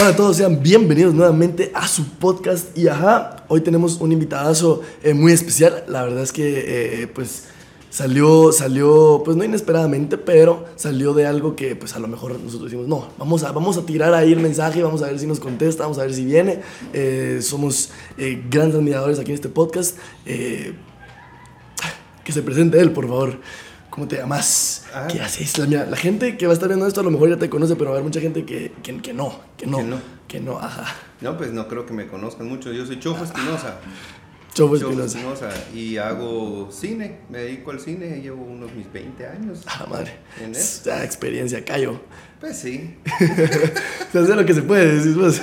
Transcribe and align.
Hola 0.00 0.10
a 0.10 0.16
todos, 0.16 0.36
sean 0.36 0.62
bienvenidos 0.62 1.12
nuevamente 1.12 1.72
a 1.74 1.88
su 1.88 2.04
podcast. 2.04 2.78
Y 2.78 2.86
ajá, 2.86 3.44
hoy 3.48 3.62
tenemos 3.62 4.00
un 4.00 4.12
invitadazo 4.12 4.80
eh, 5.02 5.12
muy 5.12 5.32
especial, 5.32 5.82
la 5.88 6.04
verdad 6.04 6.22
es 6.22 6.30
que 6.30 7.02
eh, 7.02 7.08
pues 7.08 7.48
salió, 7.90 8.52
salió, 8.52 9.22
pues 9.24 9.36
no 9.36 9.42
inesperadamente, 9.42 10.16
pero 10.16 10.66
salió 10.76 11.14
de 11.14 11.26
algo 11.26 11.56
que 11.56 11.74
pues 11.74 11.96
a 11.96 11.98
lo 11.98 12.06
mejor 12.06 12.38
nosotros 12.38 12.70
decimos, 12.70 12.86
no, 12.86 13.08
vamos 13.18 13.42
a, 13.42 13.50
vamos 13.50 13.76
a 13.76 13.86
tirar 13.86 14.14
ahí 14.14 14.32
el 14.32 14.38
mensaje, 14.38 14.84
vamos 14.84 15.02
a 15.02 15.06
ver 15.06 15.18
si 15.18 15.26
nos 15.26 15.40
contesta, 15.40 15.82
vamos 15.82 15.98
a 15.98 16.02
ver 16.02 16.14
si 16.14 16.24
viene, 16.24 16.60
Eh, 16.92 17.40
somos 17.42 17.90
eh, 18.18 18.40
grandes 18.48 18.76
admiradores 18.76 19.18
aquí 19.18 19.32
en 19.32 19.34
este 19.34 19.48
podcast, 19.48 19.98
que 20.24 20.74
se 22.32 22.42
presente 22.42 22.78
él, 22.78 22.92
por 22.92 23.08
favor. 23.08 23.40
¿Cómo 23.90 24.06
te 24.06 24.16
llamas? 24.16 24.84
Ah. 24.94 25.06
¿Qué 25.10 25.20
haces? 25.20 25.58
La, 25.58 25.66
mira, 25.66 25.86
la 25.86 25.96
gente 25.96 26.36
que 26.36 26.46
va 26.46 26.52
a 26.52 26.54
estar 26.54 26.68
viendo 26.68 26.86
esto 26.86 27.00
a 27.00 27.04
lo 27.04 27.10
mejor 27.10 27.30
ya 27.30 27.36
te 27.36 27.48
conoce, 27.50 27.74
pero 27.74 27.90
va 27.90 27.96
a 27.96 27.98
haber 27.98 28.04
mucha 28.04 28.20
gente 28.20 28.44
que, 28.44 28.72
que, 28.82 29.00
que 29.00 29.12
no, 29.12 29.40
que 29.56 29.66
no, 29.66 29.78
Que 29.78 29.84
no. 29.84 30.00
que 30.28 30.40
no, 30.40 30.58
ajá. 30.58 30.94
No, 31.20 31.36
pues 31.36 31.52
no 31.52 31.66
creo 31.68 31.84
que 31.86 31.92
me 31.92 32.06
conozcan 32.06 32.48
mucho. 32.48 32.72
Yo 32.72 32.86
soy 32.86 33.00
Chojo 33.00 33.24
Espinosa. 33.24 33.78
Chojo 34.54 34.76
Espinosa. 34.76 35.50
Y 35.74 35.96
hago 35.98 36.68
cine. 36.70 37.20
Me 37.28 37.38
dedico 37.38 37.70
al 37.70 37.80
cine. 37.80 38.20
Llevo 38.20 38.42
unos 38.42 38.72
mis 38.74 38.92
20 38.92 39.26
años. 39.26 39.62
Ah, 39.66 39.86
madre. 39.88 40.16
¿En? 40.42 40.52
Esta 40.52 41.04
experiencia, 41.04 41.64
callo. 41.64 42.00
Pues 42.40 42.56
sí. 42.58 42.96
Se 44.12 44.18
hace 44.18 44.34
lo 44.34 44.44
que 44.44 44.54
se 44.54 44.62
puede, 44.62 44.96
decís 44.96 45.16
vos. 45.16 45.34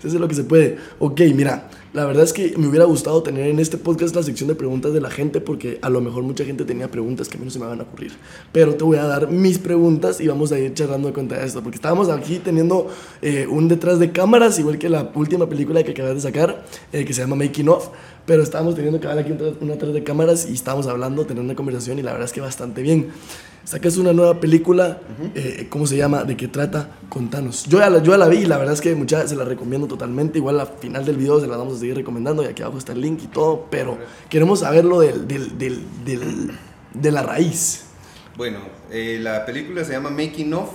Se 0.00 0.08
hace 0.08 0.18
lo 0.18 0.28
que 0.28 0.34
se 0.34 0.44
puede. 0.44 0.78
Ok, 0.98 1.20
mira, 1.34 1.68
la 1.94 2.04
verdad 2.04 2.24
es 2.24 2.32
que 2.32 2.54
me 2.58 2.66
hubiera 2.66 2.86
gustado 2.86 3.22
tener 3.22 3.46
en 3.46 3.60
este 3.60 3.78
podcast 3.78 4.16
la 4.16 4.22
sección 4.24 4.48
de 4.48 4.56
preguntas 4.56 4.92
de 4.92 5.00
la 5.00 5.10
gente 5.10 5.40
porque 5.40 5.78
a 5.80 5.88
lo 5.88 6.00
mejor 6.00 6.24
mucha 6.24 6.44
gente 6.44 6.64
tenía 6.64 6.90
preguntas 6.90 7.28
que 7.28 7.36
a 7.36 7.38
mí 7.38 7.44
no 7.44 7.52
se 7.52 7.60
me 7.60 7.66
van 7.66 7.78
a 7.78 7.84
ocurrir. 7.84 8.10
Pero 8.50 8.74
te 8.74 8.82
voy 8.82 8.96
a 8.96 9.04
dar 9.04 9.30
mis 9.30 9.60
preguntas 9.60 10.20
y 10.20 10.26
vamos 10.26 10.50
a 10.50 10.58
ir 10.58 10.74
charlando 10.74 11.06
de 11.06 11.14
cuenta 11.14 11.38
de 11.38 11.46
esto. 11.46 11.62
Porque 11.62 11.76
estábamos 11.76 12.08
aquí 12.08 12.40
teniendo 12.40 12.88
eh, 13.22 13.46
un 13.48 13.68
detrás 13.68 14.00
de 14.00 14.10
cámaras, 14.10 14.58
igual 14.58 14.76
que 14.76 14.88
la 14.88 15.12
última 15.14 15.48
película 15.48 15.84
que 15.84 15.92
acabas 15.92 16.16
de 16.16 16.20
sacar, 16.20 16.64
eh, 16.92 17.04
que 17.04 17.12
se 17.12 17.20
llama 17.20 17.36
Making 17.36 17.68
Of. 17.68 17.88
Pero 18.26 18.42
estábamos 18.42 18.74
teniendo 18.74 19.00
que 19.00 19.06
aquí 19.08 19.32
una 19.60 19.72
detrás 19.74 19.92
de 19.92 20.02
cámaras 20.02 20.48
y 20.48 20.54
estábamos 20.54 20.86
hablando, 20.86 21.26
teniendo 21.26 21.50
una 21.50 21.56
conversación 21.56 21.98
y 21.98 22.02
la 22.02 22.12
verdad 22.12 22.26
es 22.26 22.32
que 22.32 22.40
bastante 22.40 22.80
bien. 22.82 23.08
Sacas 23.64 23.96
una 23.96 24.12
nueva 24.12 24.40
película, 24.40 24.98
eh, 25.34 25.66
¿cómo 25.70 25.86
se 25.86 25.96
llama? 25.96 26.24
¿De 26.24 26.36
qué 26.36 26.48
trata? 26.48 26.90
Contanos. 27.08 27.64
Yo 27.64 27.78
ya, 27.78 27.88
la, 27.88 28.02
yo 28.02 28.12
ya 28.12 28.18
la 28.18 28.28
vi 28.28 28.38
y 28.38 28.44
la 28.46 28.58
verdad 28.58 28.74
es 28.74 28.80
que 28.82 28.94
muchas 28.94 29.28
se 29.30 29.36
la 29.36 29.44
recomiendo 29.44 29.86
totalmente. 29.86 30.38
Igual 30.38 30.60
al 30.60 30.66
final 30.66 31.04
del 31.06 31.16
video 31.16 31.40
se 31.40 31.46
la 31.46 31.56
vamos 31.56 31.76
a 31.76 31.78
seguir 31.80 31.96
recomendando 31.96 32.42
y 32.42 32.46
aquí 32.46 32.62
abajo 32.62 32.76
está 32.78 32.92
el 32.92 33.00
link 33.00 33.20
y 33.24 33.26
todo. 33.28 33.66
Pero 33.70 33.96
queremos 34.28 34.60
saberlo 34.60 35.00
del, 35.00 35.26
del, 35.26 35.56
del, 35.58 35.82
del- 36.04 36.50
de 36.92 37.10
la 37.10 37.22
raíz. 37.22 37.84
Bueno, 38.36 38.58
eh, 38.90 39.18
la 39.20 39.44
película 39.46 39.82
se 39.84 39.92
llama 39.92 40.10
Making 40.10 40.52
Of. 40.54 40.70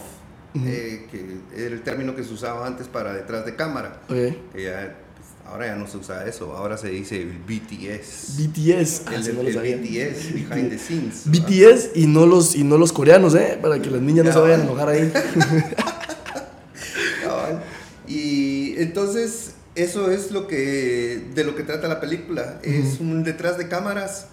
eh, 0.65 1.07
que 1.11 1.37
era 1.55 1.75
el 1.75 1.81
término 1.83 2.15
que 2.15 2.23
se 2.23 2.33
usaba 2.33 2.65
antes 2.65 2.87
para 2.87 3.13
detrás 3.13 3.45
de 3.45 3.55
cámara. 3.55 4.01
¿Ok? 4.05 4.15
Que 4.51 4.63
ya, 4.63 4.97
pues, 5.08 5.08
ahora 5.49 5.67
ya 5.67 5.75
no 5.75 5.87
se 5.87 5.97
usa 5.97 6.25
eso. 6.25 6.55
Ahora 6.55 6.77
se 6.77 6.89
dice 6.89 7.25
BTS. 7.25 8.37
BTS. 8.37 9.01
Ah, 9.07 9.15
el 9.15 9.23
sí, 9.23 9.31
no 9.35 9.43
lo 9.43 9.51
sabía. 9.51 9.77
BTS, 9.77 10.33
Behind 10.49 10.69
the 10.69 10.77
Scenes. 10.77 11.23
BTS 11.25 11.95
y 11.95 12.07
no, 12.07 12.25
los, 12.25 12.55
y 12.55 12.63
no 12.63 12.77
los 12.77 12.93
coreanos, 12.93 13.35
¿eh? 13.35 13.57
Para 13.61 13.81
que 13.81 13.89
las 13.89 14.01
niñas 14.01 14.25
no 14.25 14.33
se 14.33 14.39
vayan 14.39 14.61
a 14.61 14.63
enojar 14.63 14.89
ahí. 14.89 15.11
Y 18.09 18.73
entonces 18.79 19.51
eso 19.75 20.09
es 20.09 20.31
lo 20.31 20.47
que 20.47 21.29
de 21.35 21.43
lo 21.43 21.55
que 21.55 21.63
trata 21.63 21.87
la 21.87 21.99
película. 21.99 22.59
Es 22.63 22.99
un 22.99 23.23
detrás 23.23 23.57
de 23.59 23.67
cámaras, 23.67 24.27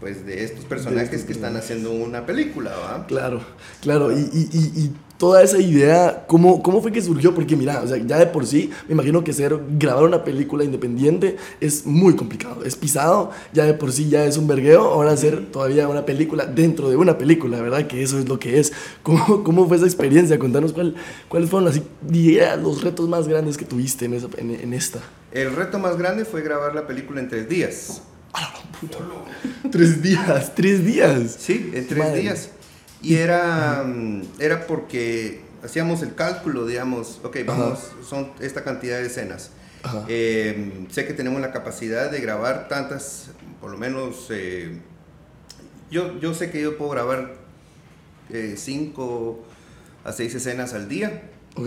pues 0.00 0.26
de 0.26 0.42
estos 0.42 0.64
personajes 0.64 1.10
estos 1.10 1.26
que 1.26 1.32
están 1.32 1.56
haciendo 1.56 1.92
una 1.92 2.26
película, 2.26 2.72
¿va? 2.76 3.06
Claro, 3.06 3.42
claro. 3.80 4.10
Y, 4.10 4.22
y, 4.32 4.48
y, 4.52 4.80
y 4.80 4.96
toda 5.20 5.42
esa 5.42 5.58
idea, 5.58 6.24
¿cómo, 6.26 6.62
¿cómo 6.62 6.80
fue 6.80 6.90
que 6.92 7.02
surgió? 7.02 7.34
Porque 7.34 7.54
mira, 7.54 7.82
o 7.82 7.86
sea, 7.86 7.98
ya 7.98 8.18
de 8.18 8.24
por 8.24 8.46
sí, 8.46 8.70
me 8.88 8.94
imagino 8.94 9.22
que 9.22 9.34
ser, 9.34 9.54
grabar 9.78 10.04
una 10.04 10.24
película 10.24 10.64
independiente 10.64 11.36
es 11.60 11.84
muy 11.84 12.16
complicado, 12.16 12.64
es 12.64 12.74
pisado, 12.74 13.30
ya 13.52 13.66
de 13.66 13.74
por 13.74 13.92
sí 13.92 14.08
ya 14.08 14.24
es 14.24 14.38
un 14.38 14.46
vergueo, 14.46 14.80
ahora 14.82 15.12
hacer 15.12 15.52
todavía 15.52 15.88
una 15.88 16.06
película 16.06 16.46
dentro 16.46 16.88
de 16.88 16.96
una 16.96 17.18
película, 17.18 17.60
¿verdad? 17.60 17.86
Que 17.86 18.02
eso 18.02 18.18
es 18.18 18.30
lo 18.30 18.38
que 18.38 18.60
es. 18.60 18.72
¿Cómo, 19.02 19.44
cómo 19.44 19.68
fue 19.68 19.76
esa 19.76 19.84
experiencia? 19.84 20.38
Contanos 20.38 20.72
cuál, 20.72 20.94
cuáles 21.28 21.50
fueron 21.50 21.68
así, 21.68 21.82
los 22.62 22.82
retos 22.82 23.06
más 23.06 23.28
grandes 23.28 23.58
que 23.58 23.66
tuviste 23.66 24.06
en, 24.06 24.14
esa, 24.14 24.28
en, 24.38 24.52
en 24.52 24.72
esta. 24.72 25.00
El 25.32 25.54
reto 25.54 25.78
más 25.78 25.98
grande 25.98 26.24
fue 26.24 26.40
grabar 26.40 26.74
la 26.74 26.86
película 26.86 27.20
en 27.20 27.28
tres 27.28 27.46
días. 27.46 28.00
Tres 29.70 30.02
días, 30.02 30.54
tres 30.54 30.82
días. 30.82 31.36
Sí, 31.38 31.72
en 31.74 31.86
tres 31.86 31.98
Madre. 31.98 32.20
días. 32.22 32.50
Y 33.02 33.16
era, 33.16 33.82
mm, 33.86 34.22
era 34.38 34.66
porque 34.66 35.40
hacíamos 35.64 36.02
el 36.02 36.14
cálculo, 36.14 36.66
digamos, 36.66 37.20
ok, 37.22 37.38
vamos, 37.46 37.78
son 38.08 38.30
esta 38.40 38.62
cantidad 38.64 38.98
de 38.98 39.06
escenas. 39.06 39.50
Ajá. 39.82 40.04
Eh, 40.08 40.86
sé 40.90 41.06
que 41.06 41.14
tenemos 41.14 41.40
la 41.40 41.52
capacidad 41.52 42.10
de 42.10 42.20
grabar 42.20 42.68
tantas, 42.68 43.28
por 43.60 43.70
lo 43.70 43.78
menos, 43.78 44.26
eh, 44.30 44.78
yo, 45.90 46.18
yo 46.20 46.34
sé 46.34 46.50
que 46.50 46.60
yo 46.62 46.76
puedo 46.76 46.90
grabar 46.90 47.34
eh, 48.30 48.54
cinco 48.56 49.42
a 50.04 50.12
seis 50.12 50.34
escenas 50.34 50.74
al 50.74 50.88
día. 50.88 51.22
Ok. 51.56 51.66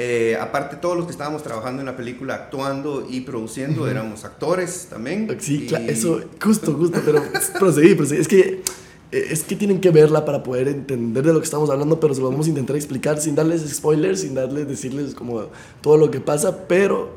Eh, 0.00 0.36
aparte, 0.40 0.76
todos 0.76 0.96
los 0.96 1.06
que 1.06 1.12
estábamos 1.12 1.42
trabajando 1.42 1.80
en 1.82 1.86
la 1.86 1.96
película, 1.96 2.34
actuando 2.34 3.06
y 3.08 3.22
produciendo, 3.22 3.88
éramos 3.88 4.24
actores 4.24 4.86
también. 4.90 5.28
Sí, 5.40 5.64
Y- 5.64 5.68
cla- 5.68 5.88
eso, 5.88 6.22
justo, 6.42 6.74
justo, 6.74 7.00
pero 7.04 7.22
proseguí, 7.58 7.94
proseguí. 7.94 8.20
Es 8.20 8.28
que, 8.28 8.40
eh, 8.40 8.62
es 9.10 9.42
que 9.42 9.56
tienen 9.56 9.80
que 9.80 9.90
verla 9.90 10.24
para 10.24 10.42
poder 10.42 10.68
entender 10.68 11.24
de 11.24 11.32
lo 11.32 11.38
que 11.38 11.44
estamos 11.44 11.70
hablando, 11.70 11.98
pero 11.98 12.14
se 12.14 12.20
lo 12.20 12.30
vamos 12.30 12.46
a 12.46 12.50
intentar 12.50 12.76
explicar 12.76 13.20
sin 13.20 13.34
darles 13.34 13.62
spoilers, 13.68 14.20
sin 14.20 14.34
darles, 14.34 14.68
decirles 14.68 15.14
como 15.14 15.46
todo 15.80 15.96
lo 15.96 16.10
que 16.10 16.20
pasa, 16.20 16.66
pero, 16.68 17.16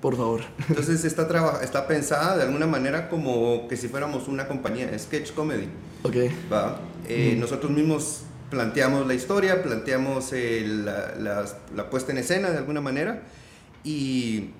por 0.00 0.16
favor. 0.16 0.42
Entonces 0.68 1.04
está, 1.04 1.26
está 1.62 1.86
pensada 1.88 2.36
de 2.36 2.44
alguna 2.44 2.66
manera 2.66 3.08
como 3.08 3.66
que 3.68 3.76
si 3.76 3.88
fuéramos 3.88 4.28
una 4.28 4.46
compañía 4.46 4.86
de 4.86 4.98
sketch 4.98 5.32
comedy. 5.32 5.68
Ok, 6.04 6.16
¿va? 6.52 6.80
Eh, 7.08 7.36
Nosotros 7.38 7.72
mismos 7.72 8.22
planteamos 8.50 9.06
la 9.06 9.14
historia, 9.14 9.62
planteamos 9.62 10.32
eh, 10.32 10.64
la, 10.66 11.44
la 11.74 11.90
puesta 11.90 12.12
en 12.12 12.18
escena 12.18 12.50
de 12.50 12.58
alguna 12.58 12.80
manera 12.80 13.22
y 13.82 14.50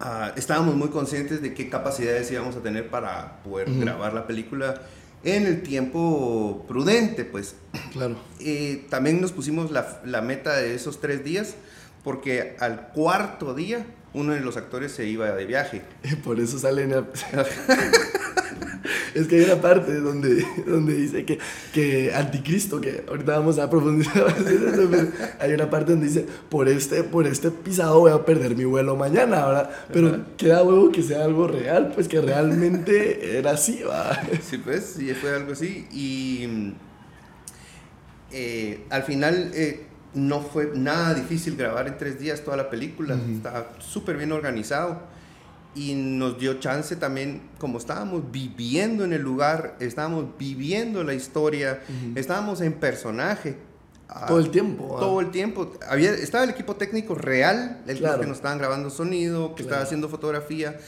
ah, 0.00 0.32
estábamos 0.36 0.74
muy 0.74 0.88
conscientes 0.88 1.40
de 1.40 1.54
qué 1.54 1.68
capacidades 1.68 2.30
íbamos 2.32 2.56
a 2.56 2.60
tener 2.60 2.90
para 2.90 3.42
poder 3.44 3.72
grabar 3.72 4.12
la 4.12 4.26
película 4.26 4.82
en 5.24 5.46
el 5.46 5.62
tiempo 5.62 6.64
prudente, 6.68 7.24
pues. 7.24 7.56
claro. 7.92 8.16
Eh, 8.40 8.86
también 8.90 9.20
nos 9.20 9.32
pusimos 9.32 9.70
la, 9.70 10.00
la 10.04 10.20
meta 10.20 10.56
de 10.56 10.74
esos 10.74 11.00
tres 11.00 11.24
días 11.24 11.56
porque 12.02 12.56
al 12.60 12.88
cuarto 12.88 13.54
día 13.54 13.86
uno 14.14 14.32
de 14.32 14.40
los 14.40 14.56
actores 14.56 14.92
se 14.92 15.06
iba 15.06 15.30
de 15.32 15.44
viaje. 15.44 15.82
Por 16.24 16.40
eso 16.40 16.58
salen... 16.58 16.94
a- 16.94 17.04
es 19.14 19.26
que 19.28 19.36
hay 19.36 19.44
una 19.44 19.60
parte 19.60 19.94
donde, 20.00 20.44
donde 20.66 20.94
dice 20.94 21.24
que, 21.24 21.38
que 21.72 22.12
Anticristo, 22.14 22.80
que 22.80 23.04
ahorita 23.08 23.38
vamos 23.38 23.58
a 23.58 23.70
profundizar, 23.70 24.24
más 24.24 24.38
en 24.50 24.68
eso, 24.68 24.88
pero 24.90 25.08
hay 25.40 25.52
una 25.52 25.70
parte 25.70 25.92
donde 25.92 26.08
dice, 26.08 26.26
por 26.48 26.68
este, 26.68 27.04
por 27.04 27.26
este 27.26 27.50
pisado 27.50 28.00
voy 28.00 28.12
a 28.12 28.24
perder 28.24 28.56
mi 28.56 28.64
vuelo 28.64 28.96
mañana, 28.96 29.46
¿verdad? 29.46 29.70
Pero 29.92 30.24
queda 30.36 30.62
huevo 30.62 30.90
que 30.90 31.02
sea 31.02 31.24
algo 31.24 31.46
real, 31.46 31.92
pues 31.94 32.08
que 32.08 32.20
realmente 32.20 33.38
era 33.38 33.52
así, 33.52 33.82
¿va? 33.82 34.20
Sí, 34.42 34.58
pues, 34.58 34.94
sí, 34.96 35.12
fue 35.14 35.34
algo 35.34 35.52
así. 35.52 35.86
Y 35.92 36.72
eh, 38.32 38.84
al 38.90 39.02
final 39.04 39.52
eh, 39.54 39.86
no 40.14 40.40
fue 40.40 40.70
nada 40.74 41.14
difícil 41.14 41.56
grabar 41.56 41.86
en 41.88 41.98
tres 41.98 42.18
días 42.20 42.40
toda 42.42 42.56
la 42.56 42.70
película. 42.70 43.16
Estaba 43.32 43.72
súper 43.78 44.16
bien 44.16 44.32
organizado. 44.32 45.00
Y 45.76 45.94
nos 45.94 46.38
dio 46.38 46.60
chance 46.60 46.94
también, 46.94 47.42
como 47.58 47.78
estábamos 47.78 48.30
viviendo 48.30 49.04
en 49.04 49.12
el 49.12 49.22
lugar, 49.22 49.76
estábamos 49.80 50.26
viviendo 50.38 51.02
la 51.02 51.14
historia, 51.14 51.80
estábamos 52.14 52.60
en 52.60 52.74
personaje. 52.74 53.56
ah, 54.08 54.26
Todo 54.28 54.38
el 54.38 54.50
tiempo, 54.52 54.88
¿va? 54.94 55.00
Todo 55.00 55.20
el 55.20 55.32
tiempo. 55.32 55.72
Había, 55.88 56.12
estaba 56.12 56.44
el 56.44 56.50
equipo 56.50 56.76
técnico 56.76 57.16
real, 57.16 57.82
el 57.88 57.98
Claro. 57.98 58.20
que 58.20 58.26
nos 58.28 58.36
estaban 58.36 58.58
grabando 58.58 58.88
sonido, 58.88 59.56
que 59.56 59.62
estaba 59.62 59.78
Claro. 59.78 59.84
haciendo 59.86 60.08
fotografía, 60.08 60.78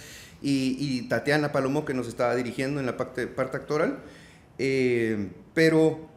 y, 0.41 0.77
y 0.79 1.09
Tatiana 1.09 1.51
Palomo 1.51 1.85
que 1.85 1.93
nos 1.95 2.07
estaba 2.07 2.37
dirigiendo 2.37 2.79
en 2.79 2.87
la 2.87 2.97
parte, 2.97 3.27
parte 3.27 3.57
actoral. 3.57 3.99
Eh, 4.59 5.31
pero... 5.53 6.15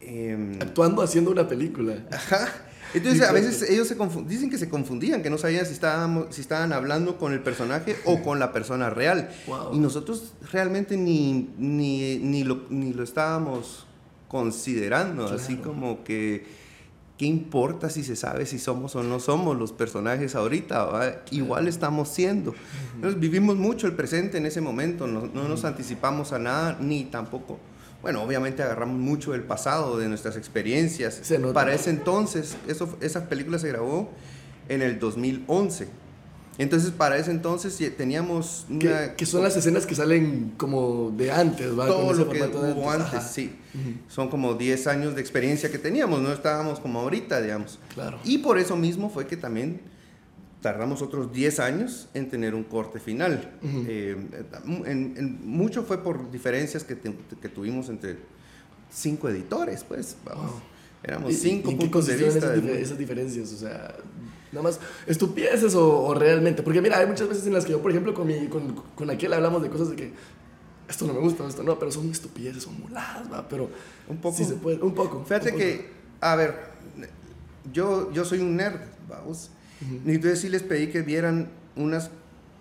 em, 0.00 0.60
Actuando 0.60 1.02
haciendo 1.02 1.30
una 1.30 1.46
película. 1.48 2.04
Ajá. 2.10 2.48
Entonces, 2.92 3.22
a 3.22 3.32
veces 3.32 3.70
ellos 3.70 3.86
se 3.86 3.96
dicen 4.26 4.50
que 4.50 4.58
se 4.58 4.68
confundían, 4.68 5.22
que 5.22 5.30
no 5.30 5.38
sabían 5.38 5.64
si, 5.64 5.72
estábamos, 5.72 6.34
si 6.34 6.40
estaban 6.40 6.72
hablando 6.72 7.18
con 7.18 7.32
el 7.32 7.40
personaje 7.40 7.96
o 8.04 8.22
con 8.22 8.38
la 8.38 8.52
persona 8.52 8.90
real. 8.90 9.30
Wow. 9.46 9.74
Y 9.74 9.78
nosotros 9.78 10.32
realmente 10.50 10.96
ni, 10.96 11.50
ni, 11.56 12.18
ni, 12.18 12.42
lo, 12.42 12.62
ni 12.68 12.92
lo 12.92 13.04
estábamos 13.04 13.86
considerando, 14.28 15.26
así 15.26 15.56
como 15.56 16.02
que, 16.02 16.44
¿qué 17.16 17.26
importa 17.26 17.90
si 17.90 18.02
se 18.02 18.16
sabe 18.16 18.46
si 18.46 18.58
somos 18.58 18.96
o 18.96 19.02
no 19.02 19.20
somos 19.20 19.56
los 19.56 19.72
personajes 19.72 20.34
ahorita? 20.34 21.22
Igual 21.30 21.68
estamos 21.68 22.08
siendo. 22.08 22.54
Entonces, 22.96 23.20
vivimos 23.20 23.56
mucho 23.56 23.86
el 23.86 23.94
presente 23.94 24.38
en 24.38 24.46
ese 24.46 24.60
momento, 24.60 25.06
no, 25.06 25.28
no 25.32 25.48
nos 25.48 25.64
anticipamos 25.64 26.32
a 26.32 26.38
nada, 26.38 26.76
ni 26.80 27.04
tampoco 27.04 27.60
bueno, 28.02 28.22
obviamente 28.22 28.62
agarramos 28.62 28.98
mucho 28.98 29.32
del 29.32 29.42
pasado, 29.42 29.98
de 29.98 30.08
nuestras 30.08 30.36
experiencias. 30.36 31.20
Se 31.22 31.38
nota. 31.38 31.54
Para 31.54 31.74
ese 31.74 31.90
entonces, 31.90 32.56
eso, 32.66 32.96
esa 33.00 33.28
película 33.28 33.58
se 33.58 33.68
grabó 33.68 34.10
en 34.68 34.82
el 34.82 34.98
2011. 34.98 35.88
Entonces, 36.58 36.90
para 36.90 37.16
ese 37.16 37.30
entonces 37.30 37.78
teníamos 37.96 38.66
Que, 38.78 38.88
una... 38.88 39.14
que 39.14 39.24
son 39.24 39.42
las 39.42 39.56
escenas 39.56 39.86
que 39.86 39.94
salen 39.94 40.52
como 40.58 41.10
de 41.16 41.32
antes, 41.32 41.78
¿va? 41.78 41.86
todo 41.86 42.12
lo 42.12 42.28
que 42.28 42.42
hubo 42.42 42.90
antes, 42.90 43.22
sí. 43.24 43.56
Son 44.08 44.28
como 44.28 44.54
10 44.54 44.86
años 44.88 45.14
de 45.14 45.22
experiencia 45.22 45.70
que 45.70 45.78
teníamos, 45.78 46.20
no 46.20 46.32
estábamos 46.32 46.78
como 46.80 47.00
ahorita, 47.00 47.40
digamos. 47.40 47.78
Claro. 47.94 48.18
Y 48.24 48.38
por 48.38 48.58
eso 48.58 48.76
mismo 48.76 49.08
fue 49.08 49.26
que 49.26 49.36
también 49.38 49.80
tardamos 50.60 51.00
otros 51.02 51.32
10 51.32 51.58
años 51.60 52.08
en 52.14 52.28
tener 52.28 52.54
un 52.54 52.64
corte 52.64 53.00
final. 53.00 53.56
Ujú. 53.62 53.84
Eh, 53.88 54.16
en- 54.86 55.14
en- 55.16 55.48
mucho 55.48 55.82
fue 55.84 56.02
por 56.02 56.30
diferencias 56.30 56.84
que, 56.84 56.94
te- 56.96 57.14
que 57.40 57.48
tuvimos 57.48 57.88
entre 57.88 58.18
cinco 58.90 59.28
editores, 59.28 59.84
pues. 59.84 60.16
Vamos. 60.24 60.50
Wow. 60.50 60.60
Éramos 61.02 61.32
¿Y- 61.32 61.34
cinco 61.36 61.70
y 61.70 61.76
puntos 61.76 62.06
de 62.06 62.16
vista. 62.16 62.38
Esas, 62.38 62.62
de 62.62 62.82
esas 62.82 62.98
diferencias, 62.98 63.50
o 63.52 63.56
sea, 63.56 63.94
nada 64.52 64.62
más 64.62 64.78
estupideces 65.06 65.74
o, 65.74 66.02
o 66.02 66.12
realmente. 66.14 66.62
Porque 66.62 66.82
mira, 66.82 66.98
hay 66.98 67.06
muchas 67.06 67.26
veces 67.28 67.46
en 67.46 67.54
las 67.54 67.64
que 67.64 67.72
yo, 67.72 67.80
por 67.80 67.90
ejemplo, 67.90 68.12
con, 68.12 68.26
mi, 68.26 68.46
con, 68.48 68.74
con 68.94 69.08
aquel 69.08 69.32
hablamos 69.32 69.62
de 69.62 69.70
cosas 69.70 69.88
de 69.90 69.96
que 69.96 70.12
esto 70.88 71.06
no 71.06 71.14
me 71.14 71.20
gusta, 71.20 71.46
esto 71.48 71.62
no, 71.62 71.78
pero 71.78 71.90
son 71.90 72.10
estupideces, 72.10 72.64
son 72.64 72.78
muladas, 72.80 73.32
va, 73.32 73.48
pero 73.48 73.70
Un 74.08 74.18
poco. 74.18 74.36
sí 74.36 74.44
se 74.44 74.54
puede, 74.56 74.76
un 74.82 74.92
poco. 74.92 75.24
Fíjate 75.24 75.46
un 75.46 75.52
poco. 75.52 75.58
que, 75.64 75.88
a 76.20 76.36
ver, 76.36 76.54
yo, 77.72 78.12
yo 78.12 78.24
soy 78.24 78.40
un 78.40 78.56
nerd, 78.56 78.80
vamos. 79.08 79.50
Y 80.06 80.10
entonces 80.14 80.40
sí 80.40 80.48
les 80.48 80.62
pedí 80.62 80.88
que 80.88 81.02
vieran 81.02 81.48
unas 81.76 82.10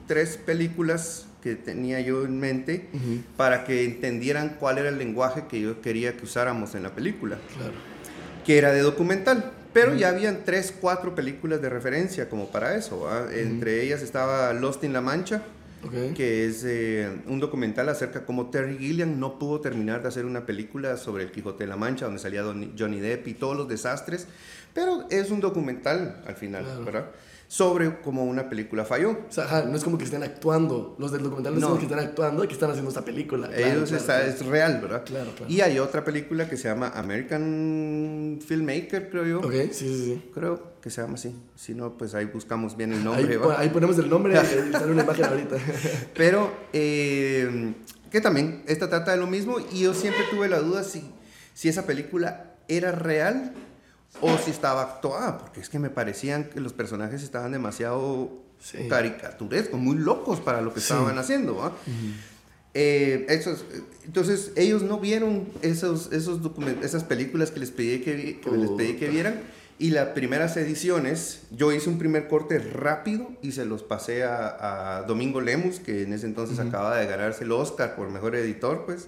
tres 0.07 0.38
películas 0.38 1.25
que 1.44 1.56
tenía 1.56 2.00
yo 2.01 2.25
en 2.25 2.39
mente 2.39 2.88
Ujú, 2.94 3.19
para 3.38 3.63
que 3.63 3.86
entendieran 3.86 4.57
cuál 4.60 4.77
era 4.77 4.89
el 4.89 4.98
lenguaje 4.98 5.45
que 5.50 5.62
yo 5.62 5.81
quería 5.81 6.18
que 6.18 6.25
usáramos 6.25 6.75
en 6.75 6.83
la 6.83 6.94
película, 6.95 7.38
Claro. 7.56 7.74
que 8.45 8.57
era 8.57 8.71
de 8.71 8.81
documental. 8.81 9.51
Pero 9.71 9.94
ya 9.95 10.10
habían 10.10 10.39
tres, 10.45 10.74
cuatro 10.80 11.13
películas 11.13 11.62
de 11.62 11.69
referencia 11.69 12.27
como 12.27 12.51
para 12.51 12.75
eso. 12.75 13.07
Entre 13.31 13.83
ellas 13.83 14.01
estaba 14.01 14.51
Lost 14.54 14.83
in 14.83 14.94
La 14.94 15.01
Mancha, 15.01 15.44
Ok. 15.86 16.13
que 16.15 16.45
es 16.48 16.63
eh, 16.65 17.07
un 17.27 17.39
documental 17.39 17.88
acerca 17.88 18.25
cómo 18.25 18.50
Terry 18.50 18.77
Gilliam 18.80 19.19
no 19.19 19.38
pudo 19.38 19.62
terminar 19.62 20.01
de 20.01 20.07
hacer 20.07 20.25
una 20.25 20.45
película 20.48 20.98
sobre 20.98 21.24
el 21.24 21.31
Quijote 21.31 21.65
de 21.65 21.69
la 21.69 21.75
Mancha, 21.77 22.06
donde 22.06 22.19
salía 22.19 22.42
Don- 22.42 22.74
Johnny 22.77 23.00
Depp 23.00 23.27
y 23.27 23.33
todos 23.36 23.56
los 23.56 23.68
desastres, 23.69 24.27
pero 24.74 25.06
es 25.10 25.31
un 25.31 25.39
documental 25.39 26.21
al 26.27 26.36
final, 26.36 26.63
Claro. 26.63 26.83
¿verdad? 26.86 27.06
Sobre 27.51 28.00
cómo 28.01 28.25
una 28.25 28.48
película 28.48 28.86
falló. 28.86 29.10
O 29.27 29.31
sea, 29.31 29.45
ajá, 29.45 29.63
no 29.63 29.75
es 29.75 29.83
como 29.83 29.98
que 29.98 30.04
estén 30.04 30.21
actuando. 30.21 30.95
Los 31.00 31.12
del 31.12 31.24
documental 31.24 31.56
no, 31.56 31.62
No. 31.62 31.68
son 31.69 31.77
que 31.80 31.86
están 31.86 31.98
actuando 31.98 32.44
y 32.44 32.48
que 32.48 32.54
están 32.54 32.69
haciendo 32.69 32.89
esta 32.89 33.04
película. 33.04 33.48
Claro, 33.48 33.63
Ellos 33.66 33.89
claro, 33.89 33.98
está, 34.01 34.24
es 34.27 34.45
real, 34.45 34.80
¿verdad? 34.80 35.04
Claro, 35.04 35.31
claro. 35.36 35.51
Y 35.51 35.62
hay 35.62 35.80
otra 35.80 36.06
película 36.06 36.48
que 36.48 36.57
se 36.57 36.68
llama 36.68 36.89
American 36.94 38.39
Filmmaker, 38.45 39.10
creo 39.10 39.25
yo. 39.25 39.39
Ok, 39.39 39.51
sí, 39.71 39.88
sí, 39.88 40.06
sí. 40.06 40.30
Creo 40.33 40.74
que 40.80 40.92
se 40.92 41.01
llama 41.01 41.15
así. 41.15 41.36
Si 41.56 41.74
no, 41.74 41.98
pues 41.98 42.13
ahí 42.13 42.25
buscamos 42.25 42.77
bien 42.77 42.92
el 42.94 43.00
Ahí, 43.00 43.04
nombre. 43.04 43.39
pon- 43.39 43.56
ahí 43.57 43.69
ponemos 43.69 43.98
el 43.98 44.10
nombre 44.10 44.33
y 44.33 44.45
sale 44.72 44.92
una 44.92 45.04
imagen 45.04 45.25
ahorita. 45.25 45.56
Pero 46.15 46.51
eh, 46.74 47.74
que 48.12 48.22
también, 48.22 48.63
esta 48.68 48.89
trata 48.89 49.12
de 49.12 49.18
lo 49.18 49.25
mismo 49.27 49.57
y 49.72 49.81
yo 49.81 49.94
siempre 49.95 50.24
tuve 50.31 50.50
la 50.50 50.60
duda 50.60 50.83
si, 50.83 51.04
si 51.56 51.68
esa 51.69 51.88
película 51.88 52.54
era 52.68 52.92
real 52.92 53.54
o 54.21 54.38
si 54.38 54.51
estaba 54.51 54.81
actuada, 54.83 55.38
porque 55.38 55.59
es 55.61 55.69
que 55.69 55.79
me 55.79 55.89
parecían 55.89 56.45
que 56.50 56.59
los 56.59 56.73
personajes 56.73 57.23
estaban 57.23 57.51
demasiado 57.51 58.31
Sí. 58.61 58.88
caricaturescos, 58.89 59.79
muy 59.79 59.95
locos 59.97 60.39
para 60.41 60.61
lo 60.61 60.73
que 60.73 60.81
Sí. 60.81 60.91
estaban 60.91 61.17
haciendo. 61.17 61.56
¿va? 61.56 61.71
Eh, 62.73 63.25
esos- 63.29 63.65
entonces 64.06 64.51
ellos 64.56 64.83
no 64.83 65.00
vieron 65.00 65.47
esos, 65.61 66.11
esos 66.11 66.39
esas 66.83 67.03
películas 67.03 67.50
que 67.51 67.59
les 67.61 67.71
pedí 67.71 68.00
que, 68.01 68.39
les 68.56 68.69
pedí 68.71 68.94
que 68.97 69.09
vieran 69.09 69.41
y 69.79 69.89
las 69.91 70.09
primeras 70.09 70.55
ediciones 70.57 71.41
yo 71.51 71.71
hice 71.71 71.89
un 71.89 71.97
primer 71.97 72.27
corte 72.27 72.59
rápido 72.59 73.31
y 73.41 73.53
se 73.53 73.65
los 73.65 73.81
pasé 73.81 74.23
a, 74.23 74.97
a 74.97 75.03
Domingo 75.03 75.41
Lemus 75.41 75.79
que 75.79 76.03
en 76.03 76.13
ese 76.13 76.27
entonces 76.27 76.59
acaba 76.59 76.97
de 76.97 77.07
ganarse 77.07 77.44
el 77.45 77.51
Oscar 77.53 77.95
por 77.95 78.09
mejor 78.09 78.35
editor 78.35 78.85
pues 78.85 79.07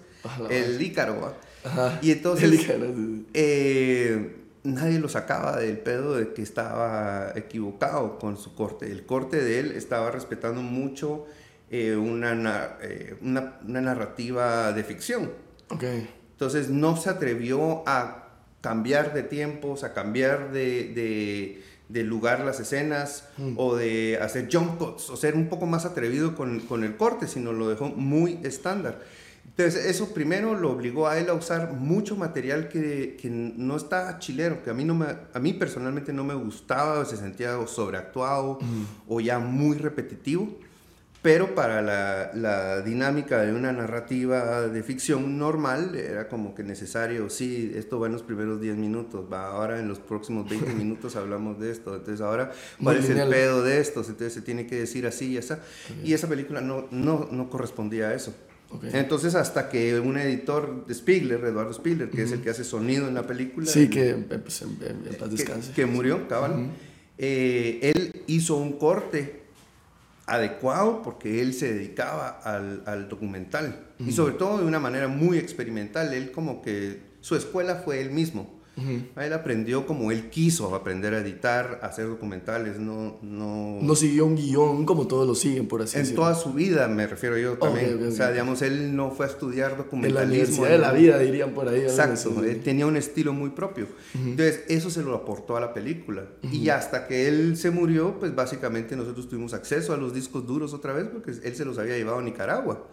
el 0.50 0.81
Ícaro 0.81 1.19
¿va? 1.21 2.00
Y 2.01 2.12
entonces 2.12 2.50
eh, 3.36 4.38
nadie 4.63 5.00
lo 5.00 5.10
sacaba 5.10 5.58
del 5.58 5.78
pedo 5.80 6.16
de 6.16 6.34
que 6.34 6.42
estaba 6.42 7.31
equivocado 7.36 8.19
con 8.19 8.38
su 8.38 8.54
corte. 8.56 8.92
El 8.92 9.06
corte 9.06 9.44
de 9.44 9.60
él 9.60 9.72
estaba 9.72 10.12
respetando 10.12 10.62
mucho 10.62 11.25
eh, 11.69 11.96
una, 11.96 12.78
eh, 12.81 13.16
una, 13.22 13.60
una 13.68 13.81
narrativa 13.81 14.72
de 14.74 14.84
ficción. 14.84 15.31
Entonces 16.31 16.69
no 16.69 16.98
se 16.98 17.10
atrevió 17.10 17.84
a 17.88 18.28
cambiar 18.62 19.13
de 19.13 19.24
tiempos, 19.24 19.84
a 19.84 19.94
cambiar 19.94 20.52
de, 20.52 20.92
de- 20.94 21.64
de 21.90 22.04
lugar 22.04 22.40
las 22.42 22.60
escenas 22.62 23.28
Mm. 23.38 23.54
o 23.57 23.75
de 23.75 24.18
hacer 24.22 24.48
jump 24.50 24.78
cuts 24.78 25.10
o 25.10 25.18
ser 25.18 25.36
un 25.36 25.50
poco 25.50 25.66
más 25.66 25.84
atrevido 25.84 26.36
con, 26.36 26.62
con 26.62 26.86
el 26.86 26.96
corte, 26.96 27.28
sino 27.28 27.52
lo 27.52 27.68
dejó 27.68 27.90
muy 27.90 28.40
estándar. 28.44 29.02
Entonces 29.57 29.86
eso 29.86 30.13
primero 30.13 30.57
lo 30.57 30.71
obligó 30.71 31.07
a 31.07 31.19
él 31.19 31.30
a 31.30 31.33
usar 31.33 31.74
mucho 31.74 32.15
material 32.15 32.69
que, 32.69 33.18
que 33.21 33.30
no 33.30 33.75
está 33.75 34.18
chilero, 34.18 34.63
que 34.63 34.69
a 34.69 34.74
mí, 34.74 34.86
no 34.86 34.95
me, 34.95 35.06
a 35.33 35.39
mí 35.39 35.53
personalmente 35.53 36.13
no 36.13 36.24
me 36.24 36.33
gustaba, 36.33 37.00
o 37.00 37.06
se 37.06 37.18
sentía 37.18 37.59
o 37.59 37.68
sobreactuado 37.68 38.59
o 39.07 39.19
ya 39.19 39.39
muy 39.39 39.77
repetitivo. 39.77 40.57
Pero 41.21 41.53
para 41.53 41.83
la, 41.83 42.31
la 42.33 42.81
dinámica 42.81 43.42
de 43.42 43.53
una 43.53 43.71
narrativa 43.71 44.62
de 44.62 44.81
ficción 44.81 45.38
normal 45.38 45.94
era 45.95 46.27
como 46.27 46.56
que 46.56 46.63
necesario, 46.63 47.30
sí, 47.30 47.74
esto 47.75 48.00
va 48.00 48.07
en 48.07 48.13
los 48.13 48.24
primeros 48.24 48.59
10 48.59 48.75
minutos, 48.77 49.25
va 49.31 49.51
ahora 49.51 49.80
en 49.80 49.88
los 49.88 50.00
próximos 50.00 50.50
20 50.50 50.74
minutos 50.74 51.15
hablamos 51.15 51.59
de 51.59 51.69
esto, 51.69 51.94
entonces 51.95 52.21
ahora 52.21 52.51
cuál 52.81 52.97
es 52.97 53.09
el 53.09 53.30
pedo 53.30 53.62
de 53.62 53.80
estos, 53.80 54.09
entonces 54.09 54.33
se 54.33 54.42
tiene 54.42 54.65
que 54.65 54.77
decir 54.77 55.06
así 55.06 55.33
y 55.33 55.38
así. 55.38 55.54
Y 56.04 56.13
esa 56.13 56.27
película 56.27 56.59
no, 56.59 56.88
no, 56.89 57.27
no 57.30 57.50
correspondía 57.51 58.07
a 58.07 58.15
eso. 58.15 58.33
Entonces 58.94 59.35
hasta 59.35 59.69
que 59.69 60.00
un 60.00 60.18
editor 60.18 60.85
de 60.85 60.94
Spiegler, 60.94 61.44
Eduardo 61.44 61.73
Spiegler, 61.73 62.09
que 62.09 62.23
es 62.23 62.31
el 62.31 62.41
que 62.41 62.50
hace 62.50 62.63
sonido 62.63 63.07
en 63.07 63.13
la 63.13 63.23
película, 63.27 63.65
Sí, 63.68 63.89
que 63.89 64.12
eh, 64.12 64.15
pues, 64.41 64.62
en, 64.62 64.69
en- 64.81 65.07
en 65.07 65.15
paz 65.19 65.29
que- 65.75 65.85
murió, 65.85 66.27
cabal, 66.27 66.69
eh, 67.18 67.91
él 67.95 68.23
hizo 68.27 68.56
un 68.57 68.73
corte 68.77 69.41
adecuado 70.25 71.01
porque 71.03 71.41
él 71.41 71.53
se 71.53 71.73
dedicaba 71.73 72.29
al, 72.44 72.83
al 72.85 73.09
documental 73.09 73.88
y 74.00 74.12
sobre 74.13 74.35
todo 74.35 74.59
de 74.59 74.65
una 74.65 74.79
manera 74.79 75.07
muy 75.07 75.38
experimental. 75.38 76.13
Él 76.13 76.31
como 76.31 76.61
que 76.61 77.01
su 77.21 77.35
escuela 77.35 77.75
fue 77.83 78.01
él 78.01 78.11
mismo. 78.11 78.60
Ujú. 78.78 79.19
Él 79.21 79.33
aprendió 79.33 79.85
como 79.85 80.11
él 80.11 80.30
quiso 80.30 80.73
aprender 80.73 81.13
a 81.13 81.19
editar, 81.19 81.80
a 81.83 81.87
hacer 81.87 82.07
documentales, 82.07 82.80
no... 82.80 83.19
no, 83.21 83.80
No 83.81 83.95
siguió 83.95 84.25
un 84.25 84.35
guion 84.37 84.85
como 84.85 85.07
todos 85.07 85.28
lo 85.28 85.35
siguen, 85.35 85.68
por 85.68 85.81
así 85.81 85.97
en 85.97 86.04
decirlo. 86.04 86.23
toda 86.23 86.35
su 86.35 86.54
vida 86.54 86.87
me 86.87 87.06
refiero 87.06 87.37
yo 87.37 87.57
también. 87.57 87.95
ok, 87.95 88.01
ok. 88.04 88.07
O 88.07 88.11
sea, 88.11 88.31
digamos, 88.31 88.61
él 88.61 88.95
no 88.95 89.11
fue 89.11 89.25
a 89.25 89.30
estudiar 89.30 89.71
En 89.71 89.78
la 89.78 89.83
documentalismo. 89.83 90.33
universidad 90.33 90.69
de 90.69 90.78
la 90.78 90.92
¿no? 90.94 90.97
vida, 90.99 91.19
dirían 91.19 91.51
por 91.51 91.68
ahí. 91.68 91.81
¿no? 91.81 91.87
Exacto, 91.90 92.13
Eso, 92.13 92.44
él 92.45 92.61
tenía 92.63 92.87
un 92.87 92.95
estilo 92.95 93.33
muy 93.33 93.49
propio. 93.49 93.87
Entonces, 94.16 94.61
eso 94.69 94.90
se 94.90 95.04
lo 95.04 95.13
aportó 95.16 95.57
a 95.57 95.59
la 95.59 95.73
película. 95.73 96.23
Y 96.51 96.69
hasta 96.69 97.07
que 97.07 97.28
él 97.28 97.57
se 97.57 97.71
murió, 97.71 98.18
pues 98.19 98.33
básicamente 98.33 98.95
nosotros 98.95 99.28
tuvimos 99.28 99.54
acceso 99.54 99.94
a 99.94 99.97
los 99.97 100.13
discos 100.13 100.47
duros 100.47 100.73
otra 100.73 100.94
vez 100.94 101.07
porque 101.11 101.31
él 101.31 101.56
se 101.56 101.66
los 101.66 101.78
había 101.78 101.97
llevado 101.97 102.19
a 102.19 102.21
Nicaragua. 102.21 102.87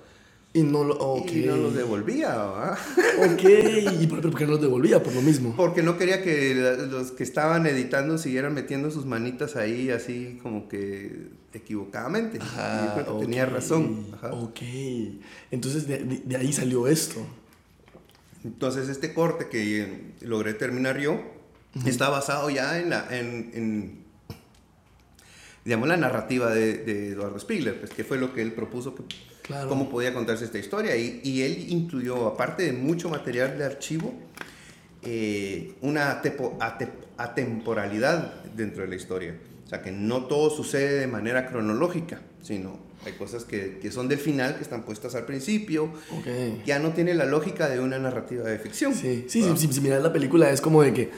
Y 0.55 0.63
no 0.63 0.83
lo. 0.83 1.25
Y 1.31 1.41
no 1.47 1.57
los 1.57 1.75
devolvía, 1.75 2.35
¿va? 2.35 2.79
Ok. 3.19 3.43
¿Y 4.01 4.07
por, 4.07 4.35
qué 4.35 4.45
no 4.47 4.53
los 4.53 4.61
devolvía? 4.63 5.03
Por 5.03 5.13
lo 5.13 5.21
mismo. 5.23 5.55
Porque 5.57 5.83
no 5.83 5.99
quería 5.99 6.23
que 6.23 6.55
los 6.91 7.13
que 7.13 7.23
estaban 7.23 7.67
editando 7.67 8.17
siguieran 8.19 8.55
metiendo 8.55 8.91
sus 8.91 9.05
manitas 9.05 9.57
ahí 9.57 9.91
así 9.91 10.39
como 10.43 10.67
que 10.69 11.29
equivocadamente. 11.53 12.39
y 12.39 12.41
yo 12.41 12.93
creo 12.95 13.05
que 13.05 13.11
ok, 13.11 13.21
tenía 13.21 13.47
razón. 13.47 14.07
Ajá. 14.15 14.33
Ok. 14.33 14.61
Entonces 15.51 15.87
de, 15.87 15.99
de- 15.99 16.23
de 16.25 16.37
ahí 16.37 16.53
salió 16.53 16.87
esto. 16.89 17.21
Entonces 18.45 18.89
este 18.89 19.13
corte 19.13 19.49
que 19.49 20.13
logré 20.23 20.55
terminar 20.55 20.99
yo 20.99 21.21
está 21.85 22.09
basado 22.09 22.49
ya 22.51 22.79
en 22.81 22.91
la, 22.91 23.07
en, 23.11 23.51
en, 23.53 23.99
digamos, 25.65 25.89
la 25.89 25.97
narrativa 25.97 26.53
de, 26.55 26.79
de 26.79 27.09
Eduardo 27.11 27.39
Spiegler, 27.39 27.79
pues, 27.81 27.91
que 27.93 28.05
fue 28.05 28.17
lo 28.17 28.33
que 28.33 28.41
él 28.43 28.53
propuso, 28.53 28.95
que, 28.95 29.03
Claro. 29.49 29.69
cómo 29.69 29.89
podía 29.91 30.15
contarse 30.15 30.45
esta 30.45 30.59
historia. 30.59 30.95
Y, 30.97 31.21
y 31.25 31.43
él 31.43 31.67
incluyó, 31.71 32.27
aparte 32.29 32.63
de 32.63 32.73
mucho 32.73 33.09
material 33.09 33.59
de 33.59 33.65
archivo, 33.65 34.15
eh, 35.03 35.75
una 35.81 36.23
atepo- 36.23 36.57
ate- 36.61 36.93
atemporalidad 37.17 38.45
dentro 38.57 38.83
de 38.83 38.89
la 38.89 38.95
historia. 38.97 39.35
O 39.65 39.69
sea, 39.69 39.83
que 39.83 39.93
no 39.93 40.25
todo 40.27 40.51
sucede 40.51 41.01
de 41.01 41.07
manera 41.07 41.47
cronológica, 41.47 42.21
sino 42.43 42.79
hay 43.05 43.13
cosas 43.13 43.45
que, 43.45 43.79
que 43.81 43.91
son 43.91 44.09
del 44.09 44.19
final, 44.19 44.57
que 44.57 44.63
están 44.63 44.83
puestas 44.83 45.15
al 45.15 45.25
principio, 45.25 45.85
Ok. 46.11 46.65
ya 46.67 46.79
no 46.79 46.91
tiene 46.93 47.15
la 47.15 47.27
lógica 47.27 47.69
de 47.69 47.81
una 47.81 47.99
narrativa 47.99 48.45
de 48.45 48.59
ficción. 48.59 48.95
Sí, 48.95 49.25
sí, 49.29 49.43
sí, 49.43 49.53
sí, 49.57 49.73
si 49.73 49.81
miras 49.81 50.03
la 50.03 50.13
película 50.13 50.51
es 50.51 50.61
como 50.61 50.83
de 50.83 50.93
que, 50.93 51.11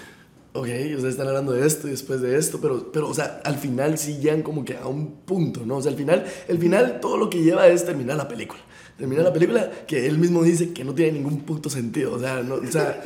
ok, 0.53 0.67
ustedes 0.67 1.05
están 1.05 1.29
hablando 1.29 1.53
de 1.53 1.67
esto 1.67 1.87
y 1.87 1.93
después 1.93 2.21
de 2.21 2.37
esto, 2.37 2.59
pero, 2.61 2.91
pero, 2.93 3.09
o 3.09 3.15
sea, 3.15 3.41
al 3.45 3.57
final 3.57 3.99
sí 3.99 4.19
llegan 4.19 4.43
como 4.43 4.65
que 4.65 4.77
a 4.77 4.87
un 4.87 5.21
punto, 5.25 5.65
¿no? 5.65 5.77
O 5.77 5.83
sea, 5.83 5.93
al 5.93 5.97
final, 5.97 6.25
el 6.49 6.59
final 6.59 6.99
todo 7.01 7.17
lo 7.17 7.31
que 7.31 7.43
lleva 7.43 7.67
es 7.69 7.85
terminar 7.85 8.17
la 8.17 8.29
película. 8.29 8.61
termina 8.99 9.23
la 9.23 9.33
película 9.33 9.71
que 9.87 10.07
él 10.07 10.19
mismo 10.19 10.43
dice 10.43 10.73
que 10.73 10.85
no 10.85 10.95
tiene 10.95 11.13
ningún 11.13 11.41
puto 11.41 11.71
sentido. 11.71 12.15
O 12.15 12.19
sea, 12.19 12.43
no, 12.43 12.57
o 12.57 12.67
sea, 12.67 13.01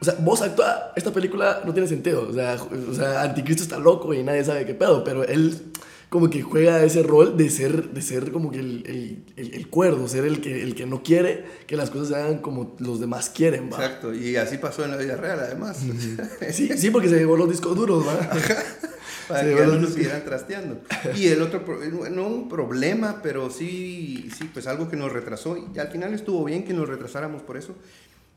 o 0.00 0.04
sea, 0.04 0.16
vos 0.18 0.42
actúa, 0.42 0.92
esta 0.96 1.12
película 1.12 1.62
no 1.64 1.72
tiene 1.72 1.88
sentido. 1.88 2.26
O 2.28 2.32
sea, 2.32 2.56
o 2.90 2.94
sea, 2.94 3.22
Anticristo 3.22 3.62
está 3.62 3.78
loco 3.78 4.12
y 4.12 4.22
nadie 4.22 4.44
sabe 4.44 4.66
qué 4.66 4.74
pedo, 4.74 5.04
pero 5.04 5.24
él 5.24 5.72
como 6.12 6.28
que 6.28 6.42
juega 6.42 6.84
ese 6.84 7.02
rol 7.02 7.38
de 7.38 7.48
ser, 7.48 7.88
de 7.88 8.02
ser 8.02 8.32
como 8.32 8.50
que 8.50 8.58
el, 8.58 9.24
el, 9.34 9.54
el, 9.54 9.68
cuerdo, 9.68 10.06
ser 10.08 10.26
el 10.26 10.42
que, 10.42 10.62
el 10.62 10.74
que 10.74 10.84
no 10.84 11.02
quiere 11.02 11.46
que 11.66 11.74
las 11.74 11.88
cosas 11.88 12.08
se 12.08 12.16
hagan 12.16 12.40
como 12.40 12.76
los 12.80 13.00
demás 13.00 13.30
quieren, 13.30 13.70
¿va? 13.72 13.76
Exacto, 13.76 14.12
y 14.12 14.36
así 14.36 14.58
pasó 14.58 14.84
en 14.84 14.90
la 14.90 14.98
vida 14.98 15.16
real, 15.16 15.40
además. 15.40 15.78
sí, 16.50 16.68
sí, 16.76 16.90
porque 16.90 17.08
se 17.08 17.16
llevó 17.16 17.38
los 17.38 17.48
discos 17.48 17.74
duros, 17.74 18.06
¿va? 18.06 18.28
Para 19.28 19.42
que 19.42 19.54
no 19.54 19.76
nos 19.76 19.94
siguieran 19.94 20.22
trasteando. 20.22 20.82
Y 21.16 21.28
el 21.28 21.40
otro, 21.40 21.64
no 22.10 22.26
un 22.26 22.46
problema, 22.50 23.20
pero 23.22 23.48
sí, 23.48 24.28
sí, 24.36 24.50
pues 24.52 24.66
algo 24.66 24.90
que 24.90 24.96
nos 24.96 25.10
retrasó, 25.10 25.56
y 25.74 25.78
al 25.78 25.88
final 25.88 26.12
estuvo 26.12 26.44
bien 26.44 26.64
que 26.64 26.74
nos 26.74 26.90
retrasáramos 26.90 27.40
por 27.40 27.56
eso, 27.56 27.74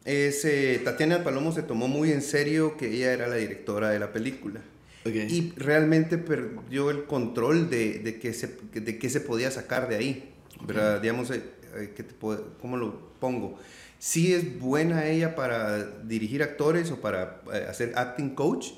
es 0.05 0.45
eh, 0.45 0.79
Tatiana 0.81 1.25
Palomo 1.25 1.51
se 1.51 1.61
tomó 1.61 1.89
muy 1.89 2.13
en 2.13 2.21
serio 2.21 2.77
que 2.77 2.93
ella 2.93 3.11
era 3.11 3.27
la 3.27 3.35
directora 3.35 3.89
de 3.89 3.99
la 3.99 4.13
película. 4.13 4.61
Y 5.05 5.53
realmente 5.55 6.17
perdió 6.17 6.89
el 6.89 7.05
control 7.05 7.69
de, 7.69 7.99
de, 7.99 8.19
qué 8.19 8.33
se, 8.33 8.57
de 8.73 8.97
qué 8.97 9.09
se 9.09 9.21
podía 9.21 9.51
sacar 9.51 9.87
de 9.87 9.95
ahí. 9.95 10.35
¿verdad? 10.65 11.01
Digamos, 11.01 11.31
eh, 11.31 11.43
eh, 11.75 11.93
te 11.95 12.05
¿cómo 12.61 12.77
lo 12.77 13.11
pongo? 13.19 13.57
Sí 13.97 14.33
es 14.33 14.59
buena 14.59 15.07
ella 15.07 15.35
para 15.35 15.83
dirigir 16.03 16.43
actores 16.43 16.91
o 16.91 16.97
para 16.97 17.41
eh, 17.53 17.65
hacer 17.69 17.93
acting 17.95 18.35
coach, 18.35 18.71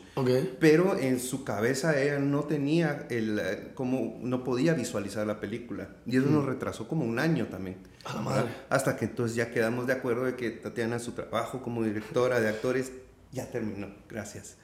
pero 0.60 0.98
en 0.98 1.20
su 1.20 1.44
cabeza 1.44 2.00
ella 2.00 2.20
no 2.20 2.44
tenía 2.44 3.08
el, 3.10 3.72
como 3.74 4.20
no 4.22 4.44
podía 4.44 4.74
visualizar 4.74 5.26
la 5.26 5.40
película. 5.40 5.90
Y 6.06 6.18
eso 6.18 6.28
nos 6.28 6.44
mm. 6.44 6.48
retrasó 6.48 6.88
como 6.88 7.04
un 7.04 7.20
año 7.20 7.48
también. 7.48 7.78
Hasta 8.70 8.96
que 8.96 9.06
entonces 9.06 9.36
ya 9.36 9.52
quedamos 9.52 9.88
de 9.88 9.94
acuerdo 9.94 10.26
de 10.26 10.36
que 10.36 10.52
Tatiana 10.52 11.00
su 11.00 11.12
trabajo 11.12 11.62
como 11.62 11.84
directora 11.84 12.40
de 12.40 12.48
actores 12.48 12.92
ya 13.32 13.50
terminó, 13.50 13.88
gracias. 14.10 14.58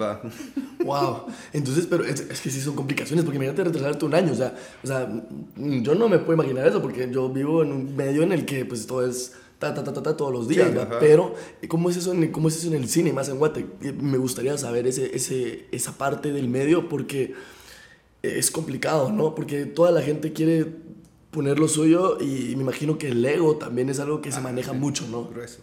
Va. 0.00 0.20
Wow. 0.84 1.26
Entonces, 1.52 1.86
pero 1.86 2.04
es, 2.04 2.22
que 2.22 2.50
sí 2.50 2.60
son 2.60 2.74
complicaciones, 2.74 3.24
porque 3.24 3.36
imagínate 3.36 3.64
retrasarte 3.64 4.04
un 4.04 4.14
año, 4.14 4.32
o 4.32 4.36
sea, 4.36 4.56
o 4.82 4.86
sea, 4.86 5.08
yo 5.56 5.94
no 5.94 6.08
me 6.08 6.18
puedo 6.18 6.34
imaginar 6.34 6.66
eso, 6.66 6.82
porque 6.82 7.08
yo 7.10 7.28
vivo 7.28 7.62
en 7.62 7.72
un 7.72 7.96
medio 7.96 8.22
en 8.22 8.32
el 8.32 8.44
que 8.44 8.64
pues 8.64 8.86
todo 8.86 9.06
es 9.06 9.34
ta, 9.58 9.74
ta, 9.74 9.84
ta, 9.84 10.02
ta, 10.02 10.16
todos 10.16 10.32
los 10.32 10.48
días, 10.48 10.70
pero 10.98 11.34
¿cómo 11.68 11.90
es, 11.90 11.96
eso 11.96 12.12
en, 12.12 12.32
¿cómo 12.32 12.48
es 12.48 12.56
eso 12.56 12.68
en 12.68 12.74
el 12.74 12.88
cine, 12.88 13.12
más 13.12 13.28
en 13.28 13.38
Guate? 13.38 13.66
Me 14.00 14.18
gustaría 14.18 14.56
saber 14.58 14.86
ese, 14.86 15.14
ese, 15.14 15.66
esa 15.70 15.92
parte 15.92 16.32
del 16.32 16.48
medio, 16.48 16.88
porque 16.88 17.34
es 18.22 18.50
complicado, 18.50 19.12
¿no? 19.12 19.34
Porque 19.34 19.66
toda 19.66 19.92
la 19.92 20.02
gente 20.02 20.32
quiere 20.32 20.66
poner 21.30 21.58
lo 21.58 21.68
suyo 21.68 22.18
y 22.20 22.56
me 22.56 22.62
imagino 22.62 22.98
que 22.98 23.08
el 23.08 23.24
ego 23.24 23.56
también 23.56 23.88
es 23.88 24.00
algo 24.00 24.20
que 24.20 24.32
se 24.32 24.40
maneja 24.40 24.72
mucho, 24.72 25.06
¿no? 25.08 25.28
Grueso. 25.28 25.60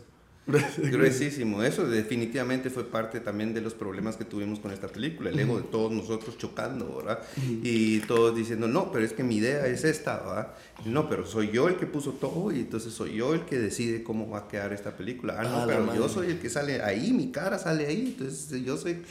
Gruesísimo. 0.77 1.61
Eso 1.61 1.87
definitivamente 1.87 2.69
fue 2.69 2.85
parte 2.85 3.19
también 3.19 3.53
de 3.53 3.61
los 3.61 3.73
problemas 3.73 4.15
que 4.15 4.23
tuvimos 4.23 4.59
con 4.59 4.71
esta 4.71 4.87
película. 4.87 5.29
El 5.29 5.39
ego 5.39 5.57
de 5.57 5.63
todos 5.63 5.91
nosotros 5.91 6.37
chocando, 6.37 6.97
¿verdad? 6.97 7.19
Y 7.63 7.99
todos 8.01 8.35
diciendo, 8.35 8.67
no, 8.67 8.91
pero 8.91 9.05
es 9.05 9.13
que 9.13 9.23
mi 9.23 9.37
idea 9.37 9.67
es 9.67 9.83
esta, 9.83 10.19
¿verdad? 10.19 10.53
No, 10.85 11.09
pero 11.09 11.25
soy 11.25 11.51
yo 11.51 11.67
el 11.67 11.75
que 11.75 11.85
puso 11.85 12.13
todo 12.13 12.51
y 12.51 12.59
entonces 12.59 12.93
soy 12.93 13.15
yo 13.15 13.33
el 13.33 13.41
que 13.41 13.57
decide 13.57 14.03
cómo 14.03 14.29
va 14.29 14.39
a 14.39 14.47
quedar 14.47 14.71
esta 14.71 14.95
película. 14.95 15.35
Ah, 15.37 15.43
no, 15.43 15.67
pero 15.67 15.93
yo 15.93 16.07
soy 16.07 16.27
el 16.27 16.39
que 16.39 16.49
sale 16.49 16.81
ahí, 16.81 17.11
mi 17.11 17.31
cara 17.31 17.59
sale 17.59 17.85
ahí, 17.85 18.15
entonces 18.17 18.63
yo 18.63 18.77
soy... 18.77 19.01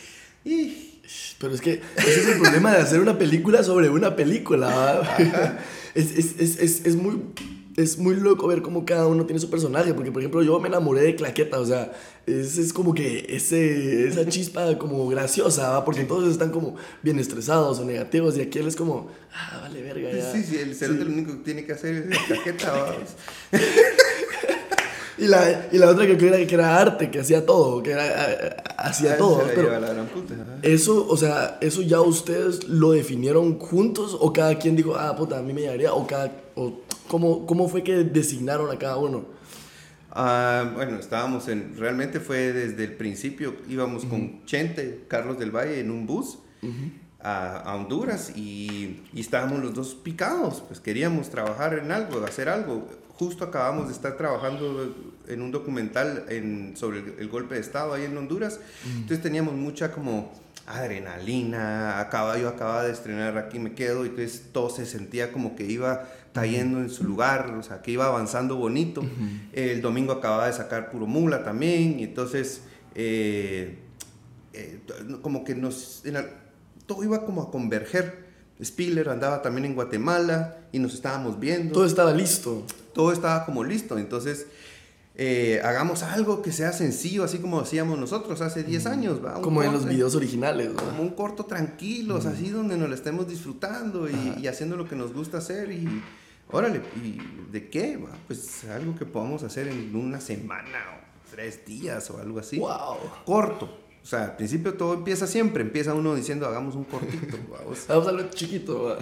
Y... 0.45 0.93
Pero 1.39 1.55
es 1.55 1.61
que 1.61 1.83
ese 1.97 2.21
es 2.21 2.29
el 2.29 2.41
problema 2.41 2.73
de 2.73 2.79
hacer 2.79 3.01
una 3.01 3.17
película 3.17 3.63
sobre 3.63 3.89
una 3.89 4.17
película. 4.17 5.17
es, 5.95 6.19
es, 6.19 6.59
es, 6.59 6.85
es 6.85 6.97
muy 6.97 7.21
es 7.77 7.99
muy 7.99 8.15
loco 8.15 8.47
ver 8.47 8.63
cómo 8.63 8.87
cada 8.87 9.07
uno 9.07 9.27
tiene 9.27 9.39
su 9.39 9.51
personaje, 9.51 9.93
porque 9.93 10.11
por 10.11 10.23
ejemplo 10.23 10.43
yo 10.43 10.59
me 10.61 10.69
enamoré 10.69 11.03
de 11.03 11.15
Claqueta, 11.15 11.61
o 11.61 11.67
sea, 11.67 11.93
es, 12.27 12.57
es 12.57 12.73
como 12.73 12.95
que 12.95 13.27
ese, 13.29 14.09
esa 14.09 14.27
chispa 14.27 14.79
como 14.79 15.07
graciosa, 15.09 15.71
¿va? 15.71 15.85
porque 15.85 16.05
todos 16.05 16.31
están 16.31 16.51
como 16.51 16.77
bien 17.03 17.19
estresados 17.19 17.79
o 17.79 17.85
negativos 17.85 18.37
y 18.39 18.41
aquí 18.41 18.59
él 18.59 18.69
es 18.69 18.77
como, 18.77 19.11
ah, 19.35 19.61
vale 19.63 19.83
verga. 19.83 20.11
Ya. 20.11 20.33
Sí, 20.33 20.43
sí, 20.43 20.57
el 20.57 20.75
cerote 20.75 21.05
lo 21.05 21.11
único 21.11 21.33
que 21.33 21.45
tiene 21.45 21.65
que 21.65 21.73
hacer 21.73 22.09
es 22.11 22.19
Claqueta. 22.27 22.97
Y 25.19 25.29
la, 25.29 25.69
y 25.73 25.79
la 25.79 25.89
otra 25.89 26.07
que 26.07 26.27
era, 26.27 26.47
que 26.47 26.55
era 26.55 26.79
arte, 26.79 27.11
que 27.11 27.21
hacía 27.21 27.47
todo, 27.47 27.83
que 27.83 27.93
era, 27.93 28.65
hacía 28.77 29.15
ah, 29.15 29.17
todo. 29.17 29.43
Pero 29.55 29.71
eso, 30.63 31.07
o 31.09 31.17
sea, 31.17 31.57
¿eso 31.63 31.81
ya 31.81 32.03
ustedes 32.03 32.69
lo 32.69 32.93
definieron 32.93 33.59
juntos 33.59 34.15
o 34.21 34.33
cada 34.35 34.59
quien 34.59 34.77
dijo, 34.77 34.95
ah, 34.95 35.17
puta, 35.17 35.39
a 35.39 35.43
mí 35.43 35.55
me 35.55 35.63
llegaría? 35.63 35.95
¿O, 35.95 36.07
cada, 36.07 36.31
o 36.57 36.81
cómo, 37.07 37.47
cómo 37.47 37.69
fue 37.69 37.85
que 37.85 38.03
designaron 38.03 38.75
a 38.75 38.79
cada 38.79 38.97
uno? 38.97 39.27
Ah, 40.11 40.73
bueno, 40.75 40.99
estábamos 40.99 41.47
en, 41.49 41.77
realmente 41.77 42.19
fue 42.19 42.53
desde 42.53 42.85
el 42.85 42.95
principio, 42.95 43.55
íbamos 43.69 44.05
con 44.05 44.45
Chente, 44.47 45.05
Carlos 45.07 45.39
del 45.39 45.55
Valle, 45.55 45.79
en 45.79 45.91
un 45.91 46.07
bus. 46.07 46.39
A, 47.21 47.59
a, 47.59 47.77
Honduras 47.77 48.33
y, 48.37 49.03
y, 49.13 49.21
estábamos 49.21 49.61
los 49.61 49.75
dos 49.75 49.95
picados, 49.95 50.63
pues 50.67 50.81
queríamos 50.81 51.31
trabajar 51.31 51.79
en 51.79 51.91
algo, 51.91 52.25
hacer 52.25 52.49
algo 52.49 52.87
justo 53.19 53.45
acabamos 53.45 53.89
de 53.89 53.95
estar 53.95 54.17
trabajando 54.17 54.95
en 55.27 55.43
un 55.43 55.51
documental 55.51 56.27
en, 56.29 56.77
sobre 56.77 56.99
el, 57.19 57.29
golpe 57.29 57.55
de 57.55 57.61
Estado 57.61 57.95
ahí 57.95 58.05
en 58.05 58.17
Honduras. 58.17 58.61
Mm. 58.85 58.97
Entonces 58.99 59.23
teníamos 59.23 59.55
mucha 59.55 59.91
como 59.91 60.33
adrenalina, 60.67 62.01
acaba, 62.01 62.39
yo 62.39 62.49
acababa 62.49 62.83
de 62.83 62.93
estrenar 62.93 63.39
Aquí 63.39 63.59
me 63.59 63.75
quedo, 63.75 64.05
y 64.05 64.09
entonces 64.09 64.47
todo 64.53 64.69
se 64.69 64.85
sentía 64.87 65.33
como 65.33 65.57
que 65.57 65.65
iba 65.65 66.09
cayendo 66.33 66.81
en 66.81 66.91
su 66.91 67.05
lugar, 67.05 67.55
o 67.59 67.63
sea, 67.63 67.83
que 67.83 67.93
iba 67.93 68.07
avanzando 68.07 68.57
bonito. 68.57 69.03
El 69.53 69.81
domingo 69.81 70.13
acababa 70.13 70.47
de 70.47 70.53
sacar 70.53 70.91
Puro 70.91 71.07
Mula 71.07 71.45
también, 71.45 72.01
y 72.01 72.05
entonces 72.05 72.63
eh, 72.95 73.79
eh, 74.53 74.81
como 75.23 75.45
que 75.45 75.55
nos, 75.55 76.03
todo 76.87 77.05
iba 77.05 77.25
como 77.25 77.43
a 77.43 77.51
converger. 77.51 78.27
Spiller 78.63 79.11
andaba 79.11 79.43
también 79.43 79.67
en 79.67 79.75
Guatemala 79.75 80.57
y 80.73 80.79
nos 80.79 80.95
estábamos 80.95 81.39
viendo. 81.39 81.75
Todo 81.75 81.85
estaba 81.85 82.13
listo. 82.13 82.65
Todo 82.95 83.13
estaba 83.13 83.45
como 83.45 83.63
listo. 83.63 83.99
Entonces, 83.99 84.47
eh, 85.19 85.61
hagamos 85.65 86.03
algo 86.03 86.43
que 86.43 86.53
sea 86.53 86.73
sencillo, 86.73 87.25
así 87.25 87.39
como 87.39 87.61
hacíamos 87.61 87.99
nosotros 87.99 88.41
hace 88.41 88.63
10 88.63 88.87
años. 88.87 89.25
¿va? 89.25 89.41
como 89.41 89.63
en 89.63 89.73
los 89.73 89.87
videos 89.87 90.15
originales. 90.15 90.71
Como 90.71 91.03
un 91.03 91.11
corto 91.11 91.45
tranquilo, 91.45 92.17
así 92.17 92.51
donde 92.51 92.77
nos 92.77 92.89
lo 92.89 92.95
estemos 92.95 93.27
disfrutando 93.27 94.09
y, 94.09 94.47
haciendo 94.47 94.77
lo 94.77 94.89
que 94.89 94.97
nos 94.97 95.13
gusta 95.13 95.39
hacer. 95.39 95.71
Y 95.73 96.03
órale, 96.51 96.83
¿y 97.03 97.19
de 97.51 97.69
qué? 97.69 97.97
Va? 97.97 98.11
Pues 98.27 98.65
algo 98.65 98.95
que 98.95 99.07
podamos 99.07 99.43
hacer 99.43 99.69
en 99.69 99.95
una 99.97 100.21
semana 100.21 100.79
o 100.95 101.31
tres 101.31 101.65
días 101.65 102.11
o 102.11 102.19
algo 102.19 102.39
así. 102.39 102.59
¡Wow! 102.59 102.99
Corto 103.25 103.87
o 104.07 104.09
sea, 104.09 104.23
al 104.23 104.37
principio 104.37 104.75
todo 104.75 104.95
empieza 104.95 105.27
siempre, 105.27 105.63
empieza 105.63 105.93
uno 105.93 106.15
diciendo 106.15 106.47
hagamos 106.47 106.77
un 106.77 106.85
cortito. 106.85 107.37
Vamos, 107.51 107.87
vamos 107.89 108.07
a 108.07 108.13
lo 108.13 108.31
chiquito. 108.31 108.97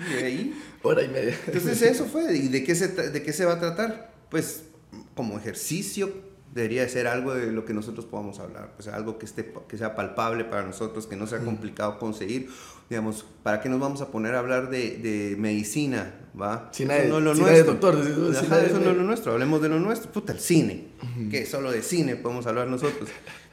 Y 0.00 0.24
ahí. 0.24 0.62
Hora 0.82 1.04
y 1.04 1.08
media. 1.08 1.38
Entonces 1.46 1.80
eso 1.82 2.06
fue. 2.06 2.36
¿Y 2.36 2.48
de 2.48 2.64
qué, 2.64 2.74
se, 2.74 2.88
de 2.88 3.22
qué 3.22 3.32
se 3.32 3.44
va 3.44 3.52
a 3.52 3.60
tratar? 3.60 4.12
Pues 4.28 4.64
como 5.18 5.36
ejercicio 5.36 6.12
debería 6.54 6.82
de 6.82 6.88
ser 6.88 7.08
algo 7.08 7.34
de 7.34 7.50
lo 7.50 7.64
que 7.64 7.74
nosotros 7.74 8.06
podamos 8.06 8.38
hablar, 8.38 8.74
pues 8.76 8.86
algo 8.86 9.18
que, 9.18 9.26
esté, 9.26 9.52
que 9.66 9.76
sea 9.76 9.96
palpable 9.96 10.44
para 10.44 10.62
nosotros, 10.62 11.08
que 11.08 11.16
no 11.16 11.26
sea 11.26 11.40
complicado 11.40 11.98
conseguir. 11.98 12.48
Digamos, 12.88 13.26
¿para 13.42 13.60
qué 13.60 13.68
nos 13.68 13.80
vamos 13.80 14.00
a 14.00 14.12
poner 14.12 14.36
a 14.36 14.38
hablar 14.38 14.70
de, 14.70 14.96
de 14.98 15.34
medicina? 15.36 16.14
¿va? 16.40 16.68
Si 16.70 16.84
nadie, 16.84 17.08
no 17.08 17.18
es 17.18 17.24
lo 17.24 17.34
nuestro. 17.34 17.64
doctor. 17.64 17.98
eso 17.98 18.78
no 18.78 18.90
es 18.90 18.96
lo 18.96 19.02
nuestro, 19.02 19.32
hablemos 19.32 19.60
de 19.60 19.70
lo 19.70 19.80
nuestro. 19.80 20.12
Puta, 20.12 20.32
el 20.32 20.38
cine. 20.38 20.86
Que 21.32 21.46
solo 21.46 21.72
de 21.72 21.82
cine 21.82 22.14
podemos 22.14 22.46
hablar 22.46 22.68
nosotros. 22.68 23.10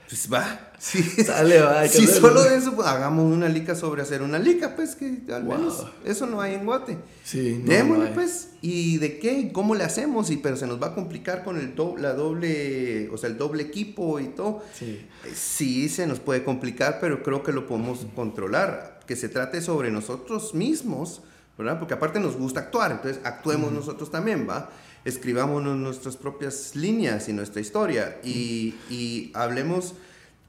Pues 0.08 0.32
va, 0.32 0.72
sí. 0.78 1.02
Sale, 1.26 1.62
va. 1.62 1.88
Si 1.88 2.06
solo 2.06 2.44
de 2.44 2.58
eso, 2.58 2.76
pues, 2.76 2.88
hagamos 2.88 3.32
una 3.32 3.50
lica 3.50 3.74
sobre 3.76 4.04
hacer 4.04 4.22
una 4.22 4.38
lica, 4.38 4.76
pues 4.76 4.96
que 4.96 5.22
al 5.34 5.44
menos 5.44 5.86
eso 6.04 6.28
no 6.28 6.42
hay 6.42 6.54
en 6.54 6.66
Guate. 6.66 6.98
Sí, 7.24 7.62
no, 7.64 7.72
Démosle, 7.72 8.08
pues. 8.08 8.50
¿Y 8.62 8.98
de 8.98 9.20
qué? 9.20 9.52
¿Cómo 9.52 9.74
le 9.74 9.84
hacemos? 9.84 10.30
Y, 10.30 10.38
pero 10.38 10.58
se 10.58 10.68
nos 10.68 10.82
va 10.82 10.88
a 10.88 10.96
complicar 10.96 11.44
con 11.44 11.58
el 11.58 11.74
la 12.02 12.14
doble, 12.14 13.10
o 13.10 13.18
sea, 13.18 13.30
el 13.30 13.38
doble 13.38 13.64
equipo 13.64 14.20
y 14.20 14.28
todo. 14.28 14.64
Sí. 14.74 15.06
Eh, 15.26 15.34
sí, 15.34 15.90
se 15.90 16.06
nos 16.06 16.20
puede 16.20 16.44
complicar, 16.44 17.00
pero 17.02 17.24
creo 17.24 17.42
que 17.42 17.52
lo 17.52 17.66
podemos 17.68 18.06
controlar. 18.16 19.00
Que 19.08 19.16
se 19.16 19.30
trate 19.30 19.62
sobre 19.62 19.92
nosotros 19.92 20.54
mismos, 20.54 21.22
¿verdad? 21.58 21.80
Porque 21.80 21.94
aparte 21.94 22.20
nos 22.20 22.36
gusta 22.36 22.62
actuar, 22.62 22.92
entonces 22.92 23.22
actuemos 23.24 23.72
nosotros 23.72 24.10
también, 24.12 24.48
¿va? 24.50 24.70
Escribámonos 25.06 25.78
nuestras 25.78 26.18
propias 26.18 26.76
líneas 26.76 27.30
y 27.30 27.34
nuestra 27.34 27.62
historia 27.62 28.18
y, 28.24 28.76
y, 28.90 29.32
hablemos 29.36 29.94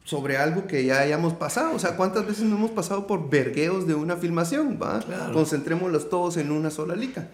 sobre 0.04 0.38
algo 0.38 0.66
que 0.66 0.84
ya 0.84 1.00
hayamos 1.00 1.34
pasado. 1.34 1.74
O 1.74 1.78
sea, 1.78 1.96
¿cuántas 1.96 2.26
veces 2.26 2.44
no 2.44 2.56
hemos 2.56 2.70
pasado 2.70 3.06
por 3.06 3.28
vergueos 3.28 3.86
de 3.86 3.94
una 3.94 4.16
filmación? 4.16 4.78
¿va? 4.80 5.04
Concentrémoslos 5.32 6.08
todos 6.08 6.36
en 6.36 6.52
una 6.52 6.70
sola 6.70 6.94
lica. 6.94 7.28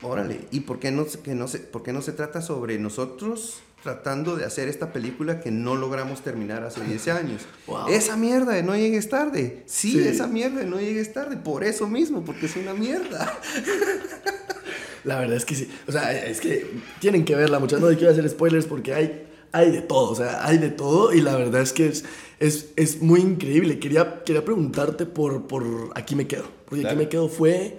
Órale, 0.00 0.46
¿y 0.50 0.60
por 0.60 0.78
qué, 0.78 0.90
no, 0.92 1.04
que 1.04 1.34
no 1.34 1.46
se, 1.46 1.58
por 1.58 1.82
qué 1.82 1.92
no 1.92 2.00
se 2.00 2.12
trata 2.12 2.40
sobre 2.40 2.78
nosotros 2.78 3.60
tratando 3.82 4.36
de 4.36 4.44
hacer 4.44 4.68
esta 4.68 4.92
película 4.92 5.40
que 5.40 5.50
no 5.50 5.74
logramos 5.74 6.22
terminar 6.22 6.62
hace 6.62 6.80
10 6.82 7.08
años? 7.08 7.42
Esa 7.88 8.16
mierda 8.16 8.52
de 8.52 8.62
no 8.62 8.76
llegues 8.76 9.08
tarde. 9.08 9.64
Sí, 9.66 9.92
sí, 9.92 10.08
esa 10.08 10.26
mierda 10.26 10.60
de 10.60 10.66
no 10.66 10.78
llegues 10.78 11.12
tarde. 11.12 11.36
Por 11.36 11.64
eso 11.64 11.88
mismo, 11.88 12.24
porque 12.24 12.46
es 12.46 12.56
una 12.56 12.72
mierda. 12.72 13.36
La 15.04 15.18
verdad 15.18 15.36
es 15.36 15.44
que 15.44 15.54
sí. 15.54 15.68
O 15.86 15.92
sea, 15.92 16.12
es 16.26 16.40
que 16.40 16.66
tienen 17.00 17.24
que 17.24 17.34
verla, 17.34 17.58
muchachos. 17.58 17.88
No 17.88 17.96
quiero 17.96 18.12
hacer 18.12 18.28
spoilers 18.28 18.66
porque 18.66 18.94
hay, 18.94 19.26
hay 19.52 19.70
de 19.70 19.82
todo. 19.82 20.10
O 20.10 20.14
sea, 20.14 20.46
hay 20.46 20.58
de 20.58 20.70
todo. 20.70 21.12
Y 21.12 21.20
la 21.20 21.36
verdad 21.36 21.62
es 21.62 21.72
que 21.72 21.86
es, 21.86 22.04
es, 22.38 22.70
es 22.76 23.02
muy 23.02 23.20
increíble. 23.20 23.78
Quería, 23.78 24.22
quería 24.24 24.44
preguntarte 24.44 25.06
por, 25.06 25.46
por 25.46 25.90
Aquí 25.94 26.14
me 26.14 26.26
quedo. 26.26 26.44
Porque 26.66 26.86
Aquí 26.86 26.96
me 26.96 27.08
quedo 27.08 27.28
fue 27.28 27.78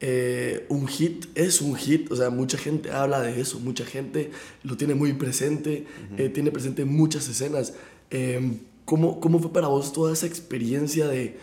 eh, 0.00 0.66
un 0.68 0.86
hit. 0.86 1.26
Es 1.34 1.60
un 1.60 1.74
hit. 1.76 2.10
O 2.12 2.16
sea, 2.16 2.30
mucha 2.30 2.58
gente 2.58 2.90
habla 2.90 3.20
de 3.20 3.40
eso. 3.40 3.58
Mucha 3.60 3.84
gente 3.84 4.30
lo 4.62 4.76
tiene 4.76 4.94
muy 4.94 5.12
presente. 5.14 5.86
eh, 6.16 6.28
tiene 6.28 6.50
presente 6.50 6.84
muchas 6.84 7.28
escenas. 7.28 7.74
Eh, 8.10 8.58
¿cómo, 8.84 9.20
¿Cómo 9.20 9.38
fue 9.38 9.52
para 9.52 9.68
vos 9.68 9.92
toda 9.92 10.12
esa 10.12 10.26
experiencia 10.26 11.06
de 11.06 11.36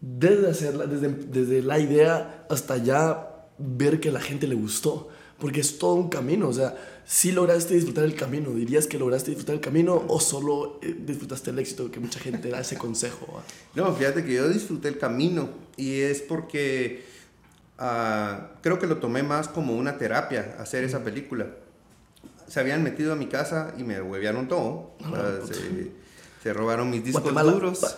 desde 0.00 0.50
hacerla, 0.50 0.86
desde, 0.86 1.08
desde 1.08 1.62
la 1.62 1.78
idea 1.78 2.46
hasta 2.50 2.76
ya 2.76 3.33
ver 3.58 4.00
que 4.00 4.08
a 4.08 4.12
la 4.12 4.20
gente 4.20 4.46
le 4.46 4.54
gustó. 4.54 5.08
Porque 5.38 5.60
es 5.60 5.78
todo 5.78 5.94
un 5.94 6.08
camino, 6.08 6.48
o 6.48 6.52
sea, 6.52 6.76
si 7.04 7.32
lograste 7.32 7.74
disfrutar 7.74 8.04
el 8.04 8.14
camino, 8.14 8.50
dirías 8.50 8.86
que 8.86 8.98
lograste 8.98 9.30
disfrutar 9.30 9.56
el 9.56 9.60
camino 9.60 10.04
o 10.08 10.20
solo 10.20 10.78
eh, 10.80 10.96
disfrutaste 10.98 11.50
el 11.50 11.58
éxito, 11.58 11.90
que 11.90 12.00
mucha 12.00 12.20
gente 12.20 12.48
da 12.48 12.60
ese 12.60 12.78
consejo. 12.78 13.26
¿va? 13.34 13.42
No, 13.74 13.92
fíjate 13.94 14.24
que 14.24 14.34
yo 14.34 14.48
disfruté 14.48 14.88
el 14.88 14.98
camino 14.98 15.48
y 15.76 16.00
es 16.00 16.22
porque 16.22 17.04
ah, 17.78 18.52
creo 18.62 18.78
que 18.78 18.86
lo 18.86 18.98
tomé 18.98 19.22
más 19.22 19.48
como 19.48 19.76
una 19.76 19.98
terapia 19.98 20.56
hacer 20.60 20.84
esa 20.84 21.02
película. 21.02 21.48
Se 22.46 22.60
habían 22.60 22.82
metido 22.82 23.12
a 23.12 23.16
mi 23.16 23.26
casa 23.26 23.74
y 23.76 23.82
me 23.82 24.00
huevearon 24.00 24.46
todo. 24.48 24.92
Ah, 25.02 25.40
se, 25.44 25.90
se 26.42 26.52
robaron 26.52 26.90
mis 26.90 27.04
discos 27.04 27.22
Guatemala, 27.22 27.52
duros. 27.52 27.96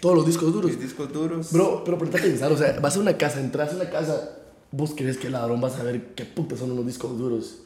Todos 0.00 0.16
los 0.16 0.26
discos 0.26 0.52
duros. 0.52 0.70
Mis 0.70 0.80
discos 0.80 1.12
duros. 1.12 1.50
Bro, 1.52 1.82
pero 1.84 1.98
ponte 1.98 2.18
a 2.18 2.20
pensar, 2.20 2.52
o 2.52 2.56
sea, 2.56 2.78
vas 2.78 2.96
a 2.96 3.00
una 3.00 3.16
casa, 3.16 3.40
entras 3.40 3.72
a 3.72 3.76
una 3.76 3.88
casa, 3.88 4.36
vos 4.76 4.94
crees 4.96 5.16
que 5.18 5.26
el 5.28 5.32
ladrón 5.34 5.62
va 5.62 5.68
a 5.68 5.70
saber 5.70 6.14
qué 6.14 6.24
putas 6.24 6.58
son 6.58 6.72
unos 6.72 6.86
discos 6.86 7.16
duros. 7.18 7.62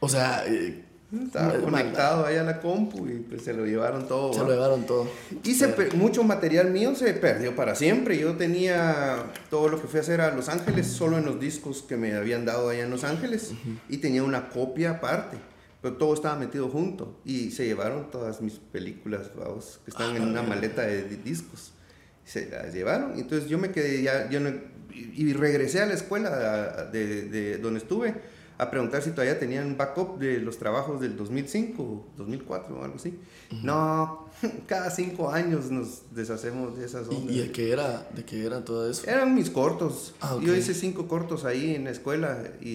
O 0.00 0.08
sea, 0.08 0.44
eh, 0.46 0.82
Estaba 1.22 1.52
mal- 1.52 1.62
conectado 1.62 2.26
ahí 2.26 2.36
a 2.36 2.42
la 2.42 2.60
compu 2.60 3.06
y 3.06 3.20
pues 3.20 3.42
se 3.42 3.52
lo 3.54 3.64
llevaron 3.64 4.08
todo. 4.08 4.32
se 4.32 4.40
lo 4.40 4.50
llevaron 4.50 4.84
todo. 4.86 5.06
Y 5.44 5.54
se 5.54 5.72
mucho 5.94 6.24
material 6.24 6.70
mío 6.72 6.94
se 6.96 7.12
perdió 7.14 7.54
para 7.54 7.74
siempre. 7.76 8.18
Yo 8.18 8.34
tenía 8.36 9.24
todo 9.48 9.68
lo 9.68 9.80
que 9.80 9.86
fui 9.86 9.98
a 9.98 10.02
hacer 10.02 10.20
a 10.20 10.34
Los 10.34 10.48
Ángeles 10.48 10.86
solo 10.88 11.16
en 11.18 11.24
los 11.24 11.38
discos 11.38 11.82
que 11.82 11.96
me 11.96 12.14
habían 12.14 12.44
dado 12.44 12.70
allá 12.70 12.82
en 12.84 12.90
Los 12.90 13.04
Ángeles 13.04 13.52
y 13.88 13.98
tenía 13.98 14.24
una 14.24 14.48
copia 14.48 14.90
aparte. 14.92 15.36
Pero 15.80 15.96
todo 15.96 16.14
estaba 16.14 16.36
metido 16.36 16.68
junto 16.68 17.20
y 17.24 17.52
se 17.52 17.66
llevaron 17.66 18.10
todas 18.10 18.40
mis 18.40 18.54
películas, 18.54 19.30
vamos, 19.38 19.78
que 19.84 19.92
están 19.92 20.16
en 20.16 20.22
una 20.24 20.42
maleta 20.42 20.82
de, 20.82 21.04
di- 21.04 21.16
discos. 21.16 21.72
Se 22.26 22.50
las 22.50 22.74
llevaron. 22.74 23.18
Entonces 23.18 23.48
yo 23.48 23.56
me 23.56 23.70
quedé 23.70 24.02
ya, 24.02 24.28
yo 24.28 24.40
no- 24.40 24.50
y, 24.92 25.28
y 25.28 25.32
regresé 25.32 25.80
a 25.80 25.86
la 25.86 25.94
escuela 25.94 26.90
de, 26.92 27.22
de 27.30 27.56
donde 27.58 27.78
estuve 27.80 28.14
a 28.58 28.70
preguntar 28.70 29.02
si 29.02 29.10
todavía 29.10 29.38
tenían 29.38 29.76
backup 29.76 30.18
de 30.18 30.38
los 30.40 30.56
trabajos 30.58 30.98
del 31.00 31.14
2005, 31.16 32.06
2004 32.16 32.74
o 32.80 32.84
algo 32.84 32.96
así. 32.96 33.18
No, 33.62 34.28
cada 34.66 34.90
cinco 34.90 35.30
años 35.30 35.70
nos 35.70 36.02
deshacemos 36.14 36.76
de 36.78 36.86
esas 36.86 37.06
ondas. 37.08 37.24
¿Y, 37.34 37.38
y 37.38 37.40
de 37.42 37.52
qué 37.52 37.70
era? 37.72 38.08
¿De 38.14 38.24
qué 38.24 38.44
era 38.46 38.64
todo 38.64 38.90
eso? 38.90 39.06
Eran 39.06 39.34
mis 39.34 39.50
cortos. 39.50 40.14
Ah, 40.20 40.34
ok. 40.36 40.42
Yo 40.42 40.56
hice 40.56 40.72
cinco 40.74 41.06
cortos 41.06 41.44
ahí 41.44 41.74
en 41.74 41.84
la 41.84 41.90
escuela 41.90 42.42
y- 42.62 42.66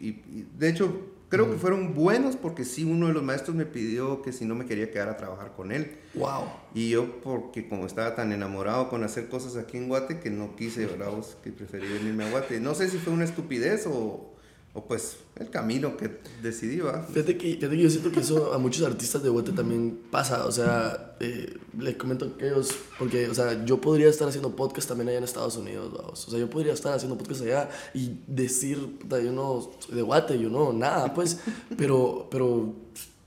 y 0.00 0.44
de 0.58 0.68
hecho 0.68 1.00
creo 1.28 1.50
que 1.50 1.56
fueron 1.56 1.94
buenos 1.94 2.36
porque 2.36 2.64
sí 2.64 2.84
uno 2.84 3.08
de 3.08 3.12
los 3.12 3.22
maestros 3.22 3.56
me 3.56 3.66
pidió 3.66 4.22
que 4.22 4.32
si 4.32 4.44
no 4.44 4.54
me 4.54 4.66
quería 4.66 4.90
quedar 4.90 5.08
a 5.08 5.16
trabajar 5.16 5.52
con 5.56 5.72
él. 5.72 5.96
Wow. 6.14 6.44
Y 6.74 6.90
yo 6.90 7.20
porque 7.20 7.68
como 7.68 7.86
estaba 7.86 8.14
tan 8.14 8.32
enamorado 8.32 8.88
con 8.88 9.04
hacer 9.04 9.28
cosas 9.28 9.56
aquí 9.56 9.76
en 9.76 9.88
Guate 9.88 10.20
que 10.20 10.30
no 10.30 10.56
quise, 10.56 10.86
¿verdad? 10.86 11.10
vos? 11.10 11.36
que 11.42 11.52
preferí 11.52 11.88
venirme 11.88 12.24
a 12.24 12.30
Guate. 12.30 12.60
No 12.60 12.74
sé 12.74 12.88
si 12.88 12.98
fue 12.98 13.12
una 13.12 13.24
estupidez 13.24 13.86
o, 13.86 14.35
o 14.76 14.84
pues 14.84 15.16
el 15.36 15.48
camino 15.48 15.96
que 15.96 16.20
decidí, 16.42 16.80
¿va? 16.80 17.02
Fíjate 17.02 17.38
que, 17.38 17.54
fíjate 17.54 17.76
que 17.76 17.82
yo 17.82 17.88
siento 17.88 18.12
que 18.12 18.20
eso 18.20 18.52
a 18.52 18.58
muchos 18.58 18.86
artistas 18.86 19.22
de 19.22 19.30
Guate 19.30 19.52
también 19.52 20.02
pasa. 20.10 20.44
O 20.44 20.52
sea, 20.52 21.16
eh, 21.18 21.56
les 21.78 21.96
comento 21.96 22.36
que 22.36 22.48
ellos, 22.48 22.68
porque, 22.98 23.26
o 23.28 23.34
sea, 23.34 23.64
yo 23.64 23.80
podría 23.80 24.10
estar 24.10 24.28
haciendo 24.28 24.54
podcast 24.54 24.86
también 24.86 25.08
allá 25.08 25.18
en 25.18 25.24
Estados 25.24 25.56
Unidos, 25.56 25.94
vamos. 25.96 26.28
O 26.28 26.30
sea, 26.30 26.38
yo 26.38 26.50
podría 26.50 26.74
estar 26.74 26.92
haciendo 26.92 27.16
podcast 27.16 27.40
allá 27.40 27.70
y 27.94 28.18
decir, 28.26 28.98
puta, 28.98 29.18
yo 29.18 29.32
no 29.32 29.70
de 29.88 30.02
Guate, 30.02 30.38
yo 30.38 30.50
no, 30.50 30.74
nada, 30.74 31.14
pues, 31.14 31.40
pero, 31.78 32.28
pero 32.30 32.74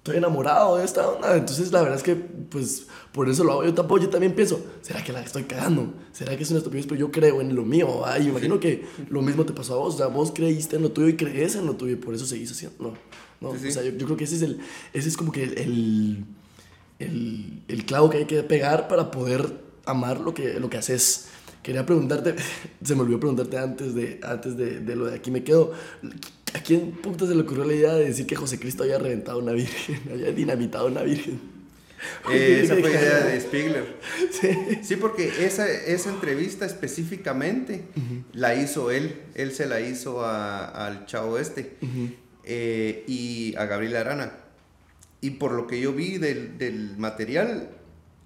estoy 0.09 0.17
enamorado 0.17 0.77
de 0.77 0.85
esta 0.85 1.07
onda. 1.07 1.35
Entonces, 1.35 1.71
la 1.71 1.81
verdad 1.81 1.97
es 1.97 2.03
que, 2.03 2.15
pues, 2.15 2.87
por 3.11 3.29
eso 3.29 3.43
lo 3.43 3.53
hago. 3.53 3.65
Yo 3.65 3.73
tampoco, 3.73 4.01
yo 4.01 4.09
también 4.09 4.33
pienso, 4.33 4.59
¿será 4.81 5.03
que 5.03 5.13
la 5.13 5.21
estoy 5.21 5.43
cagando? 5.43 5.93
¿Será 6.11 6.35
que 6.35 6.43
es 6.43 6.49
una 6.49 6.57
estupidez? 6.59 6.87
Pero 6.87 6.99
yo 6.99 7.11
creo 7.11 7.41
en 7.41 7.55
lo 7.55 7.63
mío. 7.63 7.99
¿va? 7.99 8.17
Y 8.17 8.27
imagino 8.27 8.59
que 8.59 8.85
lo 9.09 9.21
mismo 9.21 9.45
te 9.45 9.53
pasó 9.53 9.75
a 9.75 9.77
vos. 9.77 9.95
O 9.95 9.97
sea, 9.97 10.07
vos 10.07 10.31
creíste 10.33 10.77
en 10.77 10.81
lo 10.81 10.91
tuyo 10.91 11.07
y 11.09 11.15
crees 11.15 11.55
en 11.55 11.65
lo 11.65 11.75
tuyo 11.75 11.93
y 11.93 11.97
por 11.97 12.13
eso 12.13 12.25
seguís 12.25 12.51
haciendo. 12.51 12.77
No, 12.79 12.93
no. 13.39 13.53
Sí, 13.53 13.59
sí. 13.61 13.67
O 13.67 13.71
sea, 13.71 13.83
yo, 13.83 13.91
yo 13.91 14.05
creo 14.05 14.17
que 14.17 14.23
ese 14.23 14.35
es, 14.35 14.41
el, 14.41 14.59
ese 14.93 15.09
es 15.09 15.15
como 15.15 15.31
que 15.31 15.43
el, 15.43 16.25
el, 16.97 17.63
el 17.67 17.85
clavo 17.85 18.09
que 18.09 18.17
hay 18.17 18.25
que 18.25 18.41
pegar 18.43 18.87
para 18.87 19.11
poder 19.11 19.61
amar 19.85 20.19
lo 20.19 20.33
que, 20.33 20.59
lo 20.59 20.69
que 20.69 20.77
haces. 20.77 21.27
Quería 21.61 21.85
preguntarte, 21.85 22.35
se 22.83 22.95
me 22.95 23.01
olvidó 23.01 23.19
preguntarte 23.19 23.57
antes 23.57 23.93
de, 23.93 24.19
antes 24.23 24.57
de, 24.57 24.79
de 24.79 24.95
lo 24.95 25.05
de 25.05 25.15
aquí 25.15 25.29
me 25.29 25.43
quedo. 25.43 25.73
¿A 26.53 26.59
quién 26.61 26.91
puta 26.91 27.27
se 27.27 27.35
le 27.35 27.41
ocurrió 27.41 27.63
la 27.65 27.73
idea 27.73 27.93
de 27.93 28.05
decir 28.05 28.25
que 28.25 28.35
José 28.35 28.59
Cristo 28.59 28.83
había 28.83 28.97
reventado 28.97 29.39
una 29.39 29.51
virgen, 29.51 29.99
había 30.11 30.31
dinamitado 30.31 30.87
una 30.87 31.03
virgen? 31.03 31.39
Eh, 32.31 32.61
esa 32.63 32.75
fue 32.77 32.91
idea 32.91 33.19
de 33.25 33.39
Spiegler. 33.41 33.97
Sí. 34.31 34.47
Sí, 34.83 34.95
porque 34.95 35.45
esa, 35.45 35.69
esa 35.69 36.09
entrevista 36.11 36.65
específicamente 36.65 37.83
la 38.33 38.55
hizo 38.55 38.89
él. 38.91 39.15
Él 39.35 39.51
se 39.51 39.65
la 39.65 39.81
hizo 39.81 40.23
a- 40.23 40.65
al 40.87 41.05
chavo 41.07 41.37
este 41.37 41.73
eh, 42.45 43.03
y 43.07 43.53
a 43.57 43.65
Gabriel 43.65 43.97
Arana. 43.97 44.31
Y 45.21 45.31
por 45.31 45.51
lo 45.51 45.67
que 45.67 45.81
yo 45.81 45.91
vi 45.91 46.17
del, 46.17 46.57
del 46.57 46.95
material, 46.97 47.69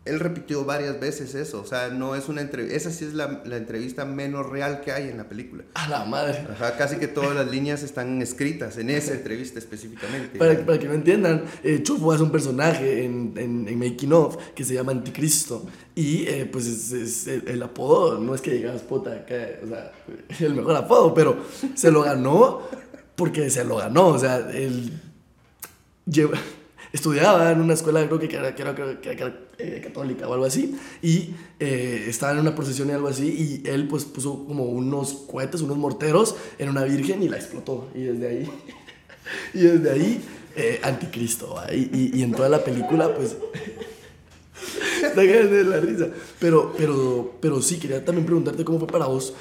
él 0.05 0.19
repitió 0.19 0.65
varias 0.65 0.99
veces 0.99 1.33
eso. 1.33 1.61
O 1.61 1.65
sea, 1.65 1.87
no 1.89 2.15
es 2.15 2.27
una 2.27 2.41
entrevista. 2.41 2.75
Esa 2.75 2.91
sí 2.91 3.05
es 3.05 3.13
la, 3.13 3.41
la 3.45 3.55
entrevista 3.57 4.03
menos 4.03 4.49
real 4.49 4.81
que 4.81 4.91
hay 4.91 5.07
en 5.09 5.17
la 5.17 5.29
película. 5.29 5.63
A 5.75 5.87
la 5.87 6.03
madre. 6.05 6.45
Ajá, 6.51 6.75
casi 6.75 6.97
que 6.97 7.07
todas 7.07 7.33
las 7.35 7.49
líneas 7.49 7.83
están 7.83 8.21
escritas 8.21 8.77
en 8.77 8.89
esa 8.89 9.13
entrevista 9.13 9.59
específicamente. 9.59 10.37
Para, 10.37 10.65
para 10.65 10.77
que 10.77 10.87
no 10.87 10.93
entiendan, 10.93 11.45
eh, 11.63 11.81
Chufo 11.83 12.11
hace 12.11 12.23
un 12.23 12.31
personaje 12.31 13.05
en, 13.05 13.33
en, 13.37 13.67
en 13.67 13.79
Making 13.79 14.11
Of 14.13 14.37
que 14.53 14.63
se 14.65 14.73
llama 14.73 14.91
Anticristo. 14.91 15.65
Y 15.95 16.25
eh, 16.27 16.49
pues 16.51 16.67
es, 16.67 16.91
es 16.91 17.27
el, 17.27 17.47
el 17.47 17.63
apodo, 17.63 18.19
no 18.19 18.35
es 18.35 18.41
que 18.41 18.51
digas 18.51 18.81
puta, 18.81 19.25
que, 19.25 19.59
o 19.63 19.67
sea, 19.67 19.91
el 20.45 20.53
mejor 20.55 20.75
apodo, 20.75 21.13
pero 21.13 21.37
se 21.75 21.91
lo 21.91 22.01
ganó 22.01 22.61
porque 23.15 23.49
se 23.49 23.63
lo 23.63 23.77
ganó. 23.77 24.07
O 24.07 24.19
sea, 24.19 24.37
él 24.53 24.99
lleva- 26.05 26.37
estudiaba 26.91 27.51
en 27.51 27.61
una 27.61 27.73
escuela, 27.73 28.05
creo 28.07 28.19
que 28.19 28.25
era, 28.35 28.53
que 28.55 28.61
era- 28.61 28.75
que 29.01 29.11
era, 29.11 29.39
eh, 29.57 29.81
católica 29.83 30.27
o 30.27 30.33
algo 30.33 30.45
así, 30.45 30.75
y 31.01 31.31
eh, 31.59 32.05
estaba 32.07 32.33
en 32.33 32.39
una 32.39 32.55
procesión 32.55 32.89
y 32.89 32.91
algo 32.91 33.07
así, 33.07 33.61
y 33.63 33.67
él 33.69 33.87
pues 33.87 34.05
puso 34.05 34.45
como 34.45 34.65
unos 34.65 35.13
cohetes, 35.31 35.61
unos 35.61 35.77
morteros 35.77 36.35
en 36.59 36.69
una 36.69 36.83
virgen 36.83 37.23
y 37.23 37.29
la 37.29 37.37
explotó. 37.37 37.87
Y 37.95 38.01
desde 38.01 38.27
ahí, 38.27 38.49
y 39.53 39.59
desde 39.59 39.91
ahí, 39.91 40.21
eh, 40.55 40.79
anticristo. 40.83 41.55
Y, 41.71 41.75
y, 41.97 42.11
y 42.15 42.23
en 42.23 42.31
toda 42.33 42.49
la 42.49 42.63
película, 42.63 43.13
pues... 43.15 43.37
De 45.15 45.63
la 45.63 45.79
risa. 45.79 46.07
Pero, 46.39 46.73
pero, 46.77 47.35
pero 47.41 47.61
sí, 47.61 47.77
quería 47.77 48.03
también 48.03 48.25
preguntarte 48.25 48.63
cómo 48.63 48.79
fue 48.79 48.87
para 48.87 49.05
vos 49.07 49.33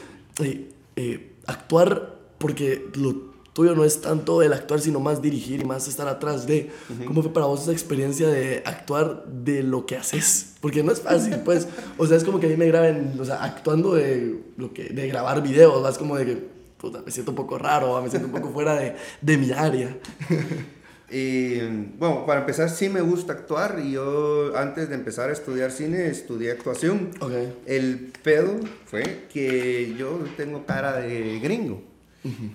eh, 0.42 0.68
eh, 0.96 1.33
actuar, 1.46 2.18
porque 2.38 2.87
lo 2.94 3.32
tuyo 3.53 3.75
no 3.75 3.85
es 3.85 4.01
tanto 4.01 4.43
el 4.43 4.53
actuar, 4.53 4.81
sino 4.81 5.01
más 5.01 5.21
dirigir 5.21 5.61
y 5.61 5.65
más 5.65 5.88
estar 5.88 6.09
atrás 6.09 6.47
de. 6.47 6.71
¿Cómo 7.07 7.23
fue 7.23 7.33
para 7.33 7.47
vos 7.47 7.62
esa 7.62 7.73
experiencia 7.73 8.29
de 8.29 8.62
actuar 8.65 9.25
de 9.27 9.62
lo 9.62 9.87
que 9.87 9.97
haces? 9.97 10.55
Porque 10.61 10.83
no 10.83 10.93
es 10.93 11.01
fácil, 11.01 11.37
pues. 11.45 11.69
O 11.99 12.07
sea, 12.07 12.17
es 12.17 12.25
como 12.25 12.41
que 12.41 12.47
a 12.47 12.49
mí 12.51 12.57
me 12.57 12.67
graben, 12.67 13.15
o 13.21 13.25
sea, 13.25 13.43
actuando 13.43 13.95
de, 13.95 14.41
lo 14.57 14.73
que, 14.73 14.85
de 14.85 15.09
grabar 15.09 15.43
videos, 15.43 15.88
es 15.88 15.99
como 15.99 16.17
de 16.17 16.27
que, 16.27 16.49
puta, 16.79 17.03
me 17.05 17.11
siento 17.11 17.33
un 17.33 17.37
poco 17.37 17.59
raro, 17.59 18.01
me 18.01 18.09
siento 18.09 18.29
un 18.29 18.33
poco 18.33 18.49
fuera 18.53 18.77
de, 18.77 18.97
de 19.21 19.37
mi 19.37 19.53
área. 19.53 19.97
Y 21.15 21.59
bueno, 21.99 22.25
para 22.25 22.41
empezar, 22.41 22.71
sí 22.71 22.88
me 22.88 23.03
gusta 23.03 23.35
actuar 23.35 23.79
y 23.85 23.93
yo 23.93 24.57
antes 24.57 24.88
de 24.88 24.95
empezar 24.95 25.29
a 25.29 25.35
estudiar 25.35 25.71
cine 25.71 26.07
estudié 26.07 26.53
actuación. 26.53 27.11
Ok. 27.21 27.33
El 27.67 28.12
pedo 28.23 28.55
fue 28.87 29.27
que 29.31 29.95
yo 29.99 30.21
tengo 30.38 30.65
cara 30.65 30.97
de 30.97 31.38
gringo. 31.38 31.91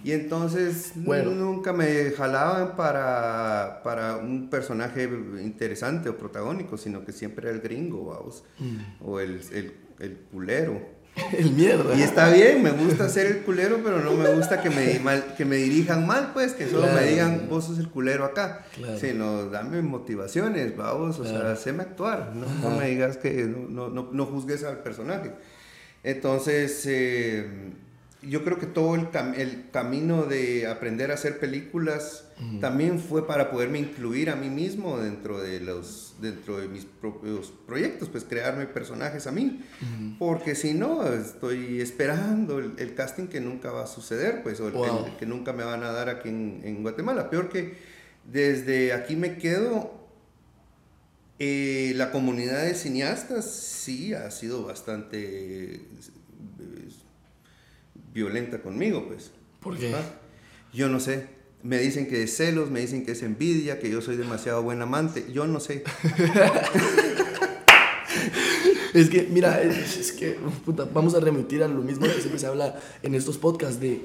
Y 0.04 0.12
entonces 0.14 0.94
Bueno. 0.96 1.32
nunca 1.32 1.74
me 1.74 2.12
jalaban 2.12 2.76
para, 2.78 3.82
para 3.84 4.16
un 4.18 4.50
personaje 4.50 5.04
interesante 5.44 6.08
o 6.10 6.18
protagónico, 6.18 6.78
sino 6.78 7.04
que 7.04 7.12
siempre 7.12 7.48
era 7.50 7.56
el 7.56 7.62
gringo, 7.62 8.06
vamos, 8.06 8.44
o 9.02 9.20
el, 9.20 9.42
el, 9.54 9.74
el 10.00 10.18
culero. 10.32 10.96
El 11.36 11.50
mierda. 11.54 11.96
Y 11.96 12.04
está 12.04 12.30
bien, 12.32 12.62
me 12.62 12.70
gusta 12.70 13.10
ser 13.10 13.26
el 13.26 13.38
culero, 13.40 13.80
pero 13.84 14.00
no 14.04 14.14
me 14.14 14.32
gusta 14.36 14.62
que 14.62 14.70
me, 14.70 15.00
mal- 15.00 15.34
que 15.36 15.46
me 15.46 15.56
dirijan 15.56 16.06
mal, 16.06 16.30
pues, 16.32 16.54
que 16.54 16.68
solo 16.68 16.84
Claro. 16.84 17.02
me 17.02 17.08
digan, 17.08 17.48
vos 17.50 17.66
sos 17.66 17.80
el 17.80 17.90
culero 17.90 18.24
acá. 18.24 18.64
Claro. 18.76 19.00
Sino, 19.00 19.46
dame 19.50 19.82
motivaciones, 19.82 20.78
vamos, 20.78 21.18
o 21.18 21.26
sea, 21.26 21.52
haceme 21.54 21.82
actuar, 21.82 22.34
no, 22.36 22.46
no 22.70 22.78
me 22.78 22.90
digas 22.90 23.18
que 23.18 23.34
no, 23.46 23.68
no, 23.68 23.90
no, 23.90 24.10
no 24.14 24.26
juzgues 24.28 24.64
al 24.64 24.84
personaje. 24.84 25.32
Entonces, 26.04 26.84
eh, 26.86 27.48
yo 28.30 28.44
creo 28.44 28.60
que 28.60 28.66
todo 28.66 28.96
el, 28.96 29.08
el, 29.38 29.70
camino 29.72 30.24
de 30.24 30.68
aprender 30.68 31.12
a 31.12 31.16
hacer 31.16 31.40
películas 31.40 32.26
también 32.62 33.00
fue 33.00 33.26
para 33.26 33.50
poderme 33.50 33.80
incluir 33.80 34.30
a 34.30 34.36
mí 34.36 34.50
mismo 34.50 35.00
dentro 35.00 35.42
de, 35.42 35.60
los, 35.60 36.16
dentro 36.22 36.58
de 36.58 36.68
mis 36.68 36.86
propios 36.86 37.52
proyectos, 37.66 38.10
pues 38.10 38.24
crearme 38.24 38.68
personajes 38.68 39.26
a 39.28 39.32
mí, 39.32 39.64
porque 40.20 40.54
si 40.54 40.74
no, 40.74 41.08
estoy 41.12 41.82
esperando 41.82 42.60
el, 42.60 42.94
casting 42.94 43.28
que 43.28 43.42
nunca 43.42 43.72
va 43.72 43.84
a 43.84 43.88
suceder, 43.88 44.44
pues, 44.44 44.60
o 44.60 44.68
el, 44.68 45.16
que 45.18 45.26
nunca 45.26 45.54
me 45.54 45.64
van 45.64 45.84
a 45.84 45.92
dar 45.92 46.10
aquí 46.10 46.30
en, 46.30 46.62
en 46.64 46.84
Guatemala. 46.84 47.30
Peor 47.30 47.50
que 47.50 47.76
desde 48.26 48.94
aquí 48.94 49.16
me 49.16 49.38
quedo, 49.38 49.98
eh, 51.40 51.94
la 51.96 52.12
comunidad 52.12 52.64
de 52.64 52.74
cineastas 52.74 53.46
sí 53.46 54.14
ha 54.14 54.32
sido 54.32 54.66
bastante 54.66 55.82
violenta 58.18 58.62
conmigo, 58.64 59.06
pues. 59.08 59.32
¿Por 59.62 59.78
qué? 59.78 59.94
Yo 60.74 60.90
no 60.90 61.00
sé. 61.00 61.28
Me 61.62 61.78
dicen 61.78 62.08
que 62.08 62.24
es 62.24 62.36
celos, 62.36 62.72
me 62.72 62.80
dicen 62.80 63.06
que 63.06 63.12
es 63.12 63.22
envidia, 63.22 63.80
que 63.80 63.92
yo 63.92 64.02
soy 64.02 64.18
demasiado 64.18 64.64
buen 64.64 64.82
amante. 64.82 65.28
Yo 65.32 65.46
no 65.46 65.60
sé. 65.60 65.84
es 68.94 69.10
que, 69.10 69.28
mira, 69.30 69.62
es, 69.62 70.12
que, 70.14 70.38
vamos 70.94 71.14
a 71.14 71.20
remitir 71.20 71.62
a 71.62 71.68
lo 71.68 71.82
mismo 71.82 72.08
que 72.08 72.14
siempre 72.14 72.40
se 72.40 72.48
habla 72.48 72.80
en 73.04 73.14
estos 73.14 73.38
podcasts 73.38 73.80
de... 73.80 74.02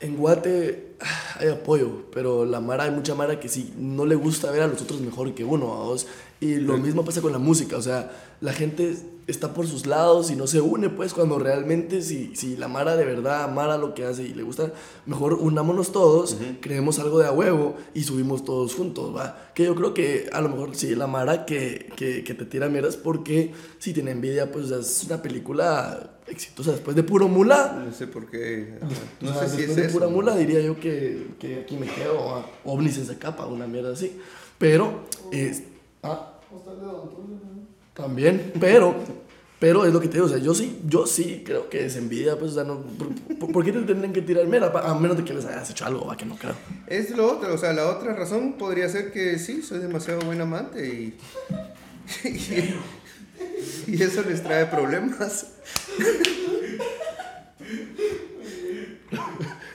En 0.00 0.16
Guate 0.16 0.94
hay 1.38 1.48
apoyo, 1.48 2.06
pero 2.12 2.46
la 2.46 2.60
Mara, 2.60 2.84
hay 2.84 2.90
mucha 2.90 3.14
Mara 3.14 3.38
que 3.38 3.50
sí 3.50 3.74
no 3.76 4.06
le 4.06 4.14
gusta 4.14 4.50
ver 4.50 4.62
a 4.62 4.66
los 4.66 4.80
otros 4.80 5.00
mejor 5.00 5.34
que 5.34 5.44
uno, 5.44 5.74
a 5.74 5.84
vos. 5.84 6.06
Y 6.40 6.56
lo 6.56 6.78
mismo 6.78 7.04
pasa 7.04 7.20
con 7.20 7.32
la 7.32 7.38
música, 7.38 7.76
o 7.76 7.82
sea, 7.82 8.10
la 8.40 8.54
gente 8.54 8.96
está 9.26 9.52
por 9.52 9.66
sus 9.66 9.86
lados 9.86 10.30
y 10.30 10.36
no 10.36 10.46
se 10.46 10.62
une, 10.62 10.88
pues, 10.88 11.12
cuando 11.12 11.38
realmente 11.38 12.00
si, 12.00 12.34
si 12.34 12.56
la 12.56 12.66
Mara 12.66 12.96
de 12.96 13.04
verdad 13.04 13.44
amara 13.44 13.76
lo 13.76 13.92
que 13.92 14.04
hace 14.04 14.22
y 14.24 14.32
le 14.32 14.42
gusta, 14.42 14.72
mejor 15.04 15.34
unámonos 15.34 15.92
todos, 15.92 16.38
creemos 16.60 16.98
algo 16.98 17.18
de 17.18 17.26
a 17.26 17.32
huevo 17.32 17.76
y 17.92 18.04
subimos 18.04 18.42
todos 18.44 18.74
juntos, 18.74 19.14
¿va? 19.14 19.50
Que 19.54 19.64
yo 19.64 19.74
creo 19.74 19.92
que 19.92 20.30
a 20.32 20.40
lo 20.40 20.48
mejor 20.48 20.74
sí, 20.74 20.94
la 20.94 21.06
Mara 21.06 21.44
que, 21.44 21.92
que, 21.96 22.24
que 22.24 22.34
te 22.34 22.46
tira 22.46 22.70
mierdas 22.70 22.96
porque 22.96 23.52
si 23.78 23.92
tiene 23.92 24.12
envidia, 24.12 24.50
pues 24.50 24.70
es 24.70 25.04
una 25.04 25.20
película 25.20 26.18
exitosa. 26.26 26.72
Después 26.72 26.96
de 26.96 27.02
Puro 27.02 27.28
Mula. 27.28 27.82
No 27.84 27.92
sé 27.92 28.06
por 28.06 28.30
qué. 28.30 28.78
No 29.20 29.38
sé 29.38 29.48
si 29.48 29.62
es 29.62 29.76
de 29.76 29.88
Pura 29.90 30.08
Mula 30.08 30.34
diría 30.36 30.60
yo 30.60 30.80
que, 30.80 31.34
que 31.38 31.60
aquí 31.60 31.76
me 31.76 31.86
quedo, 31.86 32.36
a 32.36 32.46
ovnis 32.64 32.96
en 32.96 33.02
esa 33.02 33.18
capa, 33.18 33.46
una 33.46 33.66
mierda 33.66 33.92
así. 33.92 34.18
Pero, 34.58 35.04
es, 35.32 35.64
ah, 36.02 36.29
también, 37.94 38.52
pero, 38.58 38.94
pero 39.58 39.84
es 39.84 39.92
lo 39.92 40.00
que 40.00 40.08
te 40.08 40.14
digo, 40.14 40.26
o 40.26 40.28
sea, 40.28 40.38
yo 40.38 40.54
sí, 40.54 40.80
yo 40.86 41.06
sí 41.06 41.42
creo 41.44 41.68
que 41.68 41.84
es 41.84 41.96
envidia, 41.96 42.38
pues, 42.38 42.52
o 42.52 42.54
sea, 42.54 42.64
no, 42.64 42.82
¿por, 43.52 43.64
qué 43.64 43.72
te 43.72 43.82
tendrían 43.82 44.12
que 44.12 44.22
tirar 44.22 44.46
mera? 44.46 44.68
A 44.68 44.94
menos 44.94 45.16
de 45.16 45.24
que 45.24 45.34
les 45.34 45.44
hayas 45.44 45.68
hecho 45.70 45.84
algo, 45.84 46.06
va, 46.06 46.16
que 46.16 46.24
no 46.24 46.36
creo. 46.36 46.54
Es 46.86 47.10
lo 47.10 47.30
otro, 47.30 47.54
o 47.54 47.58
sea, 47.58 47.72
la 47.72 47.88
otra 47.88 48.14
razón 48.14 48.54
podría 48.54 48.88
ser 48.88 49.12
que 49.12 49.38
sí, 49.38 49.62
soy 49.62 49.80
demasiado 49.80 50.20
buen 50.20 50.40
amante 50.40 50.88
y, 50.88 51.18
y, 53.86 54.02
eso 54.02 54.22
les 54.22 54.42
trae 54.42 54.66
problemas. 54.66 55.46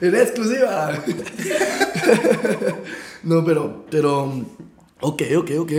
En 0.00 0.14
exclusiva. 0.14 0.92
no, 3.22 3.44
pero, 3.44 3.86
pero 3.90 4.44
Ok, 5.00 5.22
ok, 5.36 5.50
ok. 5.58 5.72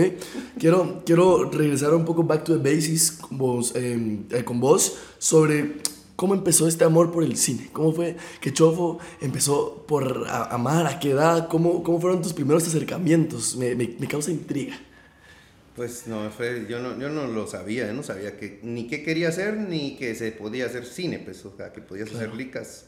Quiero, 0.58 1.02
quiero 1.04 1.50
regresar 1.50 1.92
un 1.92 2.04
poco 2.04 2.22
back 2.22 2.44
to 2.44 2.56
the 2.56 2.74
basics 2.74 3.10
con 3.10 3.36
vos, 3.36 3.74
em, 3.74 4.24
eh, 4.30 4.44
con 4.44 4.60
vos 4.60 4.96
sobre 5.18 5.78
cómo 6.14 6.34
empezó 6.34 6.68
este 6.68 6.84
amor 6.84 7.10
por 7.10 7.24
el 7.24 7.36
cine. 7.36 7.68
¿Cómo 7.72 7.92
fue 7.92 8.16
que 8.40 8.52
Chofo 8.52 9.00
empezó 9.20 9.84
por 9.88 10.26
amar? 10.28 10.86
¿A 10.86 11.00
qué 11.00 11.10
edad? 11.10 11.48
¿Cómo, 11.48 11.82
cómo 11.82 12.00
fueron 12.00 12.22
tus 12.22 12.32
primeros 12.32 12.66
acercamientos? 12.68 13.56
Me, 13.56 13.74
me, 13.74 13.96
me 13.98 14.06
causa 14.06 14.30
intriga. 14.30 14.78
Pues 15.74 16.06
no, 16.06 16.30
fue, 16.30 16.66
yo 16.68 16.80
no, 16.80 16.98
yo 16.98 17.08
no 17.08 17.26
lo 17.26 17.46
sabía, 17.48 17.86
yo 17.86 17.94
no 17.94 18.02
sabía 18.04 18.36
que, 18.36 18.60
ni 18.62 18.86
qué 18.88 19.02
quería 19.02 19.28
hacer, 19.28 19.56
ni 19.56 19.96
que 19.96 20.14
se 20.14 20.32
podía 20.32 20.66
hacer 20.66 20.84
cine, 20.84 21.20
pues, 21.20 21.44
o 21.44 21.56
sea, 21.56 21.72
que 21.72 21.80
podías 21.80 22.12
hacer 22.12 22.34
licas. 22.34 22.86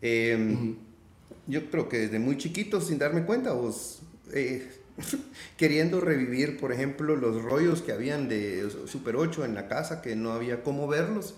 Em, 0.00 0.76
yo 1.46 1.68
creo 1.70 1.88
que 1.88 1.98
desde 1.98 2.18
muy 2.18 2.36
chiquito, 2.36 2.80
sin 2.80 2.98
darme 2.98 3.24
cuenta, 3.24 3.52
vos... 3.52 4.02
Queriendo 5.56 6.00
revivir, 6.00 6.58
por 6.58 6.72
ejemplo, 6.72 7.16
los 7.16 7.42
rollos 7.42 7.82
que 7.82 7.92
habían 7.92 8.28
de 8.28 8.68
Super 8.86 9.16
8 9.16 9.44
en 9.44 9.54
la 9.54 9.68
casa, 9.68 10.02
que 10.02 10.16
no 10.16 10.32
había 10.32 10.62
cómo 10.62 10.86
verlos. 10.88 11.34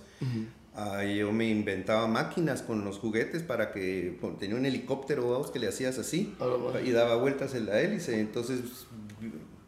Ah, 0.77 1.05
yo 1.05 1.31
me 1.31 1.49
inventaba 1.49 2.09
máquinas 2.09 2.63
con 2.63 2.85
los 2.85 2.99
juguetes 2.99 3.43
para 3.43 3.71
que 3.73 4.19
tenía 4.41 4.57
un 4.57 4.67
helicóptero 4.67 5.31
vamos, 5.31 5.51
que 5.51 5.61
le 5.61 5.69
hacías 5.69 5.99
así 5.99 6.35
y 6.85 6.91
daba 6.91 7.17
vueltas 7.17 7.55
en 7.55 7.67
la 7.67 7.81
hélice. 7.81 8.19
Entonces 8.19 8.61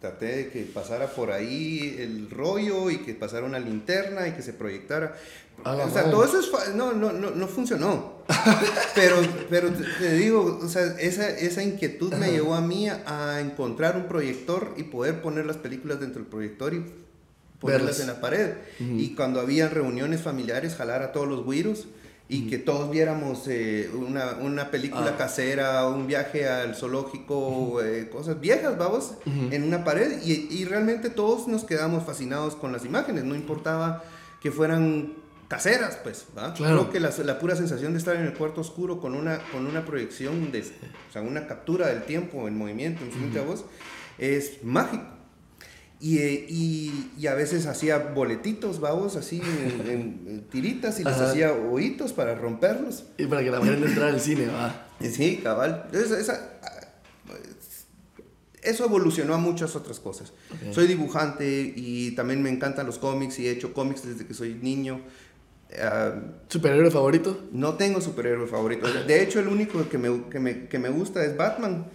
traté 0.01 0.37
de 0.37 0.51
que 0.51 0.63
pasara 0.63 1.07
por 1.07 1.31
ahí 1.31 1.97
el 1.99 2.29
rollo 2.31 2.91
y 2.91 2.99
que 2.99 3.15
pasara 3.15 3.47
una 3.47 3.59
linterna 3.59 4.27
y 4.27 4.33
que 4.33 4.43
se 4.43 4.53
proyectara. 4.53 5.17
O 5.73 5.91
sea, 5.91 6.11
todo 6.11 6.25
eso 6.25 6.39
es 6.41 6.75
no, 6.75 6.93
no, 6.93 7.13
no, 7.13 7.31
no 7.31 7.49
funcionó. 7.49 8.17
pero, 8.95 9.17
pero 9.49 9.71
te, 9.71 10.15
digo, 10.15 10.61
o 10.63 10.69
sea, 10.69 10.85
esa, 10.99 11.29
esa 11.29 11.63
inquietud 11.63 12.13
me 12.15 12.31
llevó 12.31 12.55
a 12.55 12.61
mí 12.61 12.89
a, 12.89 13.41
encontrar 13.41 13.97
un 13.97 14.07
proyector 14.07 14.75
y 14.77 14.85
poder 14.85 15.23
poner 15.23 15.47
las 15.47 15.57
películas 15.57 16.01
dentro 16.01 16.21
del 16.21 16.31
proyector 16.31 16.75
y 16.75 16.85
ponerlas 17.61 18.01
en 18.01 18.09
la 18.09 18.21
pared. 18.21 18.55
Y 18.81 19.15
cuando 19.15 19.41
había 19.41 19.69
reuniones 19.69 20.23
familiares, 20.23 20.75
jalar 20.75 21.03
a 21.03 21.13
todos 21.13 21.29
los 21.29 21.45
güiros 21.45 21.87
y 22.29 22.49
que 22.49 22.59
todos 22.59 22.91
viéramos 22.91 23.47
eh, 23.47 23.89
una, 23.95 24.33
una, 24.41 24.73
película 24.73 25.13
ah. 25.15 25.17
casera, 25.17 25.87
un 25.87 26.09
viaje 26.09 26.49
al 26.49 26.75
zoológico, 26.75 27.81
eh, 27.83 28.09
cosas 28.09 28.41
viejas, 28.41 28.77
vamos, 28.77 29.13
en 29.27 29.63
una 29.63 29.85
pared. 29.85 30.21
Y, 30.25 30.49
y, 30.51 30.65
realmente 30.65 31.09
todos 31.09 31.47
nos 31.47 31.63
quedamos 31.65 32.05
fascinados 32.05 32.57
con 32.57 32.73
las 32.73 32.85
imágenes, 32.85 33.23
no 33.23 33.37
importaba 33.37 34.03
que 34.41 34.51
fueran 34.51 35.15
caseras, 35.49 35.99
pues, 36.03 36.27
¿va? 36.37 36.55
Claro. 36.55 36.89
Creo 36.89 36.91
que 36.91 37.01
la, 37.01 37.11
la, 37.25 37.39
pura 37.39 37.57
sensación 37.57 37.93
de 37.93 37.99
estar 37.99 38.17
en 38.17 38.23
el 38.23 38.35
cuarto 38.35 38.61
oscuro 38.61 39.01
con 39.01 39.15
una, 39.15 39.39
con 39.53 39.67
una 39.67 39.85
proyección, 39.85 40.51
de, 40.53 40.61
o 40.61 41.13
sea, 41.13 41.23
una 41.23 41.47
captura 41.47 41.89
del 41.89 42.03
tiempo 42.03 42.49
en 42.49 42.57
movimiento 42.57 43.05
en 43.05 43.13
frente 43.13 43.39
a 43.39 43.43
vos, 43.43 43.65
es 44.19 44.63
mágico. 44.65 45.05
Y, 45.99 46.19
y, 46.19 47.11
y, 47.19 47.27
a 47.27 47.35
veces 47.35 47.65
hacía 47.67 47.97
boletitos, 47.99 48.81
vamos, 48.81 49.17
así 49.17 49.41
en, 49.87 50.45
tiritas 50.51 51.01
y 51.01 51.05
les 51.05 51.17
hacía 51.17 51.55
oídos 51.55 52.13
para 52.13 52.35
romperlos. 52.35 53.05
Y 53.17 53.25
para 53.25 53.43
que 53.43 53.51
la 53.51 53.65
gente 53.65 53.87
entrara 53.87 54.13
al 54.13 54.21
cine, 54.21 54.47
va. 54.49 54.89
Sí, 55.01 55.41
cabal. 55.43 55.89
esa, 55.93 56.57
eso 58.67 58.85
evolucionó 58.85 59.33
a 59.35 59.39
muchas 59.39 59.77
otras 59.77 60.01
cosas. 60.01 60.33
Soy 60.73 60.89
dibujante 60.89 61.73
y 61.77 62.11
también 62.17 62.43
me 62.43 62.51
encantan 62.51 62.85
los 62.85 62.99
cómics 62.99 63.39
y 63.39 63.47
he 63.47 63.53
hecho 63.53 63.73
cómics 63.73 64.05
desde 64.05 64.27
que 64.27 64.35
soy 64.35 64.55
niño. 64.55 65.01
Uh, 65.77 66.21
¿Superhéroe 66.49 66.91
favorito? 66.91 67.49
No 67.53 67.75
tengo 67.75 68.01
superhéroe 68.01 68.47
favorito. 68.47 68.87
De 69.05 69.23
hecho, 69.23 69.41
el 69.41 69.49
único 69.49 69.89
que 69.89 69.99
me, 69.99 70.25
que 70.31 70.41
me, 70.41 70.67
que 70.69 70.79
me 70.79 70.89
gusta 70.89 71.25
es 71.25 71.37
Batman. 71.37 71.87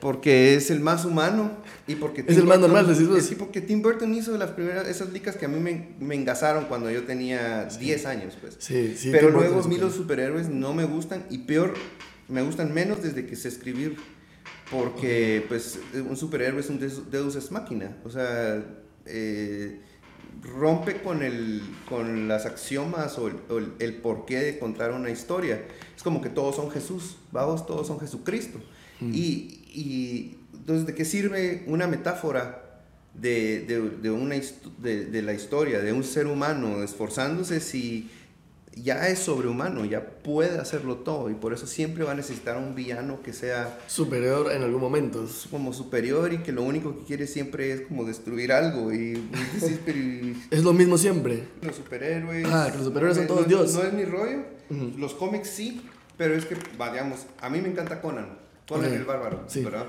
Porque 0.00 0.54
es 0.54 0.70
el 0.70 0.80
más 0.80 1.04
humano 1.04 1.50
y 1.88 1.96
porque... 1.96 2.24
es 2.26 2.36
el 2.36 2.44
más 2.44 2.60
normal, 2.60 2.86
decís 2.86 3.08
vos. 3.08 3.22
Sí, 3.22 3.34
porque 3.34 3.60
Tim 3.60 3.82
Burton 3.82 4.14
hizo 4.14 4.36
las 4.38 4.52
primeras, 4.52 4.86
esas 4.86 5.12
licas 5.12 5.36
que 5.36 5.46
a 5.46 5.48
mí 5.48 5.58
me, 5.58 5.88
me 5.98 6.14
engasaron 6.14 6.66
cuando 6.66 6.90
yo 6.90 7.02
tenía 7.02 7.64
10 7.64 8.06
años, 8.06 8.38
pues. 8.40 8.56
Sí, 8.60 8.94
sí. 8.96 9.10
Pero 9.10 9.30
luego 9.30 9.60
a 9.60 9.66
mí 9.66 9.76
los 9.76 9.94
superhéroes 9.94 10.48
no 10.48 10.72
me 10.72 10.84
gustan 10.84 11.24
y 11.30 11.38
peor, 11.38 11.74
me 12.28 12.42
gustan 12.42 12.72
menos 12.72 13.02
desde 13.02 13.26
que 13.26 13.34
sé 13.34 13.48
escribir. 13.48 13.96
Porque, 14.70 15.44
pues, 15.48 15.80
un 16.08 16.16
superhéroe 16.16 16.60
es 16.60 16.70
un 16.70 16.78
deus 16.78 17.34
ex 17.34 17.50
máquina. 17.50 17.96
O 18.04 18.10
sea, 18.10 18.64
eh, 19.04 19.80
rompe 20.42 21.02
con, 21.02 21.22
el, 21.22 21.62
con 21.88 22.28
las 22.28 22.46
axiomas 22.46 23.18
o, 23.18 23.28
el, 23.28 23.72
el 23.78 23.94
porqué 23.96 24.38
de 24.38 24.58
contar 24.58 24.92
una 24.92 25.10
historia. 25.10 25.64
Es 25.96 26.02
como 26.02 26.20
que 26.20 26.28
todos 26.28 26.56
son 26.56 26.70
Jesús, 26.70 27.16
vamos, 27.32 27.66
todos 27.66 27.86
son 27.86 28.00
Jesucristo. 28.00 28.58
Y, 29.00 29.62
y, 29.72 30.38
entonces, 30.52 30.86
¿de 30.86 30.94
qué 30.94 31.06
sirve 31.06 31.64
una 31.66 31.86
metáfora 31.86 32.82
de, 33.14 33.60
de, 34.00 34.10
una, 34.10 34.36
de, 34.78 35.06
de, 35.06 35.22
la 35.22 35.32
historia, 35.32 35.80
de 35.80 35.92
un 35.92 36.04
ser 36.04 36.26
humano 36.26 36.82
esforzándose 36.82 37.60
si 37.60 38.10
ya 38.74 39.08
es 39.08 39.18
sobrehumano, 39.18 39.84
ya 39.84 40.04
puede 40.22 40.58
hacerlo 40.58 40.96
todo 40.96 41.28
y 41.30 41.34
por 41.34 41.52
eso 41.52 41.66
siempre 41.66 42.04
va 42.04 42.12
a 42.12 42.14
necesitar 42.14 42.56
un 42.56 42.74
villano 42.74 43.20
que 43.22 43.32
sea 43.32 43.78
superior 43.86 44.52
en 44.52 44.62
algún 44.62 44.80
momento. 44.80 45.26
Como 45.50 45.72
superior 45.72 46.32
y 46.32 46.38
que 46.38 46.52
lo 46.52 46.62
único 46.62 46.96
que 46.98 47.04
quiere 47.04 47.26
siempre 47.26 47.72
es 47.72 47.80
como 47.82 48.04
destruir 48.04 48.52
algo 48.52 48.92
y, 48.92 49.28
es 50.50 50.62
lo 50.62 50.72
mismo 50.72 50.98
siempre. 50.98 51.48
Los 51.62 51.76
superhéroes. 51.76 52.46
Ah, 52.48 52.68
que 52.70 52.78
los 52.78 52.86
superhéroes 52.86 53.16
son 53.16 53.26
todos 53.26 53.48
Dios. 53.48 53.74
No 53.74 53.82
es 53.82 53.92
mi 53.92 54.04
rollo. 54.04 54.44
Los 54.96 55.14
cómics 55.14 55.50
sí, 55.50 55.82
pero 56.16 56.34
es 56.34 56.44
que, 56.44 56.54
digamos, 56.54 57.26
a 57.40 57.50
mí 57.50 57.60
me 57.60 57.68
encanta 57.68 58.00
Conan. 58.00 58.38
Conan 58.68 58.94
el 58.94 59.04
bárbaro, 59.04 59.44
¿verdad? 59.52 59.86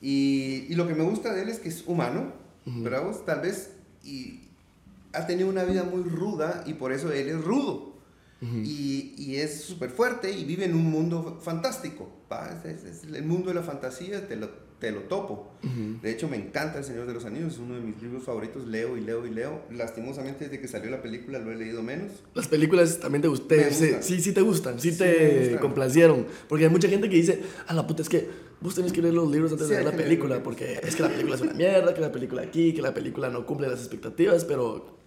Y, 0.00 0.66
y, 0.68 0.74
lo 0.74 0.86
que 0.86 0.94
me 0.94 1.02
gusta 1.02 1.32
de 1.34 1.42
él 1.42 1.48
es 1.48 1.58
que 1.58 1.68
es 1.68 1.84
humano, 1.86 2.32
¿verdad? 2.64 3.10
Tal 3.26 3.40
vez 3.40 3.70
y 4.04 4.42
ha 5.14 5.26
tenido 5.26 5.48
una 5.48 5.64
vida 5.64 5.82
muy 5.84 6.02
ruda 6.02 6.62
y 6.66 6.74
por 6.74 6.92
eso 6.92 7.10
él 7.12 7.28
es 7.28 7.42
rudo. 7.42 7.93
Y, 8.62 9.14
y, 9.16 9.36
es 9.36 9.62
súper 9.62 9.90
fuerte 9.90 10.30
y 10.30 10.44
vive 10.44 10.64
en 10.64 10.74
un 10.74 10.84
mundo 10.84 11.40
fantástico. 11.42 12.08
Es, 12.64 12.84
es, 12.84 13.04
el 13.04 13.24
mundo 13.24 13.48
de 13.48 13.54
la 13.54 13.62
fantasía, 13.62 14.26
te 14.26 14.36
lo, 14.36 14.48
te 14.78 14.90
lo 14.90 15.02
topo. 15.02 15.52
De 16.02 16.10
hecho, 16.10 16.28
me 16.28 16.36
encanta 16.36 16.78
El 16.78 16.84
Señor 16.84 17.06
de 17.06 17.14
los 17.14 17.24
Anillos, 17.24 17.54
es 17.54 17.58
uno 17.58 17.74
de 17.74 17.80
mis 17.80 18.00
libros 18.02 18.24
favoritos, 18.24 18.66
leo 18.66 18.96
y 18.96 19.00
leo 19.00 19.26
y 19.26 19.30
leo. 19.30 19.62
Lastimosamente, 19.70 20.44
desde 20.44 20.60
que 20.60 20.68
salió 20.68 20.90
la 20.90 21.00
película 21.00 21.38
lo 21.38 21.52
he 21.52 21.56
leído 21.56 21.82
menos. 21.82 22.12
Las 22.34 22.48
películas 22.48 23.00
también 23.00 23.22
te 23.22 23.28
gustan, 23.28 23.72
sí, 23.72 24.20
sí 24.20 24.32
te 24.32 24.42
gustan, 24.42 24.80
sí, 24.80 24.92
te 24.92 25.56
complacieron. 25.60 26.26
Porque 26.48 26.64
hay 26.64 26.70
mucha 26.70 26.88
gente 26.88 27.08
que 27.08 27.16
dice, 27.16 27.40
a 27.66 27.72
la 27.72 27.86
puta, 27.86 28.02
es 28.02 28.08
que 28.08 28.28
vos 28.64 28.74
tenés 28.74 28.94
que 28.94 29.02
leer 29.02 29.12
los 29.12 29.30
libros 29.30 29.52
antes 29.52 29.68
de 29.68 29.76
ver 29.76 29.84
la 29.84 29.92
película, 29.92 30.42
porque 30.42 30.80
es 30.82 30.96
que 30.96 31.02
la 31.02 31.10
película 31.10 31.34
es 31.34 31.42
una 31.42 31.52
mierda, 31.52 31.92
que 31.92 32.00
la 32.00 32.10
película 32.10 32.40
aquí, 32.40 32.72
que 32.72 32.80
la 32.80 32.94
película 32.94 33.28
no 33.28 33.44
cumple 33.44 33.68
las 33.68 33.78
expectativas, 33.80 34.46
pero 34.46 35.00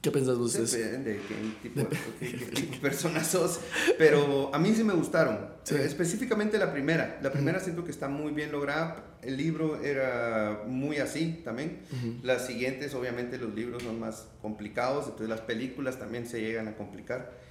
¿qué 0.00 0.10
pensás 0.10 0.38
vos? 0.38 0.54
Depende 0.54 1.12
de 1.12 1.20
qué 1.62 1.68
tipo, 1.68 1.80
de 1.82 2.78
persona 2.80 3.22
sos, 3.22 3.60
pero 3.98 4.50
a 4.54 4.58
mí 4.58 4.72
sí 4.74 4.84
me 4.84 4.94
gustaron, 4.94 5.38
específicamente 5.68 6.56
la 6.56 6.72
primera, 6.72 7.20
la 7.22 7.30
primera 7.30 7.60
siento 7.60 7.84
que 7.84 7.90
está 7.90 8.08
muy 8.08 8.32
bien 8.32 8.50
lograda, 8.50 9.18
el 9.20 9.36
libro 9.36 9.82
era 9.82 10.62
muy 10.66 10.96
así 10.96 11.42
también, 11.44 11.80
las 12.22 12.46
siguientes 12.46 12.94
obviamente 12.94 13.36
los 13.36 13.54
libros 13.54 13.82
son 13.82 14.00
más 14.00 14.28
complicados, 14.40 15.04
entonces 15.04 15.28
las 15.28 15.42
películas 15.42 15.98
también 15.98 16.26
se 16.26 16.40
llegan 16.40 16.68
a 16.68 16.76
complicar. 16.76 17.44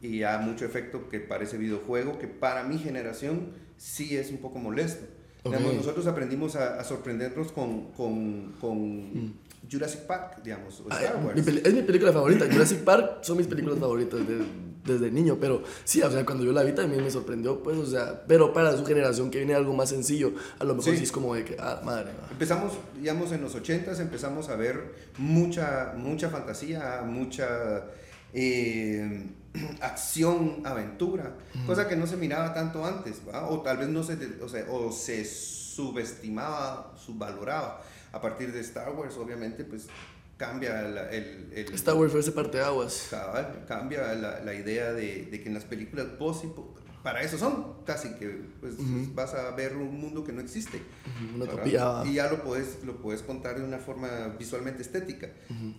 Y 0.00 0.22
hay 0.22 0.44
mucho 0.44 0.64
efecto 0.64 1.08
que 1.08 1.20
parece 1.20 1.58
videojuego, 1.58 2.18
que 2.18 2.26
para 2.26 2.62
mi 2.62 2.78
generación 2.78 3.69
sí 3.80 4.16
es 4.16 4.30
un 4.30 4.38
poco 4.38 4.58
molesto. 4.58 5.06
nosotros 5.44 6.06
aprendimos 6.06 6.54
a, 6.54 6.84
sorprendernos 6.84 7.50
con, 7.50 7.92
con, 7.92 8.52
con 8.60 8.78
mm. 9.14 9.34
Jurassic 9.70 10.02
Park, 10.02 10.42
digamos, 10.44 10.82
ah, 10.90 11.00
es 11.34 11.74
mi 11.74 11.82
película 11.82 12.12
favorita. 12.12 12.46
Jurassic 12.50 12.84
Park 12.84 13.22
son 13.22 13.38
mis 13.38 13.46
películas 13.46 13.78
favoritas 13.78 14.20
desde 14.84 15.10
niño, 15.10 15.38
pero 15.40 15.62
sí, 15.84 16.02
o 16.02 16.10
sea, 16.10 16.24
cuando 16.26 16.44
yo 16.44 16.52
la 16.52 16.62
vi 16.62 16.72
también 16.72 17.02
me 17.02 17.10
sorprendió, 17.10 17.62
pues, 17.62 17.78
o 17.78 17.86
sea, 17.86 18.22
pero 18.26 18.52
para 18.52 18.76
su 18.76 18.84
generación 18.84 19.30
que 19.30 19.38
viene 19.38 19.54
algo 19.54 19.72
más 19.72 19.88
sencillo, 19.88 20.32
a 20.58 20.64
lo 20.64 20.74
mejor 20.74 20.96
sí, 20.96 21.02
es 21.02 21.12
como 21.12 21.34
de 21.34 21.44
que, 21.44 21.56
ah, 21.58 21.80
madre. 21.84 22.10
Empezamos, 22.30 22.74
digamos, 22.98 23.32
en 23.32 23.40
los 23.40 23.56
80s 23.56 23.98
empezamos 24.00 24.50
a 24.50 24.56
ver 24.56 24.94
mucha, 25.16 25.94
mucha 25.96 26.28
fantasía, 26.28 27.02
mucha 27.06 27.84
eh, 28.32 29.26
acción, 29.80 30.62
aventura, 30.64 31.34
cosa 31.66 31.88
que 31.88 31.96
no 31.96 32.06
se 32.06 32.16
miraba 32.16 32.54
tanto 32.54 32.84
antes, 32.84 33.20
o 33.26 33.60
tal 33.62 33.78
vez 33.78 33.88
no 33.88 34.02
se, 34.02 34.16
o, 34.42 34.48
sea, 34.48 34.66
o 34.70 34.92
se 34.92 35.24
subestimaba, 35.24 36.94
subvaloraba. 36.96 37.82
A 38.12 38.20
partir 38.20 38.52
de 38.52 38.60
Star 38.60 38.92
Wars, 38.92 39.16
obviamente, 39.16 39.64
pues 39.64 39.86
cambia 40.36 40.80
el, 40.80 41.52
el, 41.52 41.74
Star 41.74 41.94
Wars 41.94 42.10
fue 42.10 42.20
ese 42.20 42.32
parte 42.32 42.58
de 42.58 42.64
aguas. 42.64 43.10
cambia 43.68 44.14
la, 44.14 44.40
la 44.40 44.54
idea 44.54 44.92
de, 44.92 45.26
de, 45.26 45.42
que 45.42 45.48
en 45.48 45.54
las 45.54 45.64
películas 45.64 46.06
para 47.02 47.22
eso 47.22 47.38
son 47.38 47.84
casi 47.84 48.10
que 48.14 48.28
pues, 48.60 48.74
vas 49.14 49.34
a 49.34 49.50
ver 49.52 49.76
un 49.76 50.00
mundo 50.00 50.22
que 50.22 50.32
no 50.32 50.40
existe 50.40 50.82
y 52.04 52.14
ya 52.14 52.30
lo 52.30 52.42
puedes 52.42 52.84
lo 52.84 52.98
puedes 52.98 53.22
contar 53.22 53.58
de 53.58 53.64
una 53.64 53.78
forma 53.78 54.34
visualmente 54.38 54.82
estética. 54.82 55.30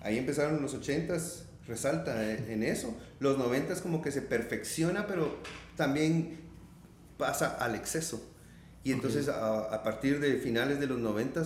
Ahí 0.02 0.18
empezaron 0.18 0.62
los 0.62 0.74
ochentas 0.74 1.46
resalta 1.68 2.34
en 2.34 2.64
eso. 2.64 2.98
Los 3.20 3.38
90 3.38 3.76
como 3.82 4.02
que 4.02 4.12
se 4.12 4.22
perfecciona, 4.22 5.08
pero 5.08 5.38
también 5.76 6.40
pasa 7.18 7.56
al 7.56 7.76
exceso. 7.76 8.22
Y 8.84 8.92
entonces 8.92 9.30
a, 9.30 9.84
partir 9.84 10.20
de 10.20 10.38
finales 10.38 10.80
de 10.80 10.88
los 10.88 11.00
90 11.00 11.44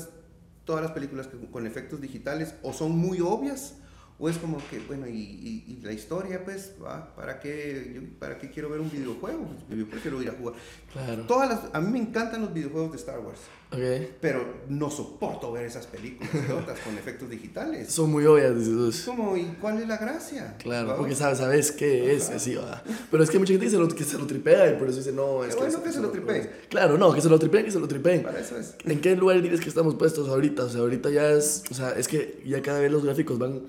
todas 0.63 0.81
las 0.81 0.91
películas 0.91 1.29
con 1.51 1.67
efectos 1.67 2.01
digitales 2.01 2.55
o 2.63 2.73
son 2.73 2.97
muy 2.97 3.19
obvias 3.19 3.75
o 4.17 4.29
es 4.29 4.37
como 4.37 4.57
que, 4.69 4.79
bueno, 4.79 5.07
y, 5.07 5.79
la 5.83 5.91
historia, 5.91 6.43
pues, 6.43 6.73
¿para 7.15 7.39
qué, 7.39 8.01
¿para 8.17 8.37
qué 8.37 8.49
quiero 8.49 8.69
ver 8.69 8.79
un 8.79 8.89
videojuego? 8.89 9.45
Pues, 9.67 9.79
yo 9.79 9.89
prefiero 9.89 10.21
ir 10.21 10.29
a 10.29 10.33
jugar. 10.33 10.55
Claro. 10.93 11.23
Todas 11.23 11.49
las, 11.49 11.59
a 11.73 11.81
mí 11.81 11.91
me 11.91 11.99
encantan 11.99 12.41
los 12.41 12.53
videojuegos 12.53 12.91
de 12.91 12.97
Star 12.97 13.19
Wars. 13.19 13.39
Okay. 13.71 14.15
Pero 14.21 14.45
no 14.69 14.89
soporto 14.89 15.51
ver 15.51 15.65
esas 15.65 15.85
películas 15.87 16.31
otras 16.57 16.79
con 16.79 16.97
efectos 16.97 17.29
digitales. 17.29 17.91
Son 17.91 18.09
muy 18.09 18.25
obvias. 18.25 18.55
Dices. 18.57 19.03
¿Cómo? 19.05 19.35
¿Y 19.35 19.43
cuál 19.59 19.81
es 19.81 19.87
la 19.87 19.97
gracia? 19.97 20.55
Claro, 20.59 20.95
porque 20.95 21.13
sabes, 21.13 21.39
sabes 21.39 21.71
qué 21.73 22.13
es, 22.13 22.29
así, 22.29 22.55
va. 22.55 22.81
Pero 23.11 23.21
es 23.21 23.29
que 23.29 23.37
mucha 23.37 23.51
gente 23.51 23.65
dice 23.65 23.77
lo, 23.77 23.89
que 23.89 24.03
se 24.05 24.17
lo 24.17 24.27
tripea 24.27 24.71
y 24.71 24.77
por 24.77 24.87
eso 24.87 24.99
dice, 24.99 25.11
no, 25.11 25.43
es 25.43 25.55
que... 25.55 25.61
Bueno, 25.61 25.83
que 25.83 25.91
se 25.91 25.99
lo 25.99 26.09
tripeen. 26.09 26.49
Claro, 26.69 26.97
no, 26.97 27.13
que 27.13 27.19
se 27.19 27.27
lo 27.27 27.37
tripeen, 27.37 27.65
que 27.65 27.71
se 27.71 27.79
lo 27.79 27.87
tripeen. 27.87 28.23
Para 28.23 28.39
eso 28.39 28.57
es. 28.57 28.75
¿En 28.85 29.01
qué 29.01 29.15
lugar 29.15 29.41
dices 29.41 29.59
que 29.59 29.67
estamos 29.67 29.95
puestos 29.95 30.29
ahorita? 30.29 30.63
O 30.63 30.69
sea, 30.69 30.81
ahorita 30.81 31.09
ya 31.09 31.31
es... 31.31 31.63
O 31.69 31.73
sea, 31.73 31.91
es 31.91 32.07
que 32.07 32.41
ya 32.45 32.61
cada 32.61 32.79
vez 32.79 32.91
los 32.91 33.03
gráficos 33.03 33.37
van 33.39 33.63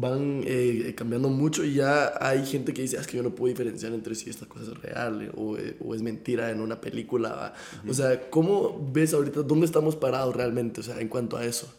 van 0.00 0.42
eh, 0.46 0.94
cambiando 0.96 1.28
mucho 1.28 1.64
y 1.64 1.74
ya 1.74 2.12
hay 2.20 2.46
gente 2.46 2.72
que 2.72 2.82
dice, 2.82 2.98
ah, 2.98 3.00
es 3.00 3.06
que 3.06 3.16
yo 3.16 3.22
no 3.22 3.34
puedo 3.34 3.48
diferenciar 3.48 3.92
entre 3.92 4.14
si 4.14 4.30
esta 4.30 4.46
cosa 4.46 4.70
es 4.72 4.78
real 4.78 5.32
o, 5.36 5.56
eh, 5.56 5.76
o 5.80 5.94
es 5.94 6.02
mentira 6.02 6.50
en 6.50 6.60
una 6.60 6.80
película. 6.80 7.54
O 7.88 7.92
sea, 7.92 8.30
¿cómo 8.30 8.88
ves 8.92 9.12
ahorita 9.12 9.42
dónde 9.42 9.66
estamos 9.66 9.96
parados 9.96 10.36
realmente 10.36 10.80
o 10.80 10.84
sea, 10.84 11.00
en 11.00 11.08
cuanto 11.08 11.36
a 11.36 11.44
eso? 11.44 11.72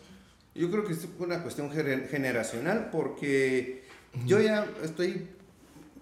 Yo 0.53 0.69
creo 0.69 0.83
que 0.83 0.93
es 0.93 1.07
una 1.17 1.41
cuestión 1.41 1.71
generacional 1.71 2.89
porque 2.91 3.83
yo 4.25 4.41
ya 4.41 4.67
estoy 4.83 5.27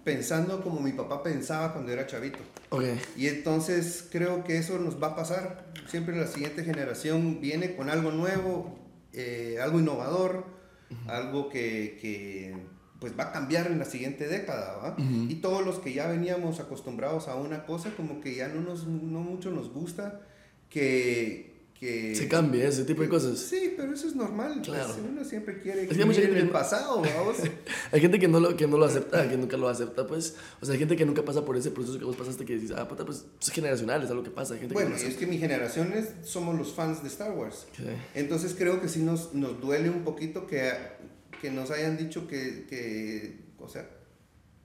pensando 0.02 0.62
como 0.62 0.80
mi 0.80 0.92
papá 0.92 1.22
pensaba 1.22 1.72
cuando 1.72 1.92
era 1.92 2.06
chavito. 2.06 2.38
Okay. 2.70 2.98
Y 3.16 3.28
entonces 3.28 4.08
creo 4.10 4.42
que 4.42 4.58
eso 4.58 4.78
nos 4.78 5.00
va 5.00 5.08
a 5.08 5.16
pasar. 5.16 5.72
Siempre 5.86 6.16
la 6.16 6.26
siguiente 6.26 6.64
generación 6.64 7.40
viene 7.40 7.76
con 7.76 7.90
algo 7.90 8.10
nuevo, 8.10 8.76
eh, 9.12 9.58
algo 9.62 9.78
innovador 9.78 10.57
algo 11.06 11.48
que, 11.48 11.98
que, 12.00 12.56
pues 13.00 13.18
va 13.18 13.24
a 13.24 13.32
cambiar 13.32 13.66
en 13.68 13.78
la 13.78 13.84
siguiente 13.84 14.26
década, 14.26 14.76
¿va? 14.76 14.96
Y 14.98 15.36
todos 15.36 15.64
los 15.64 15.78
que 15.78 15.92
ya 15.92 16.08
veníamos 16.08 16.60
acostumbrados 16.60 17.28
a 17.28 17.36
una 17.36 17.64
cosa, 17.64 17.90
como 17.96 18.20
que 18.20 18.34
ya 18.34 18.48
no, 18.48 18.60
nos, 18.60 18.86
no 18.86 19.20
mucho 19.20 19.50
nos 19.50 19.72
gusta 19.72 20.20
que, 20.68 21.47
que... 21.78 22.14
Se 22.14 22.28
cambie 22.28 22.66
ese 22.66 22.84
tipo 22.84 23.02
de 23.02 23.08
cosas. 23.08 23.38
Sí, 23.38 23.74
pero 23.76 23.92
eso 23.92 24.08
es 24.08 24.16
normal. 24.16 24.54
Pues, 24.54 24.66
claro. 24.66 24.96
uno 25.08 25.24
siempre 25.24 25.60
quiere 25.60 25.82
es 25.82 25.88
que 25.88 26.02
hay 26.02 26.24
en 26.24 26.36
el 26.36 26.50
pasado, 26.50 27.02
vamos. 27.16 27.36
hay 27.92 28.00
gente 28.00 28.18
que 28.18 28.26
no, 28.26 28.40
lo, 28.40 28.56
que 28.56 28.66
no 28.66 28.78
lo 28.78 28.84
acepta, 28.84 29.28
que 29.28 29.36
nunca 29.36 29.56
lo 29.56 29.68
acepta, 29.68 30.06
pues. 30.06 30.34
O 30.60 30.66
sea, 30.66 30.72
hay 30.72 30.78
gente 30.78 30.96
que 30.96 31.06
nunca 31.06 31.24
pasa 31.24 31.44
por 31.44 31.56
ese 31.56 31.70
proceso 31.70 31.98
que 31.98 32.04
vos 32.04 32.16
pasaste 32.16 32.44
que 32.44 32.54
dices, 32.56 32.76
ah, 32.76 32.88
puta, 32.88 33.04
pues 33.04 33.26
es 33.40 33.48
generacional, 33.50 34.02
es 34.02 34.10
algo 34.10 34.24
que 34.24 34.30
pasa. 34.30 34.54
Hay 34.54 34.60
gente 34.60 34.74
bueno, 34.74 34.96
es 34.96 35.16
que 35.16 35.26
mi 35.26 35.38
generación 35.38 35.92
es, 35.92 36.28
somos 36.28 36.58
los 36.58 36.74
fans 36.74 37.02
de 37.02 37.08
Star 37.08 37.30
Wars. 37.32 37.66
Entonces 38.14 38.54
creo 38.58 38.80
que 38.80 38.88
sí 38.88 39.02
nos, 39.02 39.34
nos 39.34 39.60
duele 39.60 39.88
un 39.88 40.02
poquito 40.02 40.46
que, 40.46 40.72
que 41.40 41.50
nos 41.50 41.70
hayan 41.70 41.96
dicho 41.96 42.26
que, 42.26 42.66
que, 42.68 43.38
o 43.58 43.68
sea, 43.68 43.88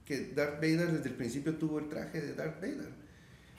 que 0.06 0.32
Darth 0.36 0.56
Vader 0.56 0.92
desde 0.92 1.10
el 1.10 1.16
principio 1.16 1.56
tuvo 1.56 1.80
el 1.80 1.90
traje 1.90 2.22
de 2.22 2.34
Darth 2.34 2.60
Vader. 2.60 3.04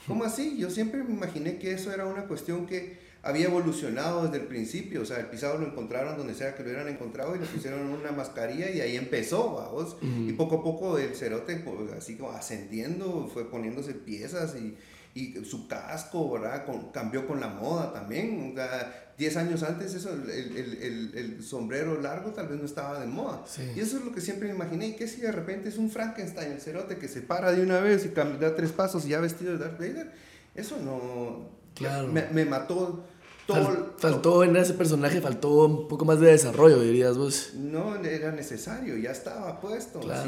¿Cómo 0.06 0.24
así? 0.24 0.58
Yo 0.58 0.70
siempre 0.70 1.02
me 1.02 1.14
imaginé 1.14 1.58
que 1.58 1.72
eso 1.72 1.92
era 1.92 2.04
una 2.06 2.26
cuestión 2.26 2.66
que 2.66 3.03
había 3.24 3.46
evolucionado 3.46 4.24
desde 4.24 4.36
el 4.36 4.46
principio, 4.46 5.00
o 5.00 5.04
sea, 5.06 5.18
el 5.18 5.26
pisado 5.26 5.56
lo 5.56 5.66
encontraron 5.66 6.18
donde 6.18 6.34
sea 6.34 6.54
que 6.54 6.62
lo 6.62 6.68
hubieran 6.68 6.88
encontrado 6.88 7.34
y 7.34 7.38
le 7.38 7.46
pusieron 7.46 7.80
una 7.88 8.12
mascarilla 8.12 8.70
y 8.70 8.82
ahí 8.82 8.96
empezó, 8.96 9.54
vamos. 9.54 9.96
Y 10.02 10.32
poco 10.34 10.56
a 10.56 10.62
poco 10.62 10.98
el 10.98 11.14
cerote, 11.14 11.56
pues, 11.56 11.90
así 11.92 12.16
como 12.16 12.32
ascendiendo, 12.32 13.30
fue 13.32 13.50
poniéndose 13.50 13.94
piezas 13.94 14.54
y, 14.56 14.76
y 15.14 15.42
su 15.42 15.66
casco, 15.68 16.32
¿verdad? 16.32 16.66
Con, 16.66 16.90
cambió 16.90 17.26
con 17.26 17.40
la 17.40 17.48
moda 17.48 17.94
también. 17.94 18.52
O 18.52 18.54
sea, 18.54 19.14
10 19.16 19.36
años 19.38 19.62
antes 19.62 19.94
eso, 19.94 20.12
el, 20.12 20.28
el, 20.28 21.12
el, 21.14 21.42
sombrero 21.42 21.98
largo 22.02 22.32
tal 22.32 22.48
vez 22.48 22.58
no 22.58 22.66
estaba 22.66 23.00
de 23.00 23.06
moda. 23.06 23.42
Y 23.74 23.80
eso 23.80 23.96
es 23.96 24.04
lo 24.04 24.12
que 24.12 24.20
siempre 24.20 24.48
me 24.48 24.54
imaginé. 24.54 24.88
¿Y 24.88 24.96
qué 24.96 25.08
si 25.08 25.22
de 25.22 25.32
repente 25.32 25.70
es 25.70 25.78
un 25.78 25.90
Frankenstein, 25.90 26.52
el 26.52 26.60
cerote, 26.60 26.98
que 26.98 27.08
se 27.08 27.22
para 27.22 27.52
de 27.52 27.62
una 27.62 27.80
vez 27.80 28.04
y 28.04 28.08
da 28.08 28.54
tres 28.54 28.72
pasos 28.72 29.06
y 29.06 29.10
ya 29.10 29.20
vestido 29.20 29.52
de 29.52 29.58
Darth 29.58 29.78
Vader? 29.78 30.12
Eso 30.54 30.76
no... 30.84 31.64
Claro. 31.74 32.06
Me, 32.06 32.28
me 32.30 32.44
mató 32.44 33.04
faltó 33.46 34.44
en 34.44 34.56
ese 34.56 34.74
personaje, 34.74 35.20
faltó 35.20 35.66
un 35.66 35.88
poco 35.88 36.04
más 36.04 36.20
de 36.20 36.30
desarrollo, 36.30 36.80
dirías 36.80 37.16
vos. 37.16 37.52
No, 37.54 37.96
era 37.96 38.32
necesario, 38.32 38.96
ya 38.96 39.10
estaba 39.10 39.60
puesto. 39.60 40.02
La 40.02 40.24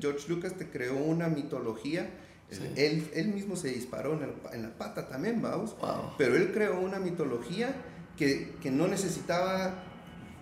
George 0.00 0.28
Lucas 0.28 0.54
te 0.54 0.68
creó 0.68 0.96
una 0.96 1.28
mitología, 1.28 2.10
él, 2.76 3.08
él, 3.14 3.28
mismo 3.28 3.56
se 3.56 3.68
disparó 3.68 4.18
en, 4.52 4.62
la 4.62 4.70
pata 4.76 5.08
también, 5.08 5.40
vamos. 5.40 5.74
Pero 6.18 6.36
él 6.36 6.52
creó 6.52 6.80
una 6.80 6.98
mitología 6.98 7.74
que, 8.16 8.54
que, 8.60 8.70
no 8.70 8.88
necesitaba 8.88 9.74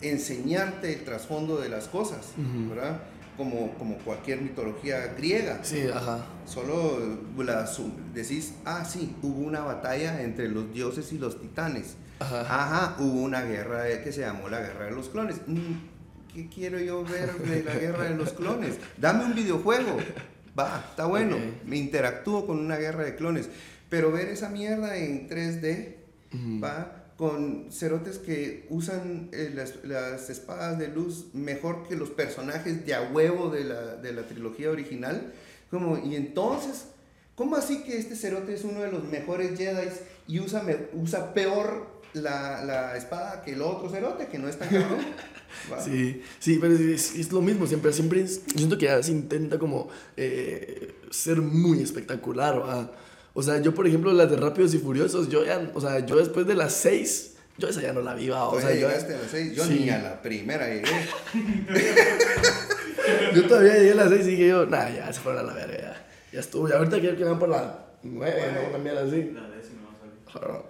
enseñarte 0.01 0.93
el 0.93 1.05
trasfondo 1.05 1.59
de 1.61 1.69
las 1.69 1.87
cosas, 1.87 2.33
¿verdad? 2.69 3.01
Como, 3.41 3.73
como 3.79 3.97
cualquier 3.97 4.43
mitología 4.43 5.15
griega. 5.17 5.61
Sí, 5.63 5.87
ajá. 5.93 6.27
Solo 6.45 6.99
la, 7.39 7.67
decís, 8.13 8.53
ah, 8.67 8.85
sí, 8.85 9.17
hubo 9.23 9.41
una 9.41 9.61
batalla 9.61 10.21
entre 10.21 10.47
los 10.49 10.71
dioses 10.75 11.11
y 11.15 11.19
los 11.19 11.41
titanes. 11.41 11.97
Ajá. 12.19 12.41
Ajá, 12.43 12.97
hubo 12.99 13.23
una 13.23 13.41
guerra 13.41 13.85
que 14.05 14.13
se 14.13 14.21
llamó 14.21 14.51
la 14.51 14.61
guerra 14.61 14.85
de 14.85 14.91
los 14.91 15.09
clones. 15.09 15.41
Mm, 15.47 16.35
¿Qué 16.35 16.49
quiero 16.51 16.79
yo 16.81 17.03
ver 17.03 17.33
de 17.33 17.65
la 17.65 17.75
guerra 17.77 18.05
de 18.05 18.15
los 18.15 18.35
clones? 18.35 18.79
Dame 18.99 19.25
un 19.25 19.35
videojuego. 19.35 19.97
Va, 20.59 20.85
está 20.91 21.07
bueno. 21.07 21.39
Me 21.65 21.79
interactúo 21.79 22.47
con 22.47 22.59
una 22.59 22.77
guerra 22.77 23.05
de 23.05 23.17
clones. 23.17 23.49
Pero 23.89 24.13
ver 24.13 24.29
esa 24.29 24.51
mierda 24.51 24.99
en 24.99 25.31
3D, 25.31 25.95
va 26.63 27.00
con 27.21 27.67
cerotes 27.71 28.17
que 28.17 28.65
usan 28.71 29.29
eh, 29.33 29.53
las, 29.55 29.75
las, 29.85 30.31
espadas 30.31 30.79
de 30.79 30.89
luz 30.89 31.27
mejor 31.35 31.87
que 31.87 31.95
los 31.95 32.09
personajes 32.09 32.87
de 32.87 32.95
a 32.95 33.03
huevo 33.13 33.51
de 33.51 33.65
la, 33.65 33.97
de 33.97 34.15
la 34.15 34.23
trilogía 34.23 34.71
original. 34.71 35.31
Como, 35.71 35.99
y 35.99 36.17
entonces, 36.17 36.87
¿cómo 37.35 37.57
así 37.57 37.83
que 37.83 37.99
este 37.99 38.17
cerote 38.17 38.55
es 38.55 38.65
uno 38.65 38.81
de 38.81 38.91
los 38.91 39.05
mejores 39.05 39.59
Jedi 39.59 39.89
y 40.29 40.41
usa, 40.41 40.63
me- 40.63 40.79
usa 40.95 41.35
peor 41.35 42.01
la, 42.15 42.65
la 42.65 42.97
espada 42.97 43.43
que 43.45 43.53
el 43.53 43.61
otro 43.61 43.91
cerote, 43.91 44.29
que 44.29 44.39
no 44.39 44.49
es 44.49 44.59
tan 44.59 44.71
cabrón? 44.71 45.05
Va. 45.71 45.79
Sí, 45.85 46.23
sí, 46.39 46.57
pero 46.59 46.73
es, 46.75 47.15
es- 47.17 47.33
lo 47.33 47.43
mismo, 47.43 47.67
siempre, 47.67 47.93
siempre 47.93 48.23
es- 48.23 48.41
siento 48.57 48.79
que 48.79 48.87
ya 48.87 49.03
se 49.03 49.13
intenta 49.13 49.59
como 49.59 49.91
eh, 50.17 50.95
ser 51.11 51.43
muy 51.43 51.83
espectacular, 51.83 52.59
¿va? 52.63 52.91
O 53.33 53.43
sea, 53.43 53.61
yo 53.61 53.75
por 53.75 53.87
ejemplo 53.87 54.13
las 54.13 54.31
de 54.31 54.37
Rápidos 54.37 54.75
y 54.75 54.79
Furiosos, 54.79 55.29
yo 55.29 55.45
ya, 55.45 55.71
o 55.75 55.81
sea, 55.81 56.05
yo 56.05 56.17
después 56.17 56.47
de 56.47 56.55
las 56.55 56.73
seis, 56.73 57.35
yo 57.59 57.69
esa 57.69 57.81
ya 57.81 57.93
no 57.93 58.01
la 58.01 58.15
vi, 58.15 58.29
¿va? 58.29 58.49
o 58.49 58.61
sea, 58.61 58.71
yo, 58.71 58.89
llegaste 58.89 59.15
a 59.15 59.19
las 59.19 59.31
seis, 59.31 59.55
yo 59.55 59.65
Sí. 59.65 59.81
ni 59.85 59.91
a 59.91 59.99
la 59.99 60.21
primera 60.23 60.67
llegué. 60.67 60.89
yo 63.35 63.47
todavía 63.47 63.75
llegué 63.75 63.93
a 63.93 63.97
las 63.97 64.09
seis 64.11 64.27
y 64.27 64.31
dije 64.31 64.49
yo, 64.49 64.67
nah, 64.67 64.89
ya 64.89 65.13
se 65.13 65.21
fueron 65.21 65.45
a 65.45 65.47
la 65.49 65.55
verga, 65.55 65.79
ya, 65.79 66.07
ya 66.33 66.41
estuvo, 66.41 66.69
y 66.69 66.73
ahorita 66.73 66.99
quiero 67.01 67.17
que 67.17 67.25
van 67.25 67.39
por 67.39 67.49
la 67.49 67.79
nueve, 68.03 68.43
¿no? 68.55 68.69
Una 68.71 68.79
mierda 68.79 69.03
así. 69.03 69.31
La 69.33 69.49
décima 69.51 69.83
va 69.87 69.93
a 69.95 70.01
salir. 70.01 70.15
Joder, 70.33 70.49
puta. 70.49 70.65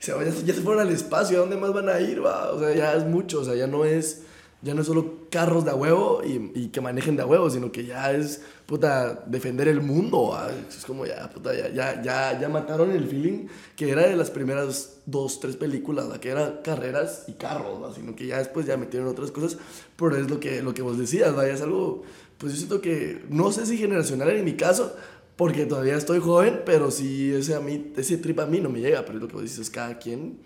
sea, 0.00 0.14
ya, 0.24 0.30
ya 0.46 0.54
se 0.54 0.60
fueron 0.60 0.86
al 0.86 0.92
espacio, 0.92 1.38
¿a 1.38 1.40
dónde 1.40 1.56
más 1.56 1.72
van 1.72 1.88
a 1.88 2.00
ir? 2.00 2.24
Va? 2.24 2.50
O 2.52 2.58
sea, 2.60 2.74
ya 2.74 2.94
es 2.94 3.04
mucho, 3.04 3.40
o 3.40 3.44
sea, 3.44 3.54
ya 3.54 3.66
no 3.66 3.84
es, 3.84 4.22
ya 4.60 4.74
no 4.74 4.80
es 4.80 4.88
solo 4.88 5.28
carros 5.30 5.64
de 5.64 5.70
a 5.70 5.74
huevo 5.74 6.20
y, 6.24 6.50
y 6.54 6.68
que 6.68 6.80
manejen 6.80 7.16
de 7.16 7.22
a 7.22 7.26
huevo, 7.26 7.48
sino 7.48 7.70
que 7.70 7.84
ya 7.84 8.12
es, 8.12 8.42
puta, 8.66 9.24
defender 9.26 9.68
el 9.68 9.80
mundo. 9.80 10.36
Es 10.68 10.84
como 10.84 11.06
ya, 11.06 11.30
puta, 11.30 11.54
ya, 11.54 11.68
ya, 11.68 12.02
ya, 12.02 12.40
ya 12.40 12.48
mataron 12.48 12.90
el 12.90 13.06
feeling 13.06 13.46
que 13.76 13.90
era 13.90 14.08
de 14.08 14.16
las 14.16 14.30
primeras 14.30 14.98
dos, 15.06 15.38
tres 15.38 15.56
películas, 15.56 16.06
que 16.18 16.30
era 16.30 16.60
carreras 16.62 17.24
y 17.28 17.32
carros, 17.32 17.94
sino 17.94 18.16
que 18.16 18.26
ya 18.26 18.38
después 18.38 18.66
ya 18.66 18.76
metieron 18.76 19.08
otras 19.08 19.30
cosas, 19.30 19.58
pero 19.96 20.16
es 20.16 20.28
lo 20.28 20.40
que, 20.40 20.60
lo 20.60 20.74
que 20.74 20.82
vos 20.82 20.98
decías. 20.98 21.36
Ya 21.36 21.46
es 21.46 21.62
algo, 21.62 22.02
pues 22.38 22.52
yo 22.52 22.58
siento 22.58 22.80
que, 22.80 23.24
no 23.28 23.52
sé 23.52 23.64
si 23.64 23.76
generacional 23.76 24.30
en 24.30 24.44
mi 24.44 24.54
caso, 24.54 24.96
porque 25.36 25.66
todavía 25.66 25.96
estoy 25.96 26.18
joven, 26.18 26.62
pero 26.66 26.90
sí 26.90 27.32
ese, 27.32 27.54
a 27.54 27.60
mí, 27.60 27.92
ese 27.96 28.16
trip 28.16 28.40
a 28.40 28.46
mí 28.46 28.58
no 28.60 28.70
me 28.70 28.80
llega. 28.80 29.04
Pero 29.04 29.20
lo 29.20 29.28
que 29.28 29.34
vos 29.34 29.42
dices, 29.42 29.70
cada 29.70 29.96
quien 29.98 30.40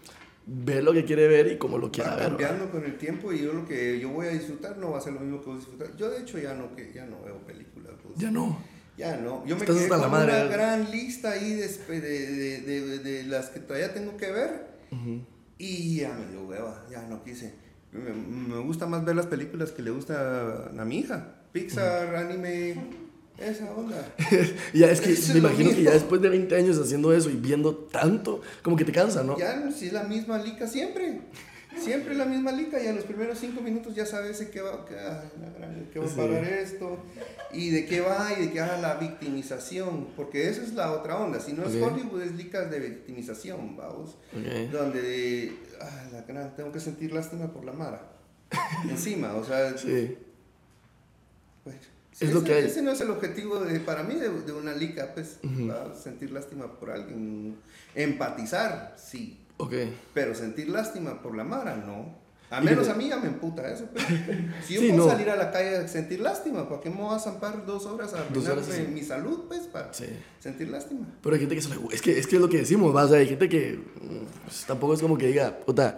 ve 0.47 0.83
lo 0.83 0.93
que 0.93 1.05
quiere 1.05 1.29
ver 1.29 1.53
y 1.53 1.59
como 1.59 1.79
lo 1.79 1.91
quiera 1.93 2.17
ver. 2.17 2.29
cambiando 2.29 2.71
con 2.71 2.85
el 2.85 2.99
tiempo 2.99 3.33
y 3.33 3.43
yo 3.43 3.53
lo 3.53 3.67
que 3.67 3.99
yo 4.01 4.11
voy 4.11 4.27
a 4.27 4.31
disfrutar 4.31 4.77
no 4.79 4.91
va 4.91 4.99
a 4.99 5.01
ser 5.01 5.13
lo 5.13 5.21
mismo 5.21 5.41
que 5.41 5.47
vos 5.51 5.59
disfrutar. 5.59 5.97
Yo 5.97 6.11
de 6.11 6.21
hecho 6.21 6.39
ya 6.39 6.55
no, 6.55 6.75
que, 6.75 6.93
ya 6.93 7.07
no 7.07 7.23
veo 7.23 7.39
películas. 7.47 7.93
pues. 8.03 8.19
Ya 8.19 8.31
no. 8.31 8.59
Ya 8.97 9.17
no. 9.17 9.45
Yo 9.47 9.57
me 9.57 9.65
quedé 9.65 9.81
hasta 9.85 9.97
la 9.97 10.03
con 10.03 10.11
madre, 10.13 10.33
una 10.33 10.45
gran 10.53 10.91
lista 10.91 11.31
ahí 11.31 11.55
de, 11.55 11.67
de, 11.69 12.61
de, 12.61 12.99
de- 12.99 13.23
las 13.25 13.49
que 13.49 13.61
todavía 13.61 13.95
tengo 13.95 14.17
que 14.19 14.31
ver 14.31 14.67
Ujú. 14.91 15.23
y 15.59 15.97
ya 15.97 16.13
me 16.13 16.27
dio 16.31 16.45
hueva, 16.47 16.85
ya 16.91 17.03
no 17.09 17.23
quise. 17.25 17.55
Me, 17.93 18.11
me 18.13 18.59
gusta 18.63 18.87
más 18.87 19.05
ver 19.05 19.17
las 19.17 19.27
películas 19.27 19.71
que 19.73 19.83
le 19.83 19.91
gusta 19.91 20.67
a 20.79 20.85
mi 20.85 20.99
hija. 20.99 21.37
Pixar, 21.53 22.15
anime, 22.17 22.75
esa 23.39 23.71
onda. 23.73 24.15
Ya 24.75 24.91
es 24.91 25.01
que 25.01 25.13
Eso 25.13 25.33
me 25.33 25.39
es 25.39 25.45
imagino 25.45 25.71
que 25.71 25.83
ya 25.83 25.91
después 25.93 26.21
de 26.21 26.29
20 26.29 26.55
años 26.55 26.79
haciendo 26.79 27.13
eso 27.13 27.31
y 27.31 27.37
viendo 27.37 27.75
tanto, 27.75 28.41
como 28.63 28.77
que 28.77 28.85
te 28.85 28.93
cansa, 28.93 29.23
¿no? 29.23 29.37
Ya 29.39 29.71
si 29.71 29.87
es 29.87 29.93
la 29.93 30.05
misma 30.05 30.39
lica 30.39 30.67
siempre. 30.67 31.21
Siempre 31.79 32.15
la 32.15 32.27
misma 32.27 32.53
lica 32.53 32.79
y 32.83 32.87
a 32.87 32.93
los 32.93 33.05
primeros 33.05 33.39
cinco 33.39 33.63
minutos 33.63 33.95
ya 33.95 34.05
sabes 34.05 34.39
de 34.39 34.51
qué 34.51 34.61
va, 34.61 34.85
que, 34.85 34.95
ah, 34.95 35.25
que 35.91 35.99
va 35.99 36.07
Sí. 36.07 36.13
a 36.13 36.17
parar 36.17 36.45
esto 36.45 36.99
y 37.51 37.71
de 37.71 37.87
qué 37.87 38.03
va 38.03 38.29
y 38.39 38.43
de 38.47 38.53
qué 38.53 38.61
va 38.61 38.77
la 38.77 38.97
victimización. 38.97 40.09
Porque 40.15 40.51
esa 40.51 40.61
es 40.63 40.75
la 40.75 40.93
otra 40.93 41.17
onda. 41.17 41.41
Si 41.41 41.55
no 41.55 41.65
es. 41.65 41.75
Hollywood, 41.83 42.21
es 42.21 42.33
licas 42.33 42.71
de 42.71 42.79
victimización, 42.79 43.75
vamos. 43.79 44.19
Donde 44.71 45.57
ah, 45.81 46.09
la 46.13 46.21
gran- 46.23 46.55
tengo 46.55 46.71
que 46.73 46.79
sentir 46.81 47.11
lástima 47.15 47.51
por 47.51 47.65
la 47.65 47.73
Mara. 47.73 48.07
Encima, 48.91 49.35
o 49.35 49.43
sea, 49.43 49.77
Sí. 49.79 50.15
Es 52.13 52.23
ese, 52.23 52.35
lo 52.35 52.45
que 52.45 52.53
hay. 52.55 52.65
ese 52.65 52.83
no 52.83 52.91
es 52.93 53.01
el 53.01 53.11
objetivo 53.11 53.59
de, 53.59 53.81
para 53.81 54.03
mí 54.03 54.15
de, 54.17 54.29
de 54.29 54.53
una 54.53 54.73
lica, 54.75 55.13
pues, 55.15 55.39
Ujú. 55.43 55.69
¿va? 55.71 55.95
sentir 55.95 56.31
lástima 56.31 56.79
por 56.79 56.91
alguien, 56.91 57.57
empatizar, 57.95 58.95
sí, 58.99 59.39
Ok. 59.57 59.73
pero 60.15 60.35
sentir 60.35 60.69
lástima 60.69 61.23
por 61.23 61.35
la 61.37 61.45
Mara, 61.45 61.77
no. 61.77 62.21
A 62.51 62.61
menos 62.61 62.87
a 62.91 62.95
mí 62.95 63.09
ya 63.09 63.17
me 63.17 63.29
emputa 63.29 63.67
eso. 63.73 63.87
pues. 63.91 64.05
Si 64.67 64.75
yo 64.75 64.81
Sí, 64.83 64.89
puedo 64.91 65.07
no. 65.07 65.11
salir 65.11 65.31
a 65.31 65.37
la 65.37 65.51
calle 65.51 65.75
a 65.79 65.89
sentir 65.89 66.21
lástima, 66.21 66.69
¿para 66.69 66.83
qué 66.83 66.91
me 66.91 66.97
voy 66.97 67.15
a 67.17 67.19
zampar 67.19 67.65
dos 67.65 67.87
horas 67.87 68.13
a 68.13 68.21
arruinarme 68.21 68.63
sí. 68.63 68.83
mi 68.93 69.03
salud, 69.03 69.45
pues, 69.49 69.61
para 69.63 69.95
Sí. 69.95 70.05
sentir 70.39 70.69
lástima? 70.69 71.07
Pero 71.23 71.35
hay 71.35 71.41
gente 71.41 71.55
que 71.55 71.63
se 71.63 71.71
le 71.71 71.77
Es 71.95 72.03
que 72.03 72.19
es, 72.19 72.27
que 72.27 72.37
es 72.37 72.43
lo 72.43 72.51
que 72.51 72.59
decimos, 72.59 72.95
¿va? 72.95 73.05
O 73.05 73.09
sea, 73.09 73.17
hay 73.21 73.27
gente 73.27 73.49
que 73.49 73.77
mm, 74.03 74.43
pues, 74.45 74.65
tampoco 74.67 74.93
es 74.93 75.01
como 75.01 75.17
que 75.17 75.29
diga, 75.29 75.57
puta, 75.65 75.97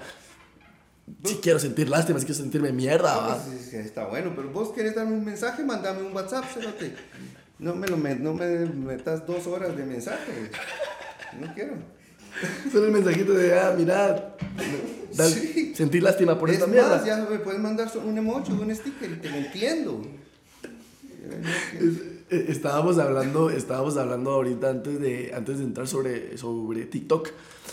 si 1.24 1.34
quiero 1.36 1.58
sentir 1.58 1.88
lástima, 1.88 2.18
si 2.18 2.26
quiero 2.26 2.40
sentirme 2.40 2.72
mierda, 2.72 3.16
¿va? 3.16 3.32
Ah, 3.34 3.42
pues, 3.46 3.60
es 3.62 3.68
que 3.70 3.80
está 3.80 4.06
bueno, 4.06 4.32
pero 4.34 4.50
vos 4.50 4.70
querés 4.72 4.94
darme 4.94 5.12
un 5.14 5.24
mensaje, 5.24 5.62
mandame 5.62 6.02
un 6.02 6.14
WhatsApp, 6.14 6.44
cerote. 6.52 6.94
No 7.58 7.74
me, 7.74 7.86
lo 7.86 7.96
me- 7.96 8.16
no 8.16 8.34
me 8.34 8.46
metas 8.66 9.26
dos 9.26 9.46
horas 9.46 9.76
de 9.76 9.84
mensaje. 9.84 10.50
No 11.40 11.52
quiero. 11.54 11.74
Solo 12.72 12.86
el 12.86 12.92
mensajito 12.92 13.32
de, 13.32 13.58
ah, 13.58 13.74
mira, 13.76 14.36
dal- 15.14 15.32
Sí. 15.32 15.72
sentir 15.76 16.02
lástima 16.02 16.38
por 16.38 16.48
es 16.50 16.54
esta 16.56 16.66
más, 16.66 16.74
mierda. 16.74 17.04
ya 17.06 17.16
me 17.28 17.38
puedes 17.38 17.60
mandar 17.60 17.88
un 18.04 18.18
emoji, 18.18 18.52
un 18.52 18.74
sticker 18.74 19.10
y 19.10 19.16
te 19.16 19.30
lo 19.30 19.36
entiendo. 19.36 20.02
Es- 21.80 22.13
Estábamos 22.34 22.98
hablando, 22.98 23.50
estábamos 23.50 23.96
hablando 23.96 24.30
ahorita 24.30 24.70
antes 24.70 25.00
de, 25.00 25.32
antes 25.34 25.58
de 25.58 25.64
entrar 25.64 25.86
sobre, 25.86 26.36
sobre 26.36 26.84
TikTok, 26.86 27.30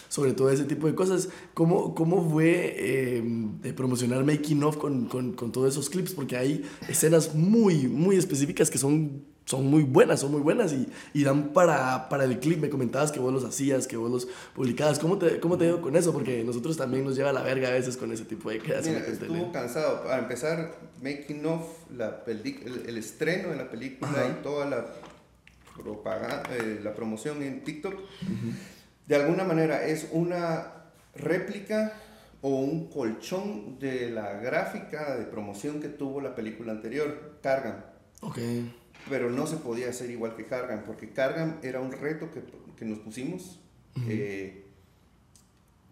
sobre 0.08 0.34
todo 0.34 0.50
ese 0.50 0.65
tipo 0.65 0.88
de 0.88 0.95
cosas. 0.95 1.30
¿Cómo, 1.54 1.95
cómo 1.95 2.30
fue 2.30 2.76
eh, 2.78 3.24
de 3.62 3.74
promocionar 3.74 4.24
Making 4.24 4.63
of 4.63 4.78
con, 4.78 5.06
con, 5.06 5.34
con 5.34 5.52
todos 5.52 5.69
esos 5.71 5.89
clips? 5.89 6.13
Porque 6.13 6.38
hay 6.38 6.63
escenas 6.88 7.34
muy, 7.34 7.88
muy 7.88 8.17
específicas 8.17 8.69
que 8.69 8.78
son, 8.78 9.24
son 9.45 9.67
muy 9.67 9.84
buenas, 9.84 10.19
son 10.21 10.32
muy 10.32 10.39
buenas 10.41 10.71
y, 10.71 10.88
y 11.13 11.23
dan 11.23 11.49
para, 11.49 12.08
para 12.10 12.23
el 12.23 12.39
clip. 12.39 12.60
Me 12.60 12.69
comentabas 12.69 13.12
que 13.12 13.19
vos 13.19 13.34
los 13.34 13.43
hacías, 13.43 13.88
que 13.88 13.97
vos 13.97 14.10
los 14.10 14.27
publicabas. 14.56 14.99
¿Cómo 14.99 15.17
te, 15.17 15.39
cómo 15.39 15.58
te 15.58 15.65
dio 15.65 15.82
con 15.82 15.95
eso? 15.95 16.13
Porque 16.13 16.43
nosotros 16.43 16.77
también 16.77 17.04
nos 17.04 17.15
lleva 17.15 17.32
a 17.32 17.34
la 17.34 17.41
verga 17.41 17.67
a 17.69 17.71
veces 17.71 17.97
con 17.97 18.12
ese 18.12 18.23
tipo 18.25 18.49
de 18.49 18.60
creación 18.60 18.95
Mira, 18.95 19.08
estuvo 19.08 19.51
cansado. 19.51 20.04
Para 20.04 20.19
empezar, 20.19 20.75
making 21.01 21.45
of, 21.47 21.65
la 21.95 22.23
peli- 22.23 22.60
el, 22.65 22.88
el 22.88 22.97
estreno 22.97 23.49
de 23.49 23.56
la 23.58 23.69
película 23.69 24.10
Ajá. 24.12 24.27
y 24.39 24.43
toda 24.43 24.65
la 24.69 24.86
propaganda, 25.82 26.43
eh, 26.51 26.80
la 26.84 26.93
promoción 26.93 27.41
en 27.41 27.63
TikTok, 27.63 27.95
de 29.08 29.15
alguna 29.15 29.43
manera 29.43 29.86
es 29.86 30.08
una 30.12 30.67
réplica 31.15 31.93
o 32.41 32.49
un 32.60 32.88
colchón 32.89 33.80
de 33.80 34.10
la 34.12 34.34
gráfica 34.34 35.15
de 35.17 35.25
promoción 35.25 35.80
que 35.82 35.88
tuvo 35.89 36.21
la 36.21 36.36
película 36.36 36.71
anterior, 36.71 37.34
Cargan. 37.41 37.86
Ok. 38.21 38.38
Pero 39.10 39.30
no 39.30 39.48
se 39.48 39.58
podía 39.58 39.90
hacer 39.90 40.10
igual 40.12 40.36
que 40.36 40.46
Cargan, 40.46 40.84
porque 40.86 41.10
Cargan 41.10 41.60
era 41.64 41.80
un 41.82 41.92
reto 41.92 42.30
que, 42.32 42.42
que 42.78 42.86
nos 42.86 43.00
pusimos 43.00 43.60
eh, 44.08 44.66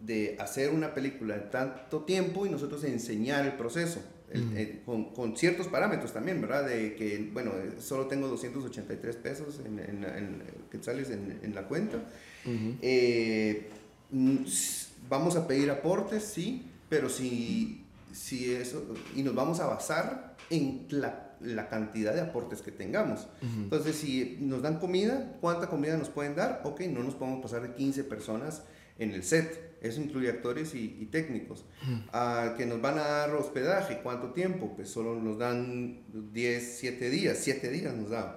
de 0.02 0.38
hacer 0.39 0.69
una 0.69 0.93
película 0.93 1.36
en 1.36 1.50
tanto 1.52 2.04
tiempo 2.06 2.45
y 2.45 2.50
nosotros 2.50 2.84
enseñar 2.84 3.45
el 3.45 3.54
proceso. 3.54 4.00
el- 4.32 4.82
con, 4.86 5.06
con 5.13 5.36
ciertos 5.36 5.67
parámetros 5.67 6.13
también, 6.13 6.39
¿verdad? 6.39 6.63
De 6.67 6.93
que, 6.95 7.30
bueno, 7.34 7.52
eh, 7.56 7.82
solo 7.82 8.06
tengo 8.06 8.28
283 8.28 9.15
pesos 9.15 9.60
en, 9.65 9.80
en, 9.80 10.04
en- 10.04 10.43
quetzales 10.72 11.10
en, 11.10 11.39
en 11.41 11.56
la 11.56 11.63
cuenta. 11.67 11.98
Ujú. 12.45 12.76
Eh, 12.82 13.69
mm, 14.12 14.43
s- 14.45 14.89
vamos 15.10 15.36
a 15.36 15.48
pedir 15.48 15.72
aportes, 15.72 16.24
sí, 16.24 16.63
pero 16.89 17.10
si, 17.10 17.84
si 18.13 18.54
eso, 18.54 18.93
y 19.15 19.24
nos 19.24 19.34
vamos 19.34 19.60
a 19.62 19.65
basar 19.65 20.36
en 20.52 20.86
la, 20.91 21.28
la 21.41 21.69
cantidad 21.69 22.13
de 22.13 22.21
aportes 22.21 22.62
que 22.62 22.71
tengamos. 22.71 23.28
Ujú. 23.41 23.62
Entonces, 23.63 23.95
si 23.95 24.38
nos 24.41 24.62
dan 24.62 24.80
comida, 24.80 25.38
¿cuánta 25.41 25.67
comida 25.67 25.97
nos 25.97 26.10
pueden 26.10 26.36
dar? 26.36 26.62
Ok, 26.63 26.82
no 26.82 27.04
nos 27.04 27.15
podemos 27.15 27.41
pasar 27.41 27.62
de 27.62 27.73
15 27.73 28.04
personas 28.04 28.63
en 28.97 29.12
el 29.12 29.23
set. 29.23 29.78
Eso 29.82 30.02
incluye 30.02 30.30
actores 30.30 30.75
y, 30.75 30.97
y 30.99 31.06
técnicos. 31.06 31.65
Ah, 32.12 32.56
que 32.58 32.65
nos 32.65 32.82
van 32.82 32.97
a 32.97 33.04
dar 33.04 33.36
hospedaje, 33.36 34.02
¿cuánto 34.04 34.32
tiempo? 34.34 34.73
Pues 34.75 34.89
solo 34.89 35.15
nos 35.15 35.38
dan 35.38 36.04
10, 36.34 36.78
7 36.80 37.10
días, 37.10 37.38
7 37.39 37.69
días 37.69 37.93
nos 37.95 38.10
dan. 38.10 38.36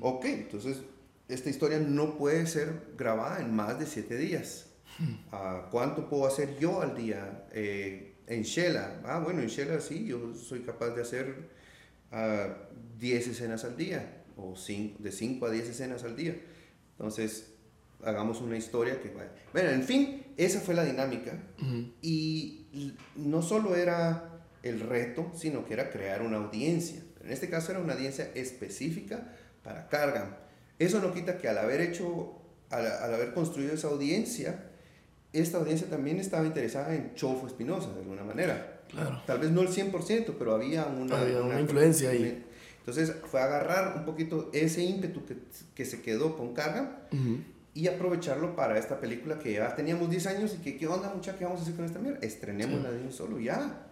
Ok, 0.00 0.26
entonces 0.26 0.82
esta 1.28 1.50
historia 1.50 1.78
no 1.78 2.16
puede 2.16 2.46
ser 2.46 2.92
grabada 2.98 3.40
en 3.40 3.54
más 3.54 3.78
de 3.78 3.86
7 3.86 4.16
días. 4.16 4.66
Ah, 5.32 5.68
¿Cuánto 5.70 6.08
puedo 6.08 6.26
hacer 6.26 6.58
yo 6.58 6.82
al 6.82 6.94
día? 6.96 7.46
Eh, 7.52 8.14
en 8.26 8.42
Shela, 8.42 9.00
ah, 9.04 9.18
bueno, 9.18 9.40
en 9.40 9.48
Shela 9.48 9.80
sí, 9.80 10.06
yo 10.06 10.34
soy 10.34 10.60
capaz 10.60 10.90
de 10.90 11.02
hacer 11.02 11.48
ah, 12.14 12.56
10 12.98 13.26
escenas 13.28 13.64
al 13.64 13.76
día, 13.76 14.22
o 14.36 14.56
cinco- 14.56 15.02
de 15.02 15.12
5 15.12 15.46
a 15.46 15.50
10 15.50 15.68
escenas 15.68 16.04
al 16.04 16.16
día. 16.16 16.36
Entonces, 16.92 17.52
hagamos 18.02 18.40
una 18.40 18.56
historia 18.56 19.00
que 19.00 19.10
vaya. 19.10 19.30
Bueno, 19.52 19.70
en 19.70 19.82
fin, 19.82 20.22
esa 20.36 20.60
fue 20.60 20.74
la 20.74 20.84
dinámica. 20.84 21.32
Y 22.02 22.92
no 23.16 23.42
solo 23.42 23.76
era 23.76 24.30
el 24.62 24.80
reto, 24.80 25.30
sino 25.34 25.64
que 25.64 25.74
era 25.74 25.90
crear 25.90 26.22
una 26.22 26.38
audiencia. 26.38 27.02
En 27.22 27.30
este 27.30 27.48
caso 27.48 27.72
era 27.72 27.80
una 27.80 27.94
audiencia 27.94 28.30
específica 28.34 29.32
para 29.62 29.88
Cargan. 29.88 30.36
Eso 30.78 31.00
no 31.00 31.12
quita 31.12 31.38
que 31.38 31.48
al 31.48 31.58
haber 31.58 31.80
hecho, 31.80 32.40
al, 32.70 32.86
al 32.86 33.14
haber 33.14 33.32
construido 33.34 33.72
esa 33.74 33.88
audiencia, 33.88 34.70
esta 35.32 35.58
audiencia 35.58 35.88
también 35.88 36.18
estaba 36.18 36.46
interesada 36.46 36.94
en 36.94 37.14
Chofo 37.14 37.46
Espinosa, 37.46 37.92
de 37.92 38.00
alguna 38.00 38.24
manera. 38.24 38.73
Claro. 38.90 39.22
Tal 39.26 39.38
vez 39.38 39.50
no 39.50 39.62
el 39.62 39.68
100%, 39.68 40.34
pero 40.38 40.54
había 40.54 40.86
una, 40.86 41.20
Había 41.20 41.42
una 41.42 41.60
influencia 41.60 42.10
ahí. 42.10 42.44
Entonces 42.78 43.14
fue 43.30 43.40
agarrar 43.40 43.96
un 43.96 44.04
poquito 44.04 44.50
ese 44.52 44.82
ímpetu 44.82 45.24
que, 45.24 45.38
que 45.74 45.84
se 45.84 46.02
quedó 46.02 46.36
con 46.36 46.52
Carga 46.52 47.08
y 47.72 47.88
aprovecharlo 47.88 48.54
para 48.54 48.78
esta 48.78 49.00
película 49.00 49.38
que 49.38 49.54
ya 49.54 49.74
teníamos 49.74 50.10
10 50.10 50.26
años 50.26 50.54
y 50.54 50.62
que, 50.62 50.76
¿qué 50.76 50.86
onda, 50.86 51.12
mucha? 51.14 51.36
¿Qué 51.36 51.44
vamos 51.44 51.60
a 51.60 51.62
hacer 51.62 51.74
con 51.74 51.84
esta 51.84 51.98
mierda? 51.98 52.18
Estrenémosla 52.20 52.90
de 52.90 53.00
un 53.00 53.12
solo, 53.12 53.40
ya. 53.40 53.88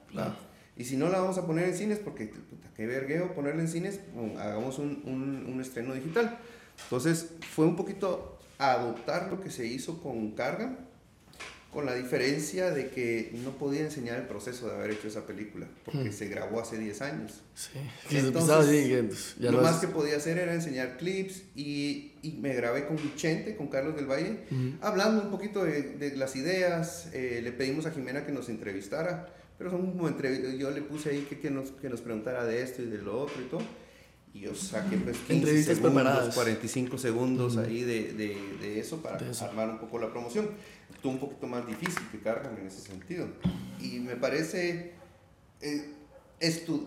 Y 0.76 0.84
si 0.84 0.96
no 0.96 1.08
la 1.08 1.20
vamos 1.20 1.36
a 1.38 1.46
poner 1.46 1.68
en 1.68 1.74
cines, 1.74 1.98
porque 1.98 2.26
puta, 2.26 2.68
qué 2.76 2.86
vergueo 2.86 3.34
ponerla 3.34 3.62
en 3.62 3.68
cines, 3.68 4.00
hagamos 4.38 4.78
un, 4.78 5.02
un, 5.04 5.46
un, 5.52 5.60
estreno 5.60 5.94
digital. 5.94 6.38
Entonces 6.84 7.30
fue 7.54 7.66
un 7.66 7.76
poquito 7.76 8.38
adoptar 8.58 9.30
lo 9.30 9.40
que 9.40 9.50
se 9.50 9.66
hizo 9.66 10.02
con 10.02 10.32
Carga, 10.32 10.78
con 11.72 11.86
la 11.86 11.94
diferencia 11.94 12.70
de 12.70 12.90
que 12.90 13.30
no 13.42 13.52
podía 13.52 13.80
enseñar 13.80 14.18
el 14.18 14.26
proceso 14.26 14.68
de 14.68 14.74
haber 14.74 14.90
hecho 14.90 15.08
esa 15.08 15.26
película, 15.26 15.66
porque 15.86 16.10
hmm. 16.10 16.12
se 16.12 16.28
grabó 16.28 16.60
hace 16.60 16.76
10 16.76 17.00
años. 17.00 17.40
Sí, 17.54 17.70
Entonces, 18.10 19.36
lo 19.38 19.62
más 19.62 19.78
que 19.78 19.88
podía 19.88 20.18
hacer 20.18 20.36
era 20.36 20.52
enseñar 20.52 20.98
clips 20.98 21.44
y, 21.56 22.12
y 22.20 22.32
me 22.32 22.54
grabé 22.54 22.86
con 22.86 22.96
Vicente, 22.96 23.56
con 23.56 23.68
Carlos 23.68 23.96
del 23.96 24.04
Valle, 24.04 24.40
hablando 24.82 25.22
un 25.22 25.30
poquito 25.30 25.64
de, 25.64 25.82
de 25.96 26.14
las 26.14 26.36
ideas, 26.36 27.08
eh, 27.14 27.40
le 27.42 27.52
pedimos 27.52 27.86
a 27.86 27.90
Jimena 27.90 28.26
que 28.26 28.32
nos 28.32 28.50
entrevistara, 28.50 29.32
pero 29.56 29.70
son 29.70 29.92
como 29.92 30.10
yo 30.58 30.70
le 30.72 30.82
puse 30.82 31.10
ahí 31.10 31.26
que, 31.26 31.38
que, 31.38 31.50
nos, 31.50 31.70
que 31.70 31.88
nos 31.88 32.02
preguntara 32.02 32.44
de 32.44 32.62
esto 32.62 32.82
y 32.82 32.86
de 32.86 32.98
lo 32.98 33.18
otro 33.18 33.40
y 33.40 33.46
todo. 33.46 33.62
Y 34.34 34.40
yo 34.40 34.54
saqué 34.54 34.96
pues 34.96 35.18
15 35.28 35.62
segundos, 35.62 36.34
45 36.34 36.98
segundos 36.98 37.56
ahí 37.58 37.82
de, 37.82 38.14
de, 38.14 38.36
de, 38.60 38.80
eso 38.80 39.02
para 39.02 39.18
armar 39.42 39.68
un 39.68 39.78
poco 39.78 39.98
la 39.98 40.10
promoción. 40.10 40.50
Un 41.04 41.18
poquito 41.18 41.46
más 41.46 41.66
difícil 41.66 42.02
que 42.10 42.20
cargan 42.20 42.56
en 42.58 42.66
ese 42.66 42.80
sentido. 42.80 43.26
Y 43.80 43.98
me 43.98 44.16
parece 44.16 44.92
eh, 45.60 45.90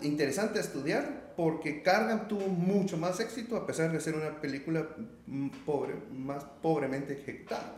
interesante 0.04 0.60
estudiar 0.60 1.34
porque 1.36 1.82
Cargan 1.82 2.28
tuvo 2.28 2.48
mucho 2.48 2.98
más 2.98 3.20
éxito 3.20 3.58
a 3.58 3.66
pesar 3.68 3.92
de 3.92 4.00
ser 4.00 4.16
una 4.16 4.40
película 4.40 4.88
mm, 5.28 5.50
pobre, 5.66 5.96
más 6.14 6.44
pobremente 6.62 7.14
ejecutada. 7.14 7.76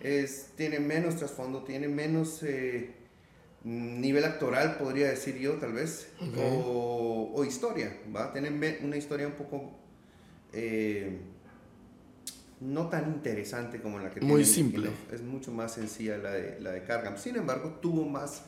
Es, 0.00 0.48
tiene 0.56 0.80
menos 0.80 1.16
trasfondo, 1.16 1.62
tiene 1.62 1.88
menos... 1.88 2.42
Eh, 2.42 3.02
nivel 3.64 4.24
actoral, 4.24 4.76
podría 4.76 5.08
decir 5.08 5.38
yo, 5.38 5.52
tal 5.54 5.72
vez, 5.72 6.08
o, 6.36 7.30
o, 7.32 7.44
historia, 7.44 7.96
¿va? 8.14 8.32
Tienen 8.32 8.60
una 8.82 8.96
historia 8.96 9.26
un 9.26 9.34
poco 9.34 9.70
eh, 10.52 11.18
no 12.62 12.88
tan 12.88 13.12
interesante 13.12 13.80
como 13.80 13.98
la 13.98 14.10
que 14.10 14.20
Muy 14.20 14.44
simple. 14.44 14.90
Es 15.10 15.22
mucho 15.22 15.50
más 15.50 15.74
sencilla 15.74 16.16
la 16.18 16.30
de, 16.30 16.60
la 16.60 16.70
de 16.70 16.82
Cargam. 16.84 17.18
Sin 17.18 17.36
embargo, 17.36 17.78
tuvo 17.82 18.04
más 18.04 18.44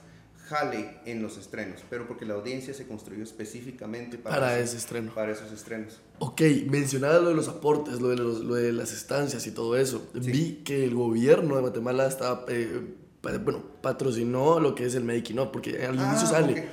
jale 0.49 0.99
en 1.07 1.23
los 1.23 1.39
estrenos, 1.39 1.83
pero 1.89 2.07
porque 2.07 2.27
la 2.27 2.35
audiencia 2.35 2.75
se 2.75 2.87
construyó 2.87 3.23
específicamente 3.23 4.19
para, 4.19 4.37
para 4.37 4.59
ese 4.59 4.77
estreno. 4.77 5.13
Para 5.15 5.33
esos 5.33 5.51
estrenos. 5.51 6.01
Ok, 6.19 6.43
mencionaba 6.69 7.19
lo 7.19 7.31
de 7.31 7.35
los 7.35 7.49
aportes, 7.49 8.01
lo 8.01 8.11
de, 8.11 8.17
lo 8.17 8.55
de 8.55 8.73
las 8.73 8.93
estancias 8.93 9.47
y 9.47 9.53
todo 9.53 9.77
eso. 9.77 10.11
Vi 10.15 10.63
que 10.65 10.85
el 10.85 10.95
gobierno 10.95 11.57
de 11.57 11.63
Guatemala 11.63 12.07
estaba... 12.07 12.45
Eh, 12.49 12.95
bueno, 13.43 13.65
patrocinó 13.81 14.61
lo 14.61 14.75
que 14.75 14.85
es 14.85 14.95
el 14.95 15.03
making 15.03 15.39
porque 15.51 15.83
al 15.87 15.95
inicio 15.95 16.27
ah, 16.27 16.27
sale. 16.27 16.69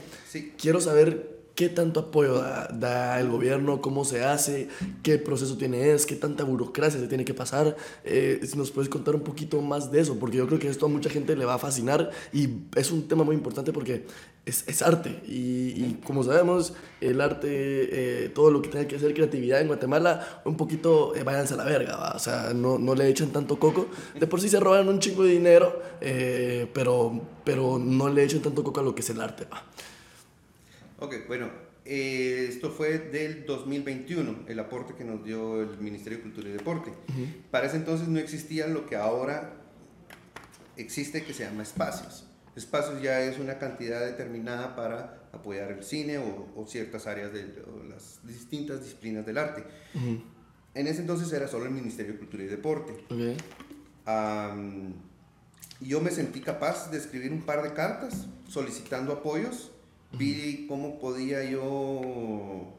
Quiero 0.58 0.82
saber 0.82 1.31
qué 1.56 1.70
tanto 1.70 2.00
apoyo 2.00 2.42
da, 2.42 3.20
el 3.20 3.30
gobierno, 3.30 3.82
cómo 3.82 4.06
se 4.06 4.24
hace, 4.24 4.70
qué 5.04 5.18
proceso 5.18 5.58
tiene 5.58 5.92
es, 5.92 6.06
qué 6.06 6.16
tanta 6.16 6.44
burocracia 6.44 7.00
se 7.00 7.08
tiene 7.08 7.26
que 7.26 7.34
pasar. 7.34 7.76
Eh, 8.04 8.42
si 8.44 8.58
nos 8.58 8.72
puedes 8.72 8.90
contar 8.90 9.16
un 9.16 9.22
poquito 9.22 9.62
más 9.62 9.92
de 9.92 10.02
eso, 10.02 10.18
porque 10.18 10.38
yo 10.38 10.48
creo 10.48 10.60
que 10.60 10.70
esto 10.70 10.86
a 10.86 10.90
mucha 10.90 11.10
gente 11.10 11.36
le 11.36 11.46
va 11.46 11.56
a 11.56 11.60
fascinar 11.60 12.12
y 12.34 12.50
es 12.76 12.92
un 12.92 13.08
tema 13.08 13.24
muy 13.24 13.36
importante 13.36 13.74
porque 13.74 14.06
es, 14.46 14.68
es 14.68 14.82
arte 14.82 15.22
y, 15.28 16.00
como 16.06 16.24
sabemos, 16.24 16.74
el 17.00 17.22
arte, 17.22 17.48
eh, 17.52 18.30
todo 18.30 18.50
lo 18.50 18.62
que 18.62 18.70
tenga 18.70 18.88
que 18.88 18.96
hacer 18.96 19.14
creatividad 19.14 19.62
en 19.62 19.68
Guatemala, 19.68 20.42
un 20.46 20.58
poquito 20.58 21.16
eh, 21.16 21.24
váyanse 21.24 21.54
a 21.54 21.58
la 21.58 21.66
verga, 21.66 22.14
o 22.16 22.20
sea, 22.20 22.54
no, 22.54 22.80
no, 22.80 22.96
le 22.96 23.08
echen 23.10 23.32
tanto 23.32 23.60
coco. 23.60 23.88
De 24.20 24.26
por 24.28 24.42
sí 24.42 24.50
se 24.50 24.60
roban 24.60 24.88
un 24.88 25.00
chingo 25.00 25.24
de 25.24 25.32
dinero, 25.32 25.82
pero, 26.74 27.22
pero 27.44 27.78
no 27.78 28.10
le 28.10 28.24
echen 28.24 28.42
tanto 28.42 28.64
coco 28.64 28.80
a 28.80 28.84
lo 28.84 28.96
que 28.96 29.02
es 29.02 29.10
el 29.10 29.22
arte. 29.22 29.46
¿va? 29.46 29.64
Ok, 31.02 31.16
bueno, 31.28 31.50
eh, 31.84 32.46
esto 32.48 32.70
fue 32.70 33.00
del 33.00 33.48
2021, 33.48 34.46
el 34.48 34.60
aporte 34.60 34.94
que 34.94 35.04
nos 35.04 35.24
dio 35.26 35.64
el 35.64 35.80
Ministerio 35.80 36.20
de 36.20 36.24
Cultura 36.24 36.50
y 36.50 36.52
Deporte. 36.52 36.94
Para 37.50 37.66
ese 37.66 37.78
entonces 37.78 38.08
no 38.08 38.20
existía 38.20 38.68
lo 38.68 38.86
que 38.86 38.96
ahora 38.96 39.52
existe 40.78 41.24
que 41.24 41.34
se 41.34 41.44
llama 41.44 41.64
espacios. 41.64 42.28
Espacios 42.56 43.02
ya 43.02 43.20
es 43.22 43.40
una 43.40 43.58
cantidad 43.58 44.06
determinada 44.06 44.76
para 44.76 45.24
apoyar 45.32 45.72
el 45.72 45.84
cine 45.84 46.20
o, 46.20 46.68
ciertas 46.68 47.08
áreas 47.08 47.34
de 47.34 47.48
las 47.90 48.20
distintas 48.24 48.84
disciplinas 48.84 49.26
del 49.26 49.40
arte. 49.40 49.64
En 49.96 50.86
ese 50.86 51.02
entonces 51.02 51.34
era 51.34 51.48
solo 51.48 51.66
el 51.66 51.72
Ministerio 51.72 52.14
de 52.14 52.20
Cultura 52.20 52.44
y 52.44 52.48
Deporte. 52.48 52.94
yo 55.80 56.00
me 56.00 56.12
sentí 56.12 56.42
capaz 56.42 56.92
de 56.92 57.00
escribir 57.00 57.34
un 57.34 57.42
par 57.42 57.64
de 57.64 57.74
cartas 57.74 58.28
solicitando 58.48 59.14
apoyos 59.14 59.71
vi 60.14 60.66
cómo 60.68 61.00
podía 61.00 61.44
yo, 61.44 62.74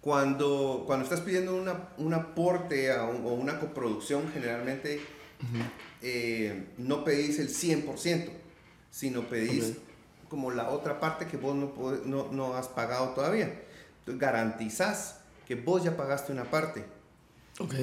cuando, 0.00 0.84
cuando 0.86 1.04
estás 1.04 1.20
pidiendo 1.20 1.54
una, 1.54 1.90
un 1.98 2.14
aporte 2.14 2.92
a 2.92 3.04
o 3.04 3.34
una 3.34 3.58
coproducción, 3.60 4.30
generalmente 4.32 5.00
eh, 6.02 6.68
no 6.78 7.04
pedís 7.04 7.38
el 7.38 7.48
100%, 7.48 8.30
sino 8.90 9.28
pedís 9.28 9.74
como 10.28 10.50
la 10.50 10.70
otra 10.70 11.00
parte 11.00 11.26
que 11.26 11.36
vos 11.36 11.54
no, 11.54 11.72
no, 12.04 12.32
no 12.32 12.54
has 12.54 12.68
pagado 12.68 13.10
todavía. 13.10 13.62
Entonces 14.00 14.20
garantizás 14.20 15.20
que 15.46 15.54
vos 15.54 15.82
ya 15.82 15.96
pagaste 15.96 16.32
una 16.32 16.44
parte. 16.44 16.84
Ok. 17.58 17.74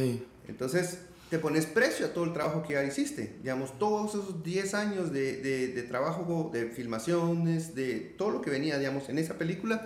Entonces, 0.47 0.99
te 1.35 1.39
pones 1.39 1.65
precio 1.65 2.05
a 2.05 2.09
todo 2.13 2.23
el 2.23 2.31
trabajo 2.31 2.63
que 2.63 2.75
ya 2.75 2.83
hiciste. 2.85 3.35
Digamos, 3.41 3.77
todos 3.77 4.11
esos 4.11 4.41
10 4.41 4.73
años 4.73 5.11
de, 5.11 5.35
de, 5.41 5.83
trabajo, 5.83 6.49
de 6.53 6.67
filmaciones, 6.67 7.75
de 7.75 7.95
todo 8.17 8.29
lo 8.29 8.41
que 8.41 8.49
venía, 8.49 8.77
digamos, 8.79 9.09
en 9.09 9.19
esa 9.19 9.33
película, 9.33 9.85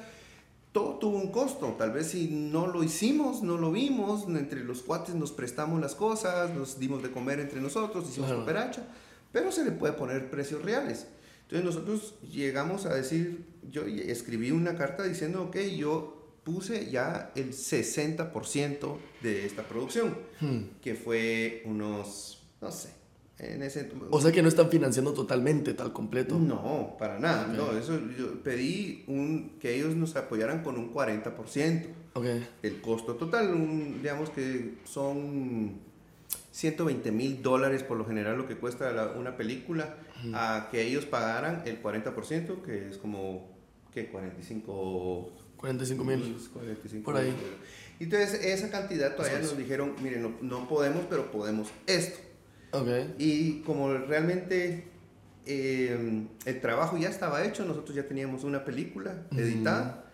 todo 0.72 1.00
tuvo 1.00 1.18
un 1.18 1.32
costo. 1.32 1.76
Tal 1.76 1.91
vez 1.91 2.10
si 2.10 2.28
no 2.28 2.68
lo 2.68 2.84
hicimos, 2.84 3.41
no 3.41 3.58
lo 3.58 3.72
vimos, 3.72 4.26
entre 4.28 4.64
los 4.64 4.84
cuates 4.84 5.16
nos 5.16 5.32
prestamos 5.32 5.82
las 5.82 5.95
cosas, 5.95 6.54
nos 6.54 6.78
dimos 6.78 7.02
de 7.02 7.10
comer 7.10 7.39
entre 7.39 7.60
nosotros, 7.62 8.08
hicimos 8.08 8.28
claro. 8.30 8.45
cooperacha, 8.45 8.84
pero 9.32 9.52
se 9.52 9.66
le 9.66 9.72
puede 9.72 9.93
poner 9.93 10.30
precios 10.30 10.62
reales. 10.62 11.08
Entonces 11.50 11.66
nosotros 11.66 12.14
llegamos 12.32 12.86
a 12.86 12.93
decir, 12.93 13.43
yo 13.72 13.88
escribí 13.88 14.52
una 14.52 14.76
carta 14.76 15.02
diciendo, 15.02 15.41
ok, 15.45 15.58
yo 15.76 16.19
puse 16.44 16.90
ya 16.90 17.32
el 17.36 17.52
60% 17.52 18.98
de 19.22 19.46
esta 19.46 19.64
producción, 19.64 20.18
hmm. 20.40 20.80
que 20.82 20.96
fue 20.96 21.64
unos, 21.66 22.44
no 22.62 22.72
sé, 22.72 22.90
en 23.40 23.64
ese... 23.64 23.90
O 24.10 24.20
sea 24.20 24.32
que 24.32 24.42
no 24.42 24.50
están 24.50 24.70
financiando 24.70 25.14
totalmente, 25.14 25.74
tal 25.74 25.94
completo. 25.94 26.38
No, 26.38 26.96
para 27.00 27.20
nada, 27.20 27.48
no, 27.48 27.78
eso 27.78 28.00
yo 28.18 28.42
pedí 28.44 29.06
un, 29.08 29.58
que 29.60 29.76
ellos 29.76 29.96
nos 29.96 30.16
apoyaran 30.16 30.62
con 30.64 30.78
un 30.78 30.94
40%. 30.94 31.88
Okay. 32.14 32.48
El 32.64 32.82
costo 32.82 33.16
total, 33.16 34.02
digamos 34.02 34.30
que 34.32 34.76
son 34.84 35.80
120 36.52 37.12
mil 37.12 37.42
dólares 37.42 37.84
por 37.84 37.98
lo 37.98 38.06
general 38.06 38.38
lo 38.38 38.48
que 38.48 38.58
cuesta 38.58 39.14
una 39.18 39.38
película, 39.38 39.96
a 40.34 40.68
que 40.72 40.82
ellos 40.82 41.06
pagaran 41.06 41.64
el 41.66 41.82
40%, 41.82 42.62
que 42.62 42.90
es 42.90 42.98
como, 42.98 43.48
¿qué? 43.94 44.08
45 44.08 45.32
45 45.60 46.03
mil. 46.03 47.03
Por 47.03 47.18
ahí. 47.18 47.36
Entonces, 47.99 48.45
esa 48.45 48.70
cantidad 48.70 49.16
todavía 49.16 49.39
nos 49.39 49.57
dijeron, 49.57 49.93
miren, 50.01 50.22
no, 50.24 50.34
no, 50.41 50.68
podemos, 50.70 51.05
pero 51.10 51.32
podemos 51.32 51.68
esto. 51.86 52.20
Okay. 52.72 53.14
Y 53.18 53.62
como 53.62 53.91
realmente 53.93 54.86
eh, 55.45 56.28
el 56.45 56.62
trabajo 56.62 56.97
ya 56.97 57.10
estaba 57.10 57.43
hecho, 57.43 57.66
nosotros 57.66 57.95
ya 57.95 58.07
teníamos 58.07 58.43
una 58.43 58.64
película 58.64 59.26
editada, 59.36 60.05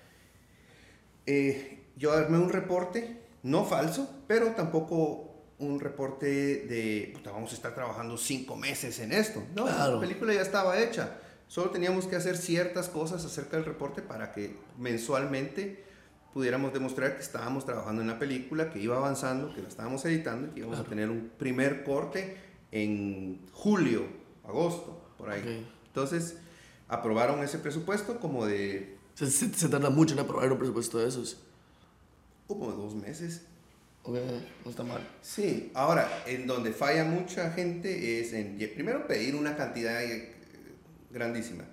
eh, 1.28 1.84
yo 1.96 2.14
armé 2.14 2.40
un 2.40 2.50
reporte, 2.50 3.22
no 3.44 3.66
falso, 3.66 4.24
pero 4.28 4.52
tampoco 4.52 5.44
un 5.60 5.80
reporte 5.80 6.26
de, 6.26 7.12
puta, 7.14 7.32
vamos 7.32 7.52
a 7.52 7.56
estar 7.56 7.76
trabajando 7.76 8.18
cinco 8.18 8.56
meses 8.56 9.00
en 9.00 9.12
esto. 9.12 9.44
No, 9.56 9.66
la 9.66 10.00
película 10.00 10.34
ya 10.34 10.42
estaba 10.42 10.80
hecha. 10.80 11.18
Solo 11.48 11.70
teníamos 11.70 12.08
que 12.08 12.16
hacer 12.16 12.38
ciertas 12.38 12.90
cosas 12.90 13.24
acerca 13.24 13.58
del 13.58 13.66
reporte 13.66 14.02
para 14.02 14.32
que 14.32 14.56
mensualmente 14.78 15.84
pudiéramos 16.34 16.74
demostrar 16.74 17.16
que 17.16 17.22
estábamos 17.22 17.66
trabajando 17.66 18.02
en 18.02 18.08
la 18.10 18.20
película, 18.20 18.70
que 18.70 18.80
iba 18.80 18.98
avanzando, 18.98 19.54
que 19.54 19.62
la 19.62 19.70
estábamos 19.70 20.04
editando 20.06 20.48
y 20.48 20.50
que 20.52 20.60
íbamos 20.60 20.80
a 20.80 20.84
tener 20.84 21.10
un 21.10 21.32
primer 21.38 21.84
corte 21.84 22.36
en 22.72 23.40
julio, 23.54 24.06
agosto, 24.44 25.02
por 25.18 25.30
ahí. 25.30 25.66
Entonces, 25.88 26.38
aprobaron 26.90 27.42
ese 27.42 27.58
presupuesto 27.60 28.20
como 28.20 28.46
de... 28.46 28.98
Se, 29.14 29.32
se, 29.32 29.70
tarda 29.70 29.90
mucho 29.90 30.14
en 30.14 30.20
aprobar 30.20 30.52
un 30.52 30.58
presupuesto 30.58 30.98
de 30.98 31.08
esos. 31.08 31.38
Como 32.48 32.70
de 32.70 32.76
dos 32.76 32.96
meses. 32.96 33.44
Ok, 34.04 34.18
no 34.66 34.70
está 34.70 34.84
mal. 34.84 35.08
Sí, 35.22 35.72
ahora, 35.74 36.24
en 36.28 36.46
donde 36.48 36.74
falla 36.74 37.06
mucha 37.06 37.52
gente 37.52 38.20
es 38.20 38.34
en, 38.34 38.58
primero, 38.76 39.08
pedir 39.08 39.36
una 39.36 39.56
cantidad 39.56 40.00
grandísima. 41.16 41.64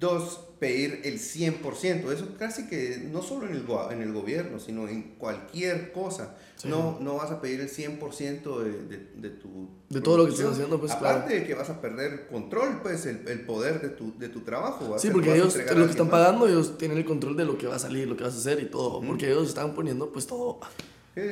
Dos, 0.00 0.40
pedir 0.60 1.00
el 1.04 1.18
100%. 1.18 2.12
Eso 2.12 2.28
casi 2.38 2.68
que 2.68 3.08
no 3.10 3.20
solo 3.20 3.46
en 3.46 3.52
el, 3.52 3.66
en 3.90 4.02
el 4.02 4.12
gobierno, 4.12 4.60
sino 4.60 4.88
en 4.88 5.14
cualquier 5.18 5.92
cosa. 5.92 6.36
No, 6.64 6.98
no 7.00 7.16
vas 7.16 7.30
a 7.30 7.40
pedir 7.40 7.60
el 7.60 7.68
100% 7.68 8.58
de, 8.62 8.70
de, 8.84 9.10
de, 9.16 9.30
tu... 9.30 9.68
De 9.88 10.00
todo 10.00 10.18
lo 10.18 10.26
que 10.26 10.32
estás 10.32 10.52
haciendo, 10.52 10.78
pues 10.78 10.92
Aparte 10.92 11.34
de 11.34 11.46
que 11.46 11.54
vas 11.54 11.70
a 11.70 11.80
perder 11.80 12.28
control, 12.28 12.80
pues 12.82 13.06
el, 13.06 13.26
el 13.28 13.40
poder 13.40 13.80
de 13.80 13.88
tu, 13.90 14.16
de 14.18 14.28
tu 14.28 14.40
trabajo. 14.40 14.98
Sí, 14.98 15.10
porque 15.10 15.34
ellos, 15.34 15.56
lo 15.56 15.84
que 15.84 15.90
están 15.90 16.08
pagando, 16.08 16.48
ellos 16.48 16.78
tienen 16.78 16.98
el 16.98 17.04
control 17.04 17.36
de 17.36 17.44
lo 17.44 17.58
que 17.58 17.66
va 17.66 17.76
a 17.76 17.80
salir, 17.80 18.08
lo 18.08 18.16
que 18.16 18.24
vas 18.24 18.34
a 18.34 18.38
hacer 18.38 18.60
y 18.60 18.66
todo. 18.66 19.00
Porque 19.00 19.26
ellos 19.26 19.48
están 19.48 19.74
poniendo 19.74 20.12
pues 20.12 20.26
todo... 20.26 20.60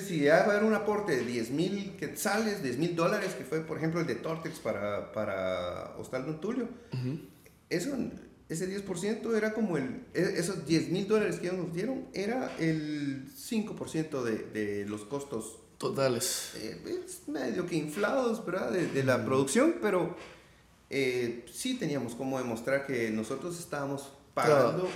Si 0.01 0.21
ya 0.21 0.39
va 0.39 0.55
a 0.55 0.57
haber 0.57 0.65
un 0.65 0.75
aporte 0.75 1.15
de 1.15 1.25
10 1.25 1.51
mil 1.51 1.97
quetzales, 1.97 2.61
10 2.61 2.79
mil 2.79 2.97
dólares, 2.97 3.35
que 3.35 3.45
fue 3.45 3.61
por 3.61 3.77
ejemplo 3.79 4.01
el 4.01 4.07
de 4.09 4.17
Tortex 4.17 4.59
para, 4.59 5.13
para 5.13 5.95
Hostal 5.97 6.27
Don 6.27 6.41
Tulio, 6.41 6.69
eso 7.71 7.97
ese 8.49 8.69
10% 8.69 9.37
era 9.37 9.55
como 9.55 9.77
el, 9.77 10.05
e, 10.15 10.39
esos 10.39 10.67
10 10.67 10.91
mil 10.91 11.09
dólares 11.09 11.37
que 11.37 11.49
ellos 11.49 11.59
nos 11.59 11.75
dieron, 11.75 12.07
era 12.13 12.55
el 12.59 13.29
5% 13.35 14.23
de, 14.23 14.39
de, 14.39 14.87
los 14.87 15.05
costos. 15.05 15.59
Totales. 15.79 16.53
Eh, 16.57 17.05
es 17.07 17.29
medio 17.29 17.67
que 17.67 17.77
inflados, 17.77 18.45
¿verdad? 18.47 18.71
De, 18.71 18.87
de 18.87 19.05
la 19.05 19.25
producción, 19.25 19.77
pero 19.83 20.17
eh, 20.89 21.45
sí 21.53 21.75
teníamos 21.75 22.15
como 22.15 22.39
demostrar 22.39 22.87
que 22.87 23.11
nosotros 23.11 23.59
estábamos 23.59 24.13
pagando 24.35 24.89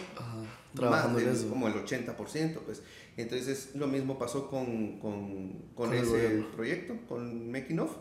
más 0.75 1.17
de, 1.17 1.49
como 1.49 1.67
el 1.67 1.75
80%, 1.75 2.59
pues. 2.65 2.83
Entonces 3.17 3.71
lo 3.75 3.89
mismo 3.89 4.19
pasó 4.19 4.49
con, 4.49 5.01
con, 5.01 5.53
con, 5.75 5.93
ese 5.93 6.45
proyecto, 6.55 6.97
con 7.09 7.51
Making 7.51 7.81
Off. 7.81 7.97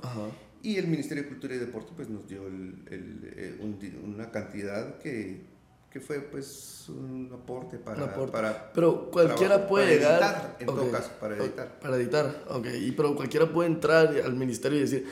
Y 0.61 0.77
el 0.77 0.87
Ministerio 0.87 1.23
de 1.23 1.29
Cultura 1.29 1.55
y 1.55 1.57
Deporte 1.57 1.91
pues, 1.95 2.09
nos 2.09 2.27
dio 2.27 2.45
el, 2.47 2.83
el, 2.89 3.33
eh, 3.35 3.99
una 4.03 4.29
cantidad 4.29 4.97
que, 4.97 5.41
que, 5.89 5.99
fue 6.01 6.19
pues 6.19 6.85
un 6.89 7.31
aporte 7.33 7.77
para... 7.77 8.13
para 8.13 8.73
pero 8.73 9.09
cualquiera 9.09 9.67
puede 9.67 9.95
llegar... 9.95 10.21
Editar, 10.21 10.57
en 10.59 10.65
todo 10.65 10.91
caso, 10.91 11.11
para 11.19 11.37
editar. 11.37 11.79
Para 11.79 11.95
editar, 11.95 12.43
ok. 12.49 12.67
Y, 12.81 12.91
pero 12.91 13.15
cualquiera 13.15 13.51
puede 13.51 13.69
entrar 13.69 14.07
al 14.07 14.35
ministerio 14.35 14.79
y 14.79 14.81
decir, 14.81 15.07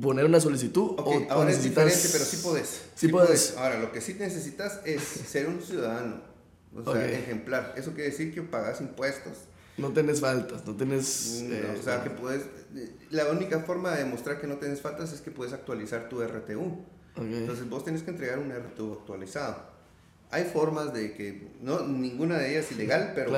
poner 0.00 0.24
una 0.24 0.40
solicitud 0.40 0.98
okay, 0.98 1.26
o, 1.28 1.32
ahora 1.32 1.50
es 1.50 1.62
diferente, 1.62 2.08
pero 2.10 2.24
sí 2.24 2.38
puedes. 2.42 2.82
Sí, 2.94 3.08
puedes. 3.08 3.56
Ahora, 3.56 3.78
lo 3.78 3.92
que 3.92 4.00
sí 4.00 4.14
necesitas 4.18 4.80
es 4.84 5.02
ser 5.02 5.46
un 5.46 5.62
ciudadano, 5.62 6.20
o 6.74 6.92
sea, 6.92 7.08
ejemplar. 7.08 7.74
Eso 7.76 7.92
quiere 7.92 8.10
decir 8.10 8.34
que 8.34 8.42
pagas 8.42 8.80
impuestos 8.80 9.47
no 9.78 9.92
tenés 9.92 10.20
faltas, 10.20 10.66
no 10.66 10.74
tenés... 10.74 11.42
Eh, 11.42 11.76
o 11.78 11.82
sea, 11.82 12.02
que 12.02 12.10
puedes... 12.10 12.44
La 13.10 13.26
única 13.30 13.60
forma 13.60 13.92
de 13.92 14.04
demostrar 14.04 14.40
que 14.40 14.46
no 14.46 14.56
tenés 14.56 14.80
faltas 14.80 15.12
es 15.12 15.20
que 15.20 15.30
puedes 15.30 15.52
actualizar 15.52 16.08
tu 16.08 16.22
RTU. 16.22 16.84
Entonces 17.16 17.68
vos 17.68 17.84
tenés 17.84 18.02
que 18.02 18.10
entregar 18.10 18.38
un 18.38 18.52
RTU 18.52 18.92
actualizado. 18.92 19.78
Hay 20.30 20.44
formas 20.44 20.92
de 20.92 21.14
que, 21.14 21.48
no, 21.62 21.80
ninguna 21.86 22.38
de 22.38 22.50
ellas 22.50 22.66
es 22.66 22.72
ilegal, 22.72 23.12
pero 23.14 23.32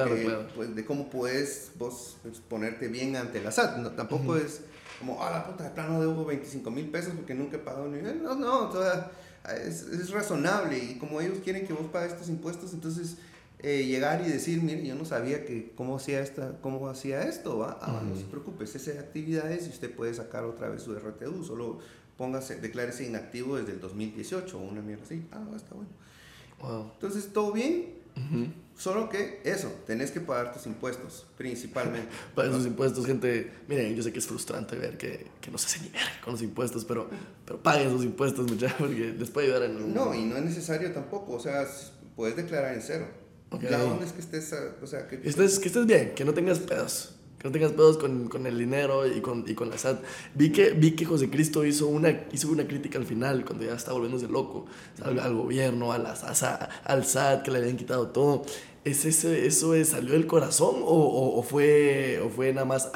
Pues, 0.55 0.75
de 0.75 0.85
cómo 0.85 1.09
puedes 1.09 1.71
vos 1.79 2.17
ponerte 2.49 2.89
bien 2.89 3.15
ante 3.17 3.41
la 3.41 3.53
SAT. 3.53 3.79
No, 3.79 3.91
tampoco 3.93 4.37
es 4.37 4.63
como, 4.99 5.23
ah, 5.23 5.31
la 5.31 5.47
puta, 5.47 5.65
de 5.65 5.71
plano 5.71 6.01
debo 6.01 6.25
25 6.25 6.71
mil 6.71 6.91
pesos 6.91 7.15
porque 7.15 7.35
nunca 7.35 7.57
he 7.57 7.61
pagado 7.61 7.89
ni... 7.89 8.03
No, 8.03 8.35
no, 8.35 8.71
es, 9.65 9.83
es 9.83 10.11
razonable 10.11 10.79
y 10.79 10.99
como 10.99 11.21
ellos 11.21 11.39
quieren 11.43 11.67
que 11.67 11.73
vos 11.73 11.87
pagues 11.91 12.13
estos 12.13 12.29
impuestos, 12.29 12.75
entonces 12.75 13.17
eh, 13.63 13.85
llegar 13.85 14.23
y 14.27 14.31
decir, 14.31 14.63
mire, 14.63 14.87
yo 14.87 14.95
no 14.95 15.05
sabía 15.05 15.45
que 15.45 15.73
cómo 15.75 15.97
hacía, 15.97 16.21
esta, 16.21 16.59
cómo 16.63 16.89
hacía 16.89 17.23
esto, 17.25 17.59
¿va? 17.59 17.79
Ah, 17.83 18.03
no 18.03 18.17
se 18.17 18.25
preocupe, 18.25 18.65
ese 18.65 18.99
actividades 18.99 19.67
y 19.67 19.71
usted 19.71 19.95
puede 19.95 20.15
sacar 20.15 20.45
otra 20.45 20.69
vez 20.69 20.83
su 20.83 20.95
RTU, 20.95 21.45
solo 21.45 21.79
póngase, 22.17 22.57
declárese 22.57 23.07
inactivo 23.07 23.57
desde 23.57 23.73
el 23.73 23.81
2018 23.81 24.59
o 24.59 24.63
una 24.63 24.81
mierda 24.81 25.05
así. 25.05 25.27
Ah, 25.33 25.45
está 25.55 25.75
bueno. 25.75 26.91
Entonces, 26.95 27.33
todo 27.33 27.53
bien, 27.53 27.95
solo 28.77 29.09
que 29.11 29.41
eso, 29.45 29.71
tenés 29.87 30.11
que 30.11 30.21
pagar 30.21 30.53
tus 30.55 30.67
impuestos, 30.67 31.27
principalmente. 31.37 32.09
Pagar 32.35 32.53
sus 32.53 32.67
impuestos, 32.67 33.07
gente, 33.07 33.51
miren, 33.69 33.95
yo 33.95 34.03
sé 34.03 34.13
que 34.13 34.19
es 34.19 34.27
frustrante 34.27 34.77
ver 34.77 34.99
que, 34.99 35.27
que 35.41 35.51
no 35.51 35.57
se 35.57 35.67
hace 35.67 35.81
ni 35.81 35.89
ver 35.89 36.03
con 36.23 36.33
los 36.35 36.43
impuestos, 36.43 36.85
pero, 36.85 37.09
pero 37.47 37.63
paguen 37.63 37.91
sus 37.91 38.05
impuestos, 38.05 38.51
muchachos, 38.51 38.77
porque 38.79 39.15
les 39.19 39.31
puede 39.31 39.47
ayudar 39.47 39.71
en... 39.71 39.95
No, 39.95 40.15
y 40.15 40.25
no 40.25 40.37
es 40.37 40.45
necesario 40.45 40.93
tampoco, 40.93 41.33
o 41.33 41.41
sea, 41.41 41.67
puedes 42.15 42.37
declarar 42.37 42.75
en 42.75 42.83
cero 42.83 43.20
la 43.59 43.85
onda 43.85 44.05
es 44.05 44.13
que 44.13 44.21
estés, 44.21 44.55
o 44.83 44.87
sea, 44.87 45.09
que... 45.09 45.21
Estés, 45.25 45.59
que 45.59 45.69
estés 45.69 45.87
bien, 45.87 46.13
que 46.15 46.25
no 46.25 46.35
tengas 46.35 46.59
pedos. 46.61 47.15
Que 47.39 47.49
no 47.49 47.53
tengas 47.53 47.73
pedos 47.73 47.97
con, 47.97 48.29
con 48.29 48.47
el 48.47 48.59
dinero 48.59 49.07
y 49.07 49.21
con, 49.23 49.45
y 49.49 49.55
con 49.55 49.71
la 49.71 49.79
SAT. 49.79 50.03
Vi 50.35 50.53
que, 50.53 50.73
vi 50.73 50.93
que 50.93 51.07
José 51.07 51.31
Cristo 51.31 51.65
hizo 51.65 51.87
una, 51.87 52.27
hizo 52.33 52.51
una 52.51 52.67
crítica 52.67 52.99
al 52.99 53.07
final, 53.07 53.45
cuando 53.45 53.65
ya 53.65 53.75
estaba 53.75 53.95
volviéndose 53.95 54.29
loco, 54.31 54.67
al, 55.03 55.35
gobierno, 55.35 55.93
a 55.93 55.99
la, 55.99 56.13
al 56.85 57.05
SAT, 57.05 57.43
que 57.43 57.51
le 57.51 57.59
habían 57.59 57.77
quitado 57.77 58.09
todo. 58.09 58.43
¿Es 58.85 59.05
ese, 59.05 59.47
¿Eso 59.47 59.75
es, 59.75 59.91
salió 59.91 60.13
del 60.13 60.27
corazón 60.27 60.77
o, 60.83 61.39
o, 61.39 61.43
fue, 61.43 62.21
o 62.25 62.29
fue 62.29 62.53
nada 62.53 62.67
más 62.67 62.91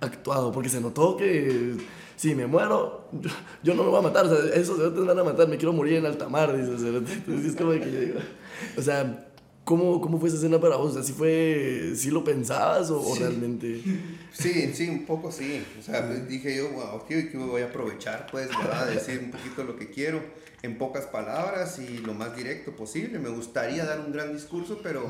actuado? 0.00 0.50
Porque 0.50 0.68
se 0.68 0.80
notó 0.80 1.16
que 1.16 1.76
si 2.20 2.34
me 2.34 2.46
muero, 2.46 3.08
yo, 3.62 3.74
no 3.74 3.82
me 3.82 3.88
voy 3.88 3.98
a 3.98 4.02
matar. 4.02 4.26
O 4.26 4.28
sea, 4.28 4.54
esos 4.54 4.76
te 4.76 5.00
van 5.00 5.18
a 5.18 5.24
matar, 5.24 5.48
me 5.48 5.56
quiero 5.56 5.72
morir 5.72 5.94
en 5.94 6.04
alta 6.04 6.28
mar. 6.28 6.54
Dice, 6.54 6.72
es 7.48 7.56
como 7.56 7.72
que 7.72 7.90
yo 7.90 8.00
digo, 8.00 8.18
o 8.76 8.82
sea, 8.82 9.29
¿Cómo, 9.64 10.00
¿Cómo, 10.00 10.18
fue 10.18 10.28
esa 10.28 10.38
escena 10.38 10.60
para 10.60 10.76
vos? 10.76 10.96
¿Así 10.96 11.12
fue, 11.12 11.92
sí 11.94 12.10
lo 12.10 12.24
pensabas 12.24 12.90
o, 12.90 13.14
realmente? 13.14 13.82
Sí, 14.32 14.70
sí, 14.72 14.88
un 14.88 15.06
poco 15.06 15.30
sí. 15.32 15.64
O 15.78 15.82
sea, 15.82 16.06
pues, 16.06 16.28
dije 16.28 16.56
yo, 16.56 16.70
wow, 16.70 17.04
que 17.06 17.28
voy 17.34 17.62
a 17.62 17.66
aprovechar, 17.66 18.26
pues, 18.30 18.48
¿verdad? 18.48 18.88
Decir 18.88 19.20
un 19.24 19.30
poquito 19.32 19.64
lo 19.64 19.76
que 19.76 19.90
quiero 19.90 20.22
en 20.62 20.78
pocas 20.78 21.06
palabras 21.06 21.78
y 21.78 21.98
lo 21.98 22.14
más 22.14 22.36
directo 22.36 22.72
posible. 22.72 23.18
Me 23.18 23.28
gustaría 23.28 23.84
dar 23.84 24.00
un 24.00 24.12
gran 24.12 24.32
discurso, 24.32 24.80
pero 24.82 25.04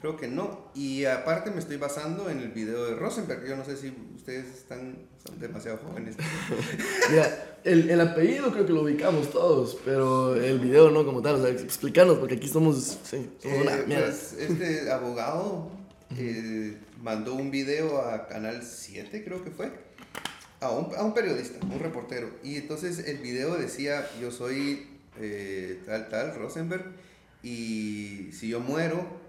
creo 0.00 0.16
que 0.16 0.28
no. 0.28 0.70
Y 0.74 1.04
aparte 1.04 1.50
me 1.50 1.58
estoy 1.58 1.76
basando 1.76 2.30
en 2.30 2.40
el 2.40 2.50
video 2.50 2.86
de 2.86 2.96
Rosenberg. 2.96 3.46
Yo 3.46 3.56
no 3.56 3.64
sé 3.64 3.76
si 3.76 3.94
ustedes 4.14 4.46
están 4.46 5.10
son 5.24 5.38
demasiado 5.38 5.78
jóvenes. 5.78 6.16
Mira, 7.10 7.58
el, 7.64 7.90
el, 7.90 8.00
apellido 8.00 8.50
creo 8.52 8.64
que 8.64 8.72
lo 8.72 8.82
ubicamos 8.82 9.30
todos, 9.30 9.78
pero 9.84 10.34
el 10.34 10.58
video 10.58 10.90
no 10.90 11.04
como 11.04 11.20
tal. 11.20 11.36
O 11.36 11.42
sea, 11.42 11.50
explícanos, 11.50 12.18
porque 12.18 12.36
aquí 12.36 12.48
somos, 12.48 12.98
sí, 13.02 13.30
eh, 13.42 13.84
pues, 13.86 14.32
este 14.38 14.90
abogado 14.90 15.70
eh, 16.16 16.78
mandó 17.02 17.34
un 17.34 17.50
video 17.50 18.00
a 18.00 18.28
Canal 18.28 18.62
7, 18.62 19.22
creo 19.24 19.44
que 19.44 19.50
fue. 19.50 19.70
A 20.60 20.70
un, 20.70 20.94
a 20.94 21.02
un, 21.04 21.14
periodista, 21.14 21.64
un 21.66 21.78
reportero. 21.78 22.30
Y 22.42 22.56
entonces 22.56 22.98
el 23.06 23.18
video 23.18 23.56
decía, 23.56 24.06
yo 24.20 24.30
soy 24.30 24.88
eh, 25.18 25.82
tal, 25.86 26.08
tal, 26.08 26.34
Rosenberg, 26.34 26.84
y 27.42 28.30
si 28.32 28.48
yo 28.48 28.60
muero, 28.60 29.19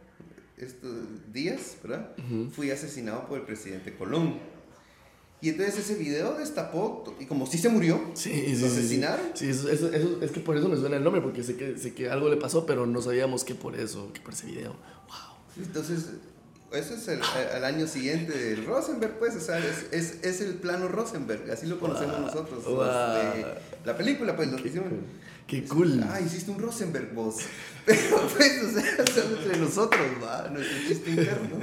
estos 0.66 0.92
días, 1.34 1.78
¿verdad? 1.84 2.16
Fui 2.54 2.72
asesinado 2.72 3.28
por 3.28 3.40
el 3.40 3.46
presidente 3.46 3.96
Colón. 3.96 4.40
Y 5.44 5.50
entonces 5.50 5.80
ese 5.80 5.96
video 5.96 6.38
destapó, 6.38 7.16
y 7.20 7.26
como 7.26 7.48
si 7.48 7.58
se 7.58 7.68
murió, 7.70 8.00
sí, 8.14 8.56
lo 8.60 8.68
asesinaron. 8.68 9.32
Sí, 9.34 9.50
eso, 9.50 9.72
eso, 9.72 10.22
es 10.22 10.32
que 10.32 10.40
por 10.40 10.56
eso 10.56 10.70
me 10.70 10.78
suena 10.78 10.98
el 10.98 11.04
nombre, 11.04 11.20
porque 11.20 11.44
sé 11.44 11.56
que, 11.56 11.80
sé 11.80 11.96
que 11.96 12.12
algo 12.12 12.30
le 12.30 12.38
pasó, 12.38 12.68
pero 12.68 12.86
no 12.86 13.02
sabíamos 13.02 13.44
que 13.44 13.56
por 13.56 13.76
eso, 13.76 14.14
que 14.14 14.22
por 14.22 14.34
ese 14.34 14.46
video. 14.46 14.74
Wow. 15.08 15.66
Entonces, 15.66 16.10
eso 16.72 16.94
es 16.94 17.08
el, 17.08 17.22
el, 17.56 17.64
año 17.66 17.88
siguiente 17.88 18.38
del 18.38 18.66
Rosenberg, 18.68 19.18
pues, 19.18 19.36
o 19.36 19.40
sea, 19.40 19.58
es, 19.58 19.88
es, 19.92 20.24
es 20.24 20.42
el 20.42 20.54
plano 20.54 20.88
Rosenberg, 20.88 21.50
así 21.50 21.66
lo 21.66 21.80
conocemos 21.80 22.20
nosotros. 22.20 22.64
la 23.84 23.98
película, 23.98 24.36
pues, 24.36 24.52
lo 24.52 24.58
que 24.58 24.70
hicimos. 24.70 24.90
Qué 25.48 25.64
cool. 25.66 26.04
Ah, 26.10 26.22
hiciste 26.22 26.52
un 26.52 26.60
Rosenberg 26.60 27.14
vos. 27.14 27.38
Pero 27.86 28.00
pues, 28.38 28.64
o 28.64 28.72
sea, 28.72 29.06
son 29.14 29.38
entre 29.38 29.58
nosotros, 29.58 30.02
va, 30.24 30.48
nuestro 30.50 30.78
chiste 30.88 31.10
interno. 31.10 31.58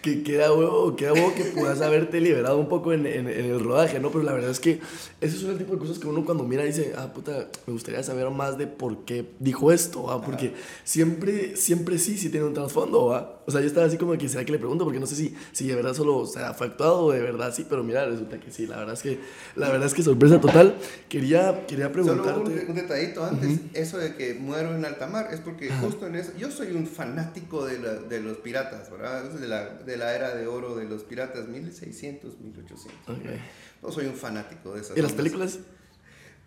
que 0.00 0.22
queda 0.22 0.52
huevo, 0.52 0.94
queda 0.94 1.12
huevo 1.12 1.34
que 1.34 1.44
puedas 1.44 1.80
haberte 1.80 2.20
liberado 2.20 2.58
un 2.58 2.68
poco 2.68 2.92
en, 2.92 3.04
en, 3.04 3.26
el 3.26 3.58
rodaje, 3.58 3.98
¿no? 3.98 4.10
Pero 4.10 4.22
la 4.22 4.32
verdad 4.32 4.50
es 4.52 4.60
que 4.60 4.80
ese 5.20 5.36
es 5.36 5.42
un 5.42 5.58
tipo 5.58 5.72
de 5.72 5.80
cosas 5.80 5.98
que 5.98 6.06
uno 6.06 6.24
cuando 6.24 6.44
mira 6.44 6.62
dice, 6.62 6.92
ah, 6.96 7.12
puta, 7.12 7.48
me 7.66 7.72
gustaría 7.72 8.02
saber 8.04 8.30
más 8.30 8.56
de 8.58 8.68
por 8.68 9.04
qué 9.04 9.26
dijo 9.40 9.72
esto, 9.72 10.04
¿va? 10.04 10.22
Porque 10.22 10.54
siempre, 10.84 11.56
siempre 11.56 11.98
sí, 11.98 12.16
sí 12.16 12.30
tiene 12.30 12.46
un 12.46 12.54
trasfondo, 12.54 13.06
¿va? 13.06 13.40
O 13.46 13.50
sea, 13.50 13.60
yo 13.60 13.66
estaba 13.66 13.86
así 13.86 13.96
como 13.96 14.16
que, 14.16 14.28
¿será 14.28 14.44
que 14.44 14.52
le 14.52 14.58
pregunto? 14.58 14.84
Porque 14.84 15.00
no 15.00 15.06
sé 15.06 15.16
si, 15.16 15.34
si 15.52 15.66
de 15.66 15.74
verdad 15.74 15.94
solo 15.94 16.18
o 16.18 16.26
sea, 16.26 16.54
fue 16.54 16.68
actuado 16.68 17.06
o 17.06 17.12
de 17.12 17.20
verdad 17.20 17.52
sí, 17.52 17.66
pero 17.68 17.82
mira, 17.82 18.06
resulta 18.06 18.38
que 18.38 18.52
sí, 18.52 18.66
la 18.66 18.76
verdad 18.76 18.94
es 18.94 19.02
que, 19.02 19.18
la 19.56 19.68
verdad 19.68 19.86
es 19.88 19.94
que 19.94 20.02
sorpresa 20.04 20.40
total. 20.40 20.76
Quería, 21.08 21.66
quería 21.66 21.90
preguntarte... 21.90 22.32
Solo 22.32 22.44
un, 22.44 22.70
un 22.70 22.74
detallito 22.74 23.15
antes, 23.24 23.60
eso 23.74 23.98
de 23.98 24.14
que 24.14 24.34
muero 24.34 24.74
en 24.74 24.84
alta 24.84 25.06
mar 25.06 25.28
es 25.32 25.40
porque 25.40 25.70
justo 25.70 26.06
en 26.06 26.16
eso, 26.16 26.32
yo 26.38 26.50
soy 26.50 26.72
un 26.72 26.86
fanático 26.86 27.64
de, 27.64 27.78
la, 27.78 27.94
de 27.94 28.20
los 28.20 28.38
piratas, 28.38 28.90
¿verdad? 28.90 29.24
De 29.24 29.48
la, 29.48 29.68
de 29.70 29.96
la, 29.96 30.14
era 30.14 30.34
de 30.34 30.46
oro 30.46 30.76
de 30.76 30.84
los 30.84 31.04
piratas, 31.04 31.48
1600, 31.48 32.40
1800. 32.40 33.18
Okay. 33.18 33.40
Yo 33.82 33.92
soy 33.92 34.06
un 34.06 34.14
fanático 34.14 34.74
de 34.74 34.80
esas. 34.80 34.96
¿Y 34.96 35.02
las 35.02 35.12
películas? 35.12 35.58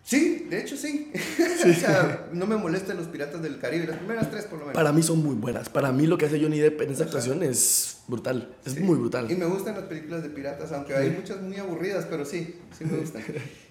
Sí, 0.03 0.47
de 0.49 0.61
hecho 0.61 0.75
sí. 0.75 1.11
o 1.69 1.73
sea, 1.73 2.29
no 2.33 2.47
me 2.47 2.57
molestan 2.57 2.97
los 2.97 3.07
piratas 3.07 3.41
del 3.41 3.59
Caribe, 3.59 3.85
las 3.85 3.97
primeras 3.97 4.31
tres 4.31 4.45
por 4.45 4.59
lo 4.59 4.65
menos. 4.65 4.73
Para 4.73 4.91
mí 4.91 5.03
son 5.03 5.21
muy 5.21 5.35
buenas. 5.35 5.69
Para 5.69 5.91
mí 5.91 6.07
lo 6.07 6.17
que 6.17 6.25
hace 6.25 6.41
Johnny 6.41 6.57
Depp 6.57 6.81
en 6.81 6.91
esa 6.91 7.03
actuación 7.03 7.43
es 7.43 7.99
brutal. 8.07 8.55
Es 8.65 8.79
muy 8.79 8.97
brutal. 8.97 9.29
Y 9.29 9.35
me 9.35 9.45
gustan 9.45 9.75
las 9.75 9.83
películas 9.83 10.23
de 10.23 10.29
piratas, 10.29 10.71
aunque 10.71 10.95
hay 10.95 11.11
muchas 11.11 11.41
muy 11.41 11.57
aburridas, 11.57 12.07
pero 12.09 12.25
sí, 12.25 12.55
sí 12.77 12.85
me 12.85 12.97
gustan. 12.97 13.23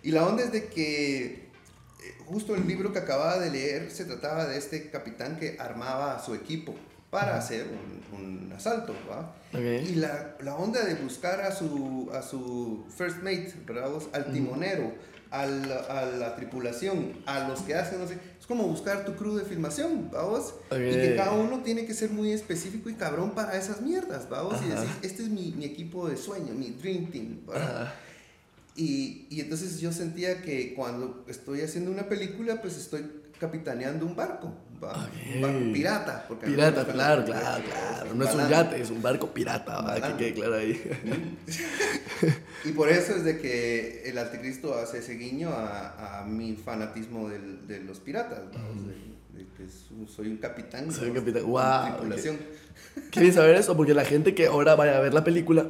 y 0.02 0.12
la 0.12 0.26
onda 0.26 0.44
es 0.44 0.52
de 0.52 0.66
que 0.66 1.47
justo 2.26 2.54
el 2.54 2.66
libro 2.66 2.92
que 2.92 2.98
acababa 2.98 3.38
de 3.38 3.50
leer 3.50 3.90
se 3.90 4.04
trataba 4.04 4.46
de 4.46 4.58
este 4.58 4.90
capitán 4.90 5.38
que 5.38 5.56
armaba 5.58 6.16
a 6.16 6.24
su 6.24 6.34
equipo 6.34 6.74
para 7.10 7.38
hacer 7.38 7.66
un, 8.12 8.18
un 8.18 8.52
asalto. 8.52 8.94
Y 9.88 9.94
la, 9.94 10.36
la 10.42 10.56
onda 10.56 10.84
de 10.84 10.94
buscar 10.96 11.40
a 11.40 11.52
su, 11.52 12.10
a 12.12 12.20
su 12.22 12.84
first 12.96 13.18
mate, 13.18 13.54
¿verdad? 13.66 13.90
Al 14.12 14.30
timonero, 14.32 14.92
al- 15.30 15.72
a 15.88 16.04
la 16.04 16.36
tripulación, 16.36 17.14
a 17.26 17.48
los 17.48 17.60
que 17.62 17.74
hacen, 17.74 17.98
no 18.00 18.06
sé, 18.06 18.18
es 18.38 18.46
como 18.46 18.64
buscar 18.64 19.04
tu 19.06 19.14
crew 19.16 19.36
de 19.36 19.44
filmación, 19.44 20.10
¿vamos? 20.10 20.54
Y 20.70 20.74
que 21.00 21.16
cada 21.16 21.32
uno 21.32 21.62
tiene 21.62 21.86
que 21.86 21.94
ser 21.94 22.10
muy 22.10 22.32
específico 22.32 22.90
y 22.90 22.94
cabrón 22.94 23.30
para 23.30 23.56
esas 23.56 23.80
mierdas, 23.80 24.28
¿vamos? 24.28 24.60
Y 24.62 24.68
decir, 24.68 24.88
este 25.02 25.22
es 25.22 25.28
mi, 25.30 25.52
mi 25.56 25.64
equipo 25.64 26.08
de 26.08 26.16
sueño, 26.18 26.52
mi 26.54 26.70
dream 26.72 27.10
team, 27.10 27.40
¿verdad? 27.46 27.82
Ajá. 27.82 27.94
Y, 28.78 29.26
y 29.28 29.40
entonces 29.40 29.80
yo 29.80 29.90
sentía 29.92 30.40
que 30.40 30.72
cuando 30.74 31.24
estoy 31.28 31.62
haciendo 31.62 31.90
una 31.90 32.08
película, 32.08 32.62
pues 32.62 32.76
estoy 32.78 33.04
capitaneando 33.40 34.06
un 34.06 34.14
barco, 34.14 34.54
barco 34.80 35.72
pirata. 35.72 36.24
Porque 36.28 36.46
Pirata, 36.46 36.78
gusta 36.84 36.92
claro, 36.92 37.20
la- 37.20 37.26
claro, 37.26 37.64
claro. 37.64 38.14
No 38.14 38.24
es 38.24 38.34
un 38.34 38.48
yate, 38.48 38.80
es 38.80 38.90
un 38.90 39.02
barco 39.02 39.34
pirata, 39.34 39.80
¿va? 39.80 39.94
que 40.00 40.16
quede 40.16 40.34
claro 40.34 40.54
ahí. 40.54 40.80
Y 42.64 42.72
por 42.72 42.88
eso 42.88 43.14
es 43.14 43.22
de 43.24 43.38
que 43.38 44.02
el 44.04 44.18
anticristo 44.18 44.74
hace 44.74 44.98
ese 44.98 45.14
guiño 45.14 45.50
a, 45.50 46.20
a 46.20 46.24
mi 46.24 46.56
fanatismo 46.56 47.28
del- 47.28 47.66
de 47.68 47.80
los 47.80 48.00
piratas, 48.00 48.40
soy 50.08 50.28
un 50.28 50.36
capitán. 50.38 50.92
Soy 50.92 51.08
un 51.10 51.14
capitán, 51.14 51.42
tripulación. 51.42 52.36
Qué 53.10 53.20
bien 53.20 53.32
saber 53.32 53.54
eso, 53.56 53.76
porque 53.76 53.94
la 53.94 54.04
gente 54.04 54.34
que 54.34 54.46
ahora 54.46 54.74
vaya 54.74 54.96
a 54.96 55.00
ver 55.00 55.14
la 55.14 55.22
película 55.24 55.66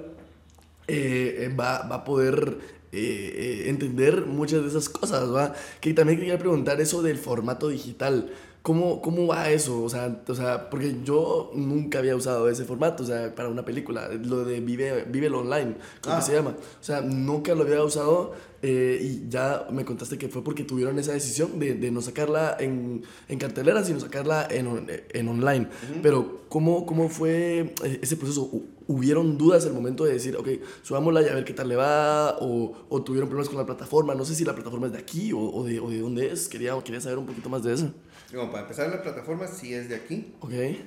eh, 0.87 1.41
eh, 1.51 1.55
va, 1.55 1.87
va 1.87 1.97
a 1.97 2.05
poder 2.05 2.59
eh, 2.93 3.33
eh, 3.35 3.69
entender 3.69 4.27
muchas 4.27 4.63
de 4.63 4.69
esas 4.69 4.89
cosas, 4.89 5.33
¿va? 5.35 5.55
Que 5.81 5.93
también 5.95 6.19
quería 6.19 6.39
preguntar 6.39 6.81
eso 6.81 7.03
del 7.03 7.19
formato 7.19 7.69
digital. 7.69 8.31
¿Cómo, 8.63 9.01
¿Cómo 9.01 9.27
va 9.29 9.51
eso? 9.51 9.83
O 9.83 9.89
sea, 9.89 10.23
o 10.27 10.35
sea, 10.35 10.69
porque 10.69 10.97
yo 11.05 11.51
nunca 11.55 12.01
había 12.01 12.15
usado 12.17 12.51
ese 12.51 12.65
formato, 12.65 13.03
o 13.05 13.07
sea, 13.07 13.35
para 13.35 13.49
una 13.49 13.65
película, 13.65 14.09
lo 14.13 14.45
de 14.45 14.61
Vive, 14.61 15.05
Vive 15.09 15.29
Online, 15.31 15.77
creo 16.03 16.15
Ah. 16.15 16.19
que 16.19 16.25
se 16.25 16.33
llama. 16.35 16.51
O 16.51 16.85
sea, 16.85 17.01
nunca 17.01 17.55
lo 17.55 17.63
había 17.63 17.83
usado 17.83 18.33
eh, 18.61 18.99
y 19.01 19.29
ya 19.31 19.67
me 19.71 19.85
contaste 19.87 20.19
que 20.19 20.29
fue 20.29 20.43
porque 20.45 20.65
tuvieron 20.65 20.99
esa 20.99 21.13
decisión 21.13 21.59
de, 21.59 21.75
de 21.75 21.91
no 21.91 22.03
sacarla 22.03 22.57
en, 22.59 23.05
en 23.29 23.39
cartelera, 23.39 23.85
sino 23.85 24.01
sacarla 24.01 24.47
en, 24.51 24.87
en 25.15 25.29
online. 25.29 25.69
Pero, 26.03 26.43
¿cómo, 26.49 26.85
¿cómo 26.85 27.09
fue 27.09 27.73
eh, 27.85 27.99
ese 28.03 28.17
proceso? 28.17 28.51
¿Hu- 28.89 28.95
¿Hubieron 28.97 29.37
dudas 29.39 29.67
al 29.67 29.73
momento 29.75 30.05
de 30.05 30.15
decir, 30.15 30.37
ok, 30.37 30.49
subámosla 30.83 31.23
y 31.23 31.29
a 31.29 31.35
ver 31.35 31.45
qué 31.45 31.53
tal 31.53 31.69
le 31.69 31.77
va? 31.77 32.39
¿O, 32.41 32.73
o 32.89 33.03
tuvieron 33.05 33.29
problemas 33.29 33.49
con 33.49 33.59
la 33.59 33.67
plataforma? 33.67 34.15
No 34.15 34.25
sé 34.25 34.35
si 34.35 34.45
la 34.45 34.55
plataforma 34.55 34.87
es 34.87 34.93
de 34.95 34.99
aquí 34.99 35.33
o, 35.33 35.39
o 35.41 35.65
de, 35.65 35.79
o 35.81 35.91
de 35.91 36.01
dónde 36.01 36.33
es. 36.33 36.49
Quería, 36.49 36.73
quería 36.83 37.01
saber 37.01 37.19
un 37.19 37.27
poquito 37.27 37.49
más 37.49 37.63
de 37.63 37.75
eso. 37.75 37.93
Bueno, 38.33 38.51
para 38.51 38.63
empezar, 38.63 38.89
la 38.91 39.03
plataforma 39.03 39.47
sí 39.47 39.73
es 39.75 39.89
de 39.89 39.95
aquí. 39.97 40.35
Ok. 40.41 40.53
Eh, 40.53 40.83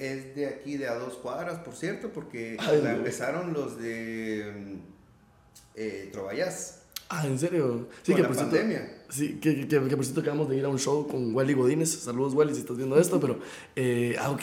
es 0.00 0.36
de 0.36 0.46
aquí 0.46 0.76
de 0.76 0.88
a 0.88 0.94
dos 0.94 1.14
cuadras, 1.14 1.58
por 1.60 1.74
cierto, 1.74 2.10
porque 2.12 2.56
Ay, 2.60 2.80
la 2.82 2.92
no. 2.92 2.98
empezaron 2.98 3.52
los 3.52 3.78
de 3.80 4.52
mm, 4.56 4.78
eh, 5.76 6.08
Trovayas 6.12 6.80
Ah, 7.10 7.26
¿en 7.26 7.38
serio? 7.38 7.88
con 8.06 8.20
la 8.22 8.26
por 8.28 8.36
cierto- 8.36 8.56
pandemia. 8.56 9.03
Sí, 9.14 9.38
que, 9.40 9.68
que, 9.68 9.68
que 9.68 9.96
por 9.96 10.04
cierto 10.04 10.22
acabamos 10.22 10.48
de 10.48 10.56
ir 10.56 10.64
a 10.64 10.68
un 10.68 10.78
show 10.78 11.06
con 11.06 11.32
Wally 11.34 11.54
Godínez. 11.54 11.90
Saludos, 11.90 12.34
Wally, 12.34 12.52
si 12.52 12.60
estás 12.60 12.76
viendo 12.76 12.98
esto, 12.98 13.20
pero... 13.20 13.38
Eh, 13.76 14.16
ah, 14.18 14.30
ok, 14.32 14.42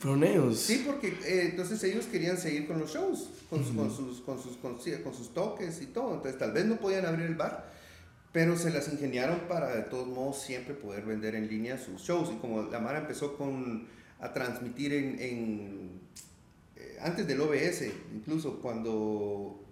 fueron 0.00 0.24
ellos. 0.24 0.58
Sí, 0.58 0.82
porque 0.84 1.08
eh, 1.24 1.48
entonces 1.50 1.82
ellos 1.84 2.06
querían 2.06 2.36
seguir 2.36 2.66
con 2.66 2.80
los 2.80 2.92
shows, 2.92 3.28
con, 3.48 3.64
sus- 3.64 3.76
con 3.76 3.90
sus, 3.94 4.20
con, 4.22 4.42
sus, 4.42 4.56
con, 4.56 4.80
sí, 4.80 4.90
con 5.04 5.14
sus 5.14 5.32
toques 5.32 5.80
y 5.80 5.86
todo. 5.86 6.14
Entonces 6.14 6.38
tal 6.38 6.50
vez 6.52 6.64
no 6.66 6.76
podían 6.80 7.06
abrir 7.06 7.26
el 7.26 7.36
bar, 7.36 7.70
pero 8.32 8.56
se 8.56 8.70
las 8.70 8.92
ingeniaron 8.92 9.40
para 9.48 9.76
de 9.76 9.82
todos 9.82 10.08
modos 10.08 10.40
siempre 10.42 10.74
poder 10.74 11.04
vender 11.04 11.36
en 11.36 11.46
línea 11.48 11.78
sus 11.78 12.00
shows. 12.02 12.30
Y 12.32 12.36
como 12.38 12.62
la 12.64 12.80
Mara 12.80 12.98
empezó 12.98 13.36
con, 13.36 13.86
a 14.18 14.32
transmitir 14.32 14.92
en, 14.92 15.20
en, 15.20 15.90
eh, 16.74 16.96
antes 17.00 17.28
del 17.28 17.40
OBS, 17.42 17.84
incluso 18.12 18.58
cuando 18.60 19.62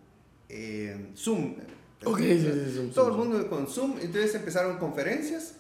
eh, 0.49 1.09
Zoom. 1.17 1.55
Ok, 2.05 2.19
sí, 2.19 2.41
sí, 2.41 2.73
Zoom, 2.75 2.91
Todo 2.91 3.09
el 3.09 3.15
mundo 3.17 3.49
con 3.51 3.67
Zoom, 3.67 3.95
entonces 4.01 4.35
empezaron 4.35 4.79
conferencias, 4.79 5.55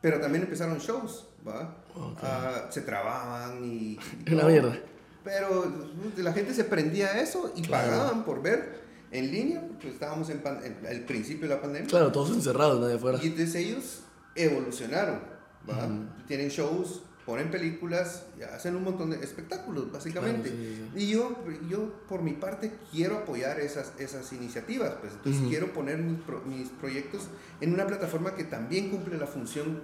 pero 0.00 0.20
también 0.20 0.44
empezaron 0.44 0.78
shows, 0.78 1.26
¿va? 1.46 1.76
Ok. 1.94 2.18
Ah, 2.22 2.66
se 2.70 2.82
trababan 2.82 3.64
y... 3.64 3.98
y 4.26 4.34
todo. 4.36 4.48
mierda. 4.48 4.78
Pero 5.24 5.60
uh, 5.62 6.20
la 6.22 6.32
gente 6.32 6.54
se 6.54 6.64
prendía 6.64 7.08
a 7.08 7.20
eso 7.20 7.52
y 7.56 7.62
Claro. 7.62 7.90
pagaban 7.90 8.24
por 8.24 8.42
ver 8.42 8.80
en 9.10 9.30
línea, 9.30 9.60
porque 9.66 9.88
estábamos 9.90 10.28
en, 10.30 10.42
en 10.64 10.76
el 10.88 11.04
principio 11.04 11.48
de 11.48 11.54
la 11.54 11.60
pandemia. 11.60 11.88
Claro, 11.88 12.12
todos 12.12 12.30
encerrados, 12.30 12.80
nadie 12.80 12.94
afuera. 12.96 13.18
Y 13.22 13.26
entonces 13.28 13.54
ellos 13.56 14.00
evolucionaron, 14.34 15.20
¿va? 15.68 15.88
Tienen 16.28 16.48
shows, 16.48 17.02
ponen 17.26 17.50
películas, 17.50 18.24
hacen 18.54 18.76
un 18.76 18.84
montón 18.84 19.10
de 19.10 19.16
espectáculos, 19.16 19.90
básicamente. 19.92 20.48
Claro, 20.48 20.64
sí, 20.94 21.02
Y 21.02 21.08
yo, 21.10 21.36
yo, 21.68 21.92
por 22.08 22.22
mi 22.22 22.32
parte, 22.34 22.72
quiero 22.92 23.18
apoyar 23.18 23.58
esas, 23.58 23.92
esas 23.98 24.32
iniciativas, 24.32 24.94
pues 25.00 25.12
entonces 25.14 25.40
Ujú. 25.42 25.50
quiero 25.50 25.72
poner 25.72 25.98
mis, 25.98 26.20
pro- 26.20 26.42
mis 26.46 26.68
proyectos 26.68 27.28
en 27.60 27.74
una 27.74 27.84
plataforma 27.86 28.34
que 28.36 28.44
también 28.44 28.90
cumple 28.90 29.18
la 29.18 29.26
función 29.26 29.80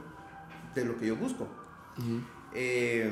de 0.75 0.85
lo 0.85 0.97
que 0.97 1.09
yo 1.09 1.17
busco. 1.17 1.49
Ujú. 1.99 2.21
Eh, 2.55 3.11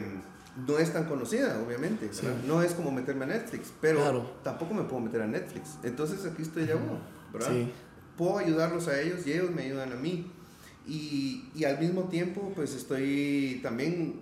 no 0.67 0.79
es 0.79 0.93
tan 0.93 1.05
conocida, 1.07 1.61
obviamente. 1.67 2.09
Sí. 2.13 2.27
No 2.47 2.63
es 2.63 2.73
como 2.75 2.91
meterme 2.93 3.25
a 3.25 3.29
Netflix, 3.29 3.73
pero 3.81 3.99
Claro. 4.01 4.31
tampoco 4.45 4.75
me 4.75 4.83
puedo 4.85 5.01
meter 5.01 5.23
a 5.23 5.27
Netflix. 5.27 5.77
Entonces 5.83 6.25
aquí 6.25 6.43
estoy 6.43 6.67
de 6.67 6.75
uno, 6.77 6.99
¿verdad? 7.33 7.51
Sí. 7.51 7.73
Puedo 8.17 8.39
ayudarlos 8.39 8.87
a 8.89 9.01
ellos 9.01 9.27
y 9.27 9.33
ellos 9.33 9.51
me 9.51 9.63
ayudan 9.63 9.93
a 9.93 9.97
mí. 9.97 10.33
Y, 10.91 11.45
y 11.55 11.65
al 11.65 11.79
mismo 11.79 12.09
tiempo, 12.09 12.53
pues 12.57 12.75
estoy 12.75 13.61
también, 13.63 14.17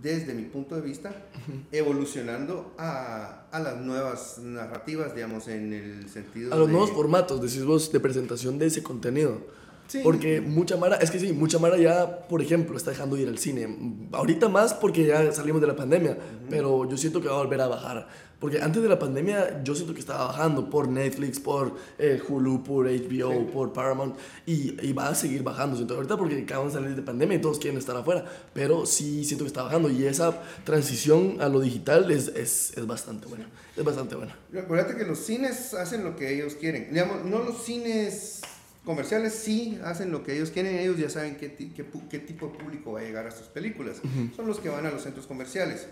desde 0.00 0.34
mi 0.34 0.44
punto 0.44 0.76
de 0.76 0.82
vista, 0.82 1.26
evolucionando 1.72 2.72
a, 2.78 3.46
a 3.50 3.58
las 3.58 3.80
nuevas 3.80 4.38
narrativas, 4.38 5.16
digamos, 5.16 5.48
en 5.48 5.72
el 5.72 6.08
sentido 6.08 6.54
A 6.54 6.56
los 6.56 6.68
de... 6.68 6.72
nuevos 6.72 6.92
formatos, 6.92 7.42
decís 7.42 7.64
vos, 7.64 7.90
de 7.90 7.98
presentación 7.98 8.58
de 8.58 8.66
ese 8.66 8.84
contenido. 8.84 9.42
Sí. 9.90 10.00
Porque 10.04 10.40
mucha 10.40 10.76
Mara, 10.76 10.96
es 10.96 11.10
que 11.10 11.18
sí, 11.18 11.32
mucha 11.32 11.58
Mara 11.58 11.76
ya, 11.76 12.20
por 12.28 12.40
ejemplo, 12.40 12.76
está 12.76 12.92
dejando 12.92 13.16
de 13.16 13.22
ir 13.22 13.28
al 13.28 13.38
cine. 13.38 13.76
Ahorita 14.12 14.48
más 14.48 14.72
porque 14.72 15.04
ya 15.04 15.32
salimos 15.32 15.60
de 15.60 15.66
la 15.66 15.74
pandemia, 15.74 16.16
pero 16.48 16.88
yo 16.88 16.96
siento 16.96 17.20
que 17.20 17.26
va 17.26 17.34
a 17.34 17.38
volver 17.38 17.60
a 17.60 17.66
bajar. 17.66 18.06
Porque 18.38 18.62
antes 18.62 18.80
de 18.82 18.88
la 18.88 18.98
pandemia 18.98 19.62
yo 19.64 19.74
siento 19.74 19.92
que 19.92 20.00
estaba 20.00 20.28
bajando 20.28 20.70
por 20.70 20.88
Netflix, 20.88 21.40
por 21.40 21.74
eh, 21.98 22.20
Hulu, 22.26 22.62
por 22.62 22.86
HBO, 22.86 23.32
Sí. 23.32 23.48
por 23.52 23.72
Paramount, 23.72 24.16
y, 24.46 24.76
y 24.80 24.92
va 24.94 25.08
a 25.08 25.14
seguir 25.16 25.42
bajando. 25.42 25.74
Siento 25.76 25.94
ahorita 25.96 26.16
porque 26.16 26.38
acabamos 26.40 26.72
de 26.72 26.80
salir 26.80 26.94
de 26.96 27.02
pandemia 27.02 27.36
y 27.36 27.40
todos 27.40 27.58
quieren 27.58 27.76
estar 27.78 27.96
afuera, 27.96 28.24
pero 28.54 28.86
sí 28.86 29.24
siento 29.24 29.44
que 29.44 29.48
está 29.48 29.64
bajando 29.64 29.90
y 29.90 30.06
esa 30.06 30.40
transición 30.64 31.38
a 31.40 31.48
lo 31.48 31.58
digital 31.60 32.10
es, 32.12 32.28
es, 32.28 32.72
es 32.78 32.86
bastante 32.86 33.26
buena. 33.26 33.46
Es 33.76 33.84
bastante 33.84 34.14
buena. 34.14 34.36
Acuérdate 34.56 34.96
que 34.96 35.04
los 35.04 35.18
cines 35.18 35.74
hacen 35.74 36.04
lo 36.04 36.14
que 36.16 36.32
ellos 36.34 36.54
quieren. 36.54 36.88
Digamos, 36.92 37.24
no 37.24 37.40
los 37.40 37.62
cines 37.64 38.40
comerciales 38.84 39.34
sí 39.34 39.78
hacen 39.84 40.10
lo 40.10 40.22
que 40.22 40.34
ellos 40.34 40.50
quieren. 40.50 40.78
Ellos 40.78 40.98
ya 40.98 41.10
saben 41.10 41.36
qué, 41.36 41.48
tipo 41.48 42.46
de 42.46 42.58
público 42.58 42.92
va 42.92 43.00
a 43.00 43.02
llegar 43.02 43.26
a 43.26 43.30
sus 43.30 43.48
películas. 43.48 44.00
Son 44.36 44.46
los 44.46 44.60
que 44.60 44.68
van 44.68 44.86
a 44.86 44.90
los 44.90 45.02
centros 45.02 45.26
comerciales. 45.26 45.88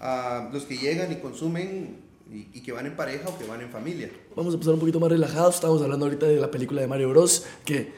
Ah, 0.00 0.50
los 0.52 0.64
que 0.64 0.76
llegan 0.76 1.10
y 1.12 1.16
consumen 1.16 2.00
y, 2.30 2.48
y 2.52 2.62
que 2.62 2.72
van 2.72 2.86
en 2.86 2.96
pareja 2.96 3.28
o 3.28 3.38
que 3.38 3.44
van 3.44 3.60
en 3.60 3.70
familia. 3.70 4.10
Vamos 4.36 4.52
a 4.52 4.54
empezar 4.54 4.74
un 4.74 4.80
poquito 4.80 5.00
más 5.00 5.10
relajados. 5.10 5.56
Estamos 5.56 5.82
hablando 5.82 6.06
ahorita 6.06 6.26
de 6.26 6.40
la 6.40 6.50
película 6.50 6.80
de 6.80 6.86
Mario 6.86 7.10
Bros. 7.10 7.46
que 7.64 7.92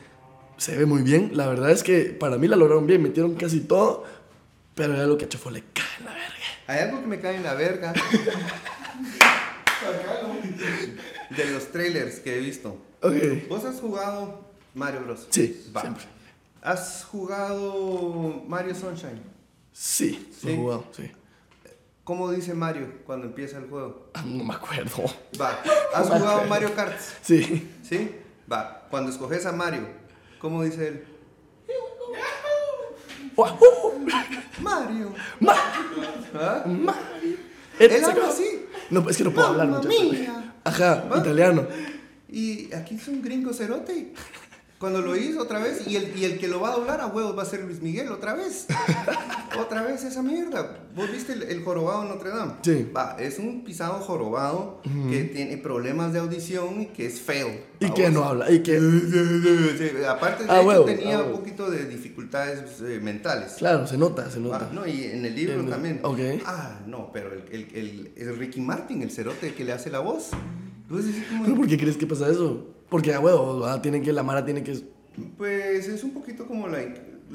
se 0.57 0.77
ve 0.77 0.87
muy 0.87 1.03
bien. 1.03 1.33
La 1.35 1.49
verdad 1.49 1.71
es 1.71 1.83
que 1.83 2.05
para 2.05 2.39
mí 2.39 2.47
la 2.47 2.57
lograron 2.57 2.87
bien. 2.87 3.03
Metieron 3.03 3.35
casi 3.35 3.61
todo. 3.61 4.05
Pero 4.75 4.95
ya 4.95 5.07
lo 5.07 5.19
que 5.19 5.29
Chofo 5.29 5.51
le 5.51 5.65
cae 5.73 5.85
en 5.99 6.05
la 6.05 6.13
verga. 6.13 6.37
Hay 6.69 6.79
algo 6.79 7.01
que 7.01 7.07
me 7.07 7.21
cae 7.21 7.37
en 7.37 7.43
la 7.43 7.55
verga 7.55 7.93
de 11.37 11.53
los 11.53 11.73
trailers 11.73 12.21
que 12.21 12.37
he 12.37 12.41
visto. 12.41 12.77
Ok. 13.03 13.49
¿Vos 13.49 13.65
has 13.65 13.81
jugado 13.81 14.41
Mario 14.75 15.01
Bros? 15.03 15.27
Sí, 15.31 15.71
Va. 15.75 15.81
siempre. 15.81 16.05
¿Has 16.63 17.05
jugado 17.05 18.43
Mario 18.47 18.75
Sunshine? 18.75 19.23
Sí, 19.73 20.29
lo 20.43 20.49
he 20.49 20.53
Sí. 20.53 20.57
jugado, 20.59 20.85
sí. 20.93 21.11
¿Cómo 22.05 22.31
dice 22.31 22.55
Mario 22.55 22.93
cuando 23.07 23.27
empieza 23.27 23.59
el 23.59 23.69
juego? 23.69 24.11
Ah, 24.15 24.23
no 24.27 24.45
me 24.45 24.55
acuerdo. 24.55 25.05
Va. 25.41 25.59
¿Has 25.95 26.09
jugado 26.09 26.45
Mario 26.47 26.75
Kart? 26.75 26.99
Sí. 27.23 27.71
¿Sí? 27.83 28.15
Va. 28.51 28.87
Cuando 28.91 29.11
escoges 29.11 29.47
a 29.47 29.53
Mario, 29.53 29.87
¿cómo 30.41 30.63
dice 30.65 30.89
él? 30.89 31.05
Mario. 34.61 35.15
Ma- 35.41 35.55
¿Ah? 36.35 36.65
Mario. 36.67 37.37
Él 37.79 38.05
habla 38.05 38.29
así. 38.29 38.67
No, 38.91 39.09
es 39.09 39.17
que 39.17 39.25
no 39.25 39.31
puedo 39.33 39.49
hablar 39.49 39.69
Mamma 39.69 39.83
mucho. 39.83 40.03
mia. 40.13 40.53
Ajá, 40.65 41.05
italiano. 41.17 41.67
Y 42.33 42.73
aquí 42.75 42.95
es 42.95 43.09
un 43.09 43.23
gringo 43.23 43.53
cerote. 43.53 44.13
Cuando 44.79 45.03
lo 45.03 45.15
hizo 45.15 45.43
otra 45.43 45.59
vez, 45.59 45.87
y 45.87 45.97
el, 45.97 46.17
y 46.17 46.25
el 46.25 46.39
que 46.39 46.49
lo 46.49 46.59
va 46.59 46.71
a 46.73 46.77
doblar 46.77 47.03
a 47.03 47.07
huevos 47.09 47.37
va 47.37 47.43
a 47.43 47.45
ser 47.45 47.61
Luis 47.65 47.83
Miguel 47.83 48.11
otra 48.11 48.33
vez. 48.33 48.67
otra 49.61 49.83
vez 49.83 50.05
esa 50.05 50.23
mierda. 50.23 50.79
¿Vos 50.97 51.13
viste 51.13 51.35
el, 51.35 51.43
el 51.43 51.63
jorobado 51.63 52.03
en 52.05 52.09
Notre 52.09 52.31
Dame? 52.31 52.53
Sí. 52.63 52.91
Va, 52.97 53.15
es 53.21 53.39
un 53.39 53.63
pisado 53.63 54.01
jorobado 54.01 54.81
que 55.11 55.25
tiene 55.25 55.59
problemas 55.59 56.15
de 56.15 56.21
audición 56.21 56.81
y 56.81 56.87
que 56.87 57.05
es 57.05 57.21
feo. 57.21 57.51
Y 57.79 57.89
¿va 57.89 57.95
que 57.95 58.03
vos? 58.05 58.13
no 58.13 58.25
habla. 58.25 58.51
Y 58.51 58.61
que. 58.63 58.79
Sí, 58.81 60.05
aparte 60.09 60.45
de 60.45 60.51
Ah, 60.51 60.61
hecho, 60.61 60.69
huevo, 60.69 60.85
tenía 60.87 61.19
ah, 61.19 61.25
un 61.25 61.33
poquito 61.33 61.71
de 61.71 61.85
dificultades 61.85 62.81
eh, 62.81 63.01
mentales. 63.03 63.57
Claro, 63.59 63.87
se 63.87 63.99
nota, 63.99 64.31
se 64.31 64.39
Ah, 64.39 64.43
nota. 64.43 64.71
no, 64.73 64.87
y 64.87 65.05
en 65.05 65.27
el 65.27 65.35
libro 65.35 65.63
también. 65.65 66.01
ok. 66.03 66.19
Ah, 66.47 66.81
no, 66.87 67.11
pero 67.13 67.35
el, 67.35 67.43
el, 67.53 67.69
el, 67.75 68.13
el 68.17 68.39
Ricky 68.39 68.63
Martin, 68.63 69.03
el 69.03 69.11
cerote 69.11 69.53
que 69.53 69.63
le 69.65 69.73
hace 69.73 69.91
la 69.91 69.99
voz. 70.01 70.31
Entonces, 70.91 71.15
así 71.17 71.25
como- 71.31 71.45
¿Pero 71.45 71.57
por 71.57 71.67
qué 71.69 71.79
crees 71.79 71.97
que 71.97 72.07
pasa 72.07 72.29
eso? 72.29 72.67
Porque, 72.89 73.15
a 73.15 73.21
huevo, 73.21 73.65
ah, 73.67 73.81
tienen 73.81 74.03
que, 74.03 74.13
la 74.13 74.23
Mara 74.25 74.45
tiene 74.45 74.63
que. 74.65 74.79
Pues 75.37 75.87
es 75.89 76.03
un 76.03 76.13
poquito 76.13 76.47
como 76.47 76.67
la, 76.67 76.79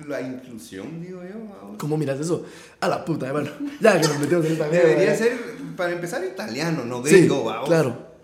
la 0.08 0.22
inclusión, 0.22 1.02
digo 1.02 1.22
yo. 1.24 1.40
vamos. 1.62 1.78
¿Cómo 1.78 1.98
miras 1.98 2.20
eso? 2.20 2.46
A 2.82 2.88
la 2.90 3.06
puta, 3.06 3.32
bueno. 3.32 3.50
Ya 3.80 4.00
que 4.02 4.08
nos 4.08 4.20
metimos 4.20 4.46
en 4.46 4.52
esta 4.54 4.68
mierda. 4.68 4.90
Debería 4.90 5.16
ser, 5.16 5.34
para 5.78 5.94
empezar, 5.94 6.24
italiano, 6.26 6.84
no 6.86 7.06
Sí, 7.06 7.16
gringo, 7.20 7.44
vamos. 7.46 7.68
claro. 7.70 8.16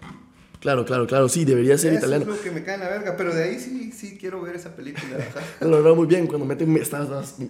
Claro, 0.60 0.86
claro, 0.86 1.08
claro. 1.08 1.28
Sí, 1.28 1.44
debería 1.44 1.76
ser 1.76 1.92
Eso 1.94 2.00
italiano. 2.06 2.32
es 2.32 2.38
lo 2.38 2.44
que 2.44 2.52
me 2.52 2.64
cae 2.64 2.76
en 2.76 2.82
la 2.82 2.90
verga, 2.90 3.16
pero 3.18 3.34
de 3.34 3.44
ahí 3.46 3.60
sí, 3.60 3.92
sí 3.92 4.16
quiero 4.20 4.42
ver 4.44 4.56
esa 4.56 4.76
película. 4.76 5.18
Lo 5.62 5.70
lograron 5.70 5.98
muy 5.98 6.06
bien. 6.06 6.28
Cuando 6.28 6.46
meten, 6.46 6.72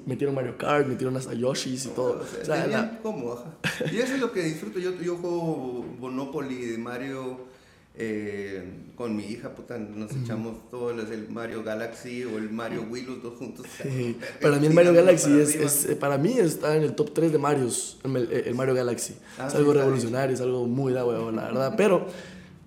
metieron 0.06 0.34
Mario 0.34 0.58
Kart, 0.58 0.88
metieron 0.88 1.18
hasta 1.18 1.34
Yoshis 1.34 1.88
y 1.88 1.90
todo. 1.90 2.22
O 2.22 2.26
sea, 2.26 2.42
O 2.42 2.46
sea, 2.46 2.68
la- 2.68 3.00
cómodo, 3.02 3.44
ajá. 3.62 3.92
Y 3.92 3.98
eso 3.98 4.14
es 4.14 4.22
lo 4.22 4.32
que 4.32 4.42
disfruto. 4.44 4.80
Yo, 4.80 4.92
yo 5.02 5.18
juego 5.18 5.86
Monopoly 6.00 6.68
de 6.68 6.78
Mario 6.78 7.51
eh, 7.94 8.64
con 8.96 9.16
mi 9.16 9.26
hija, 9.26 9.54
puta, 9.54 9.78
nos 9.78 10.12
echamos 10.16 10.70
todos 10.70 10.96
los, 10.96 11.12
el 11.12 11.28
Mario 11.30 11.64
Galaxy 11.64 12.24
o 12.24 12.38
el 12.38 12.50
Mario 12.50 12.88
Wii, 12.89 13.04
los 13.04 13.24
dos 13.24 13.38
juntos. 13.38 13.66
Sí. 13.82 14.18
Para 14.42 14.58
mí 14.58 14.68
el 14.68 14.74
Mario 14.74 14.94
Galaxy 14.94 15.30
para 15.30 15.44
es, 15.44 15.86
eh, 15.86 15.96
para 15.96 16.18
mí 16.18 16.38
está 16.38 16.76
en 16.78 16.84
el 16.84 16.96
top 16.96 17.14
3 17.14 17.32
de 17.34 17.38
Marios, 17.38 18.00
el, 18.04 18.32
el 18.32 18.56
Mario 18.56 18.76
Galaxy. 18.76 19.16
Ah, 19.38 19.48
es 19.48 19.56
algo 19.56 19.74
revolucionario, 19.74 20.34
es 20.34 20.42
algo 20.42 20.68
muy 20.68 20.94
da 20.94 21.06
huevo, 21.06 21.32
la 21.32 21.44
verdad. 21.44 21.74
Pero 21.76 22.08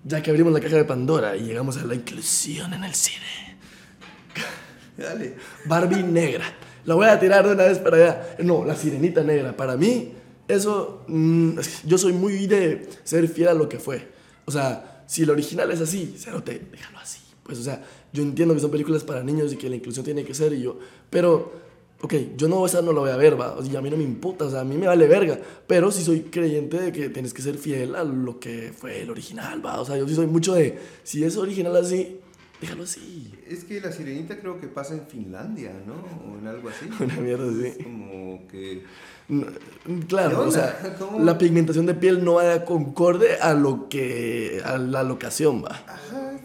ya 0.03 0.21
que 0.21 0.29
abrimos 0.29 0.53
la 0.53 0.59
caja 0.59 0.75
de 0.75 0.85
Pandora 0.85 1.35
y 1.35 1.45
llegamos 1.45 1.77
a 1.77 1.85
la 1.85 1.95
inclusión 1.95 2.73
en 2.73 2.83
el 2.83 2.93
cine. 2.93 3.57
Dale. 4.97 5.35
Barbie 5.65 6.03
negra. 6.03 6.45
La 6.85 6.93
voy 6.93 7.07
a 7.07 7.19
tirar 7.19 7.47
de 7.47 7.53
una 7.53 7.63
vez 7.63 7.79
para 7.79 7.97
allá. 7.97 8.35
No, 8.43 8.63
la 8.63 8.75
sirenita 8.75 9.23
negra. 9.23 9.57
Para 9.57 9.75
mí, 9.75 10.13
eso. 10.47 11.03
mm, 11.07 11.57
yo 11.85 11.97
soy 11.97 12.13
muy 12.13 12.45
de 12.45 12.87
ser 13.03 13.27
fiel 13.27 13.49
a 13.49 13.53
lo 13.53 13.67
que 13.67 13.79
fue. 13.79 14.07
O 14.45 14.51
sea, 14.51 14.94
si 15.07 15.23
el 15.23 15.29
original 15.29 15.71
es 15.71 15.81
así, 15.81 16.15
te 16.43 16.59
déjalo 16.71 16.99
así. 16.99 17.19
Pues, 17.43 17.59
o 17.59 17.63
sea, 17.63 17.83
yo 18.11 18.23
entiendo 18.23 18.55
que 18.55 18.59
son 18.59 18.71
películas 18.71 19.03
para 19.03 19.23
niños 19.23 19.53
y 19.53 19.57
que 19.57 19.69
la 19.69 19.75
inclusión 19.75 20.03
tiene 20.03 20.25
que 20.25 20.33
ser 20.33 20.53
y 20.53 20.61
yo. 20.61 20.79
Pero, 21.11 21.53
ok, 22.01 22.13
yo 22.35 22.47
no, 22.47 22.65
esa 22.65 22.81
no 22.81 22.91
lo 22.91 23.01
voy 23.01 23.11
a 23.11 23.17
ver, 23.17 23.39
va. 23.39 23.53
O 23.53 23.63
sea, 23.63 23.77
a 23.77 23.81
mí 23.83 23.89
no 23.91 23.97
me 23.97 24.03
importa, 24.03 24.45
o 24.45 24.49
sea, 24.49 24.61
a 24.61 24.63
mí 24.63 24.75
me 24.77 24.87
vale 24.87 25.07
verga. 25.07 25.39
Pero 25.67 25.91
sí 25.91 26.03
soy 26.03 26.21
creyente 26.21 26.81
de 26.81 26.91
que 26.91 27.09
tienes 27.09 27.33
que 27.33 27.43
ser 27.43 27.57
fiel 27.57 27.95
a 27.95 28.03
lo 28.03 28.39
que 28.39 28.73
fue 28.75 29.01
el 29.01 29.11
original, 29.11 29.63
va. 29.63 29.79
O 29.79 29.85
sea, 29.85 29.95
yo 29.95 30.07
sí 30.07 30.15
soy 30.15 30.25
mucho 30.25 30.55
de. 30.55 30.79
Si 31.03 31.23
es 31.23 31.37
original 31.37 31.75
así, 31.75 32.19
déjalo 32.61 32.83
así. 32.83 33.33
Es 33.47 33.63
que 33.63 33.81
la 33.81 33.91
sirenita 33.91 34.39
creo 34.39 34.59
que 34.59 34.67
pasa 34.67 34.93
en 34.93 35.05
Finlandia, 35.07 35.71
¿no? 35.85 35.93
O 36.31 36.37
en 36.37 36.47
algo 36.47 36.69
así. 36.69 36.87
Una 37.03 37.15
mierda 37.15 37.49
así. 37.49 37.83
Como 37.83 38.47
que. 38.47 38.83
No, 39.27 39.47
¿Qué 39.47 40.05
Claro, 40.07 40.47
o 40.47 40.51
sea, 40.51 40.95
¿Cómo? 40.99 41.19
la 41.19 41.37
pigmentación 41.37 41.85
de 41.85 41.95
piel 41.95 42.23
no 42.23 42.35
va 42.35 42.43
de 42.45 42.65
concorde 42.65 43.37
a 43.37 43.53
lo 43.53 43.89
que 43.89 44.61
a 44.63 44.77
la 44.77 45.03
locación 45.03 45.63
va. 45.63 45.83
Ajá, 45.87 46.35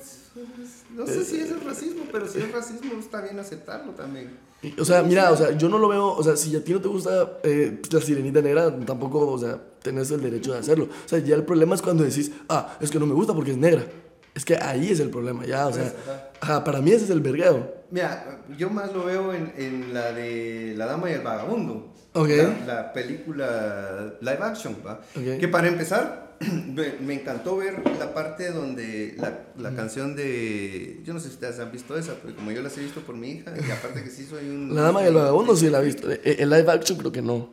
no 1.00 1.06
sé 1.06 1.24
si 1.24 1.36
eso 1.38 1.56
es 1.56 1.64
racismo, 1.64 2.04
pero 2.12 2.28
si 2.28 2.38
es 2.40 2.52
racismo 2.52 2.92
está 2.98 3.22
bien 3.22 3.38
aceptarlo 3.38 3.92
también. 3.92 4.36
O 4.78 4.84
sea, 4.84 5.02
mira, 5.02 5.32
o 5.32 5.36
sea, 5.36 5.56
yo 5.56 5.68
no 5.70 5.78
lo 5.78 5.88
veo, 5.88 6.08
o 6.08 6.22
sea, 6.22 6.36
si 6.36 6.54
a 6.54 6.62
ti 6.62 6.72
no 6.72 6.80
te 6.80 6.88
gusta 6.88 7.38
eh, 7.42 7.80
la 7.90 8.00
sirenita 8.00 8.42
negra, 8.42 8.76
tampoco, 8.84 9.30
o 9.30 9.38
sea, 9.38 9.58
tenés 9.82 10.10
el 10.10 10.20
derecho 10.20 10.52
de 10.52 10.58
hacerlo. 10.58 10.84
O 10.84 11.08
sea, 11.08 11.18
ya 11.20 11.34
el 11.36 11.44
problema 11.44 11.74
es 11.74 11.80
cuando 11.80 12.04
decís, 12.04 12.32
ah, 12.50 12.76
es 12.80 12.90
que 12.90 12.98
no 12.98 13.06
me 13.06 13.14
gusta 13.14 13.32
porque 13.32 13.52
es 13.52 13.56
negra. 13.56 13.86
Es 14.34 14.44
que 14.44 14.56
ahí 14.56 14.90
es 14.90 15.00
el 15.00 15.10
problema, 15.10 15.44
ya, 15.44 15.66
o 15.66 15.72
sea, 15.72 15.92
ajá. 16.40 16.62
para 16.64 16.80
mí 16.80 16.92
ese 16.92 17.04
es 17.04 17.10
el 17.10 17.20
vergueo. 17.20 17.74
Mira, 17.90 18.42
yo 18.56 18.70
más 18.70 18.92
lo 18.92 19.04
veo 19.04 19.34
en, 19.34 19.52
en 19.56 19.92
la 19.92 20.12
de 20.12 20.74
La 20.76 20.86
Dama 20.86 21.10
y 21.10 21.14
el 21.14 21.22
Vagabundo. 21.22 21.92
Ok. 22.12 22.28
La, 22.28 22.74
la 22.74 22.92
película 22.92 24.14
live 24.20 24.38
action, 24.40 24.76
¿va? 24.86 25.00
Ok. 25.16 25.38
Que 25.40 25.48
para 25.48 25.68
empezar, 25.68 26.36
me, 26.40 27.14
encantó 27.14 27.56
ver 27.56 27.82
la 27.98 28.14
parte 28.14 28.50
donde 28.50 29.14
la, 29.18 29.40
la 29.58 29.74
canción 29.74 30.16
de. 30.16 31.00
Yo 31.04 31.12
no 31.12 31.20
sé 31.20 31.28
si 31.28 31.34
ustedes 31.34 31.58
han 31.58 31.70
visto 31.70 31.96
esa, 31.98 32.14
pero 32.22 32.34
como 32.34 32.50
yo 32.50 32.62
las 32.62 32.76
he 32.78 32.80
visto 32.80 33.00
por 33.00 33.14
mi 33.16 33.32
hija, 33.32 33.52
y 33.56 33.70
aparte 33.70 34.02
que 34.02 34.10
sí 34.10 34.24
soy 34.24 34.48
un. 34.48 34.74
La 34.74 34.82
dama 34.82 35.02
y 35.02 35.06
el 35.06 35.14
vagabundo 35.14 35.54
sí 35.54 35.68
la 35.68 35.80
he 35.80 35.84
visto. 35.84 36.10
Eh, 36.10 36.36
El 36.38 36.50
live 36.50 36.70
action 36.70 36.98
creo 36.98 37.12
que 37.12 37.22
no. 37.22 37.50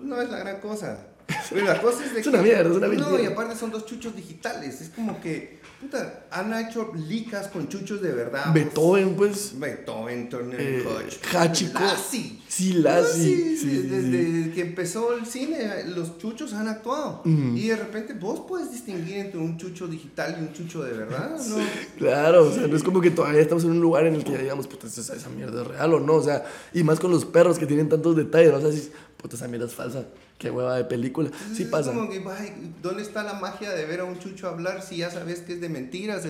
No 0.00 0.22
es 0.22 0.30
la 0.30 0.38
gran 0.38 0.60
cosa. 0.60 1.08
La 1.52 1.80
cosa 1.80 2.04
es 2.04 2.14
de 2.14 2.20
Es 2.20 2.26
una 2.26 2.42
mierda, 2.42 2.70
es 2.70 2.76
una 2.76 2.86
No, 2.88 2.92
mentira. 2.92 3.22
y 3.22 3.26
aparte 3.26 3.56
son 3.56 3.70
dos 3.70 3.86
chuchos 3.86 4.14
digitales. 4.16 4.80
Es 4.80 4.88
como 4.90 5.20
que, 5.20 5.58
puta, 5.80 6.24
han 6.30 6.52
hecho 6.54 6.92
licas 7.08 7.48
con 7.48 7.68
chuchos 7.68 8.00
de 8.02 8.12
verdad. 8.12 8.52
pues. 8.52 8.64
Beethoven, 8.64 9.14
pues. 9.16 9.58
Beethoven, 9.58 10.28
Turner 10.28 10.60
Eh, 10.60 10.84
Koch. 10.84 11.34
Hachiko. 11.36 11.80
Lassie. 11.80 12.40
Sí, 12.48 12.72
Lassie. 12.74 13.56
Sí, 13.56 13.82
desde 13.82 14.52
que 14.52 14.60
empezó 14.62 15.12
el 15.14 15.26
cine, 15.26 15.84
los 15.94 16.18
chuchos 16.18 16.52
han 16.54 16.68
actuado. 16.68 17.22
Y 17.24 17.68
de 17.68 17.76
repente 17.76 18.14
vos 18.14 18.42
puedes 18.48 18.70
distinguir 18.72 19.16
entre 19.18 19.38
un 19.38 19.56
chucho 19.58 19.86
digital 19.86 20.36
y 20.38 20.42
un 20.42 20.52
chucho 20.52 20.82
de 20.82 20.92
verdad, 20.92 21.36
¿no? 21.48 21.56
Claro, 21.98 22.46
o 22.48 22.52
sea, 22.52 22.66
no 22.66 22.76
es 22.76 22.82
como 22.82 23.00
que 23.00 23.10
todavía 23.10 23.40
estamos 23.40 23.64
en 23.64 23.70
un 23.70 23.80
lugar 23.80 24.06
en 24.06 24.14
el 24.14 24.24
que 24.24 24.32
ya 24.32 24.38
digamos, 24.38 24.66
puta, 24.66 24.86
esa, 24.86 25.14
esa 25.14 25.28
mierda 25.28 25.62
es 25.62 25.68
real 25.68 25.94
o 25.94 26.00
no, 26.00 26.14
o 26.14 26.22
sea, 26.22 26.44
y 26.72 26.82
más 26.82 26.98
con 27.00 27.10
los 27.10 27.24
perros 27.24 27.58
que 27.58 27.66
tienen 27.66 27.88
tantos 27.88 28.16
detalles, 28.16 28.50
¿no? 28.52 28.58
o 28.58 28.60
sea, 28.60 28.70
dices, 28.70 28.90
puta, 29.16 29.36
esa 29.36 29.48
mierda 29.48 29.66
es 29.66 29.74
falsa, 29.74 30.04
qué 30.38 30.50
hueva 30.50 30.76
de 30.76 30.84
película. 30.84 31.30
Sí 31.54 31.62
es 31.64 31.68
pasa. 31.68 31.92
como 31.92 32.08
que, 32.10 32.22
ay, 32.28 32.72
¿dónde 32.82 33.02
está 33.02 33.22
la 33.22 33.34
magia 33.34 33.70
de 33.72 33.84
ver 33.86 34.00
a 34.00 34.04
un 34.04 34.18
chucho 34.18 34.48
hablar 34.48 34.82
si 34.82 34.98
ya 34.98 35.10
sabes 35.10 35.40
que 35.40 35.54
es 35.54 35.60
de 35.60 35.68
mentiras, 35.68 36.24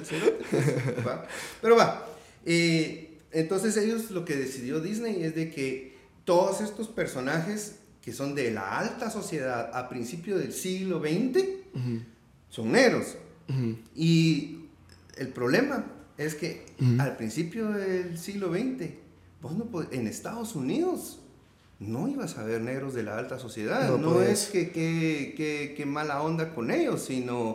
va. 1.06 1.26
Pero 1.60 1.76
va. 1.76 2.06
eh, 2.44 3.18
entonces 3.32 3.76
ellos 3.76 4.10
lo 4.12 4.24
que 4.24 4.36
decidió 4.36 4.80
Disney 4.80 5.22
es 5.22 5.34
de 5.34 5.50
que 5.50 5.96
todos 6.24 6.60
estos 6.60 6.88
personajes 6.88 7.76
que 8.00 8.12
son 8.12 8.34
de 8.34 8.50
la 8.52 8.78
alta 8.78 9.10
sociedad 9.10 9.70
a 9.76 9.88
principios 9.88 10.38
del 10.40 10.52
siglo 10.52 11.00
XX 11.00 11.44
Ujú, 11.74 12.00
son 12.48 12.72
negros. 12.72 13.16
ujú. 13.48 13.76
Y 13.94 14.60
el 15.16 15.28
problema 15.28 15.84
es 16.16 16.34
que 16.34 16.64
Ujú. 16.80 17.00
al 17.00 17.16
principio 17.16 17.68
del 17.70 18.16
siglo 18.18 18.50
XX, 18.52 18.90
vos 19.42 19.52
no 19.52 19.68
en 19.90 20.06
Estados 20.06 20.54
Unidos 20.54 21.18
no 21.78 22.08
ibas 22.08 22.38
a 22.38 22.44
ver 22.44 22.60
negros 22.62 22.94
de 22.94 23.02
la 23.02 23.18
alta 23.18 23.38
sociedad. 23.38 23.88
No 23.88 23.98
No, 23.98 24.12
podías. 24.14 24.30
es 24.44 24.46
que, 24.48 24.70
que, 24.70 25.34
que- 25.36 25.74
que 25.76 25.86
mala 25.86 26.22
onda 26.22 26.54
con 26.54 26.70
ellos, 26.70 27.04
sino 27.04 27.54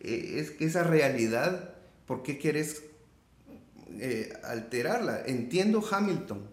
eh, 0.00 0.34
es 0.38 0.50
que 0.50 0.66
esa 0.66 0.82
realidad, 0.84 1.70
¿por 2.06 2.22
qué 2.22 2.36
quieres 2.38 2.82
eh, 3.98 4.32
alterarla? 4.44 5.22
Entiendo 5.26 5.82
Hamilton. 5.88 6.52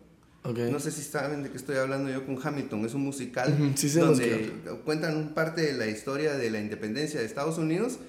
No 0.71 0.79
sé 0.79 0.89
si 0.89 1.03
saben 1.03 1.43
de 1.43 1.51
qué 1.51 1.57
estoy 1.57 1.75
hablando 1.77 2.09
yo 2.09 2.25
con 2.25 2.39
Hamilton. 2.41 2.83
Es 2.85 2.95
un 2.95 3.03
musical 3.03 3.73
sí 3.75 3.89
donde 3.89 4.51
cuentan 4.85 5.35
parte 5.35 5.61
de 5.61 5.73
la 5.73 5.85
historia 5.85 6.33
de 6.33 6.49
la 6.49 6.59
independencia 6.59 7.19
de 7.19 7.27
Estados 7.27 7.59
Unidos 7.59 7.99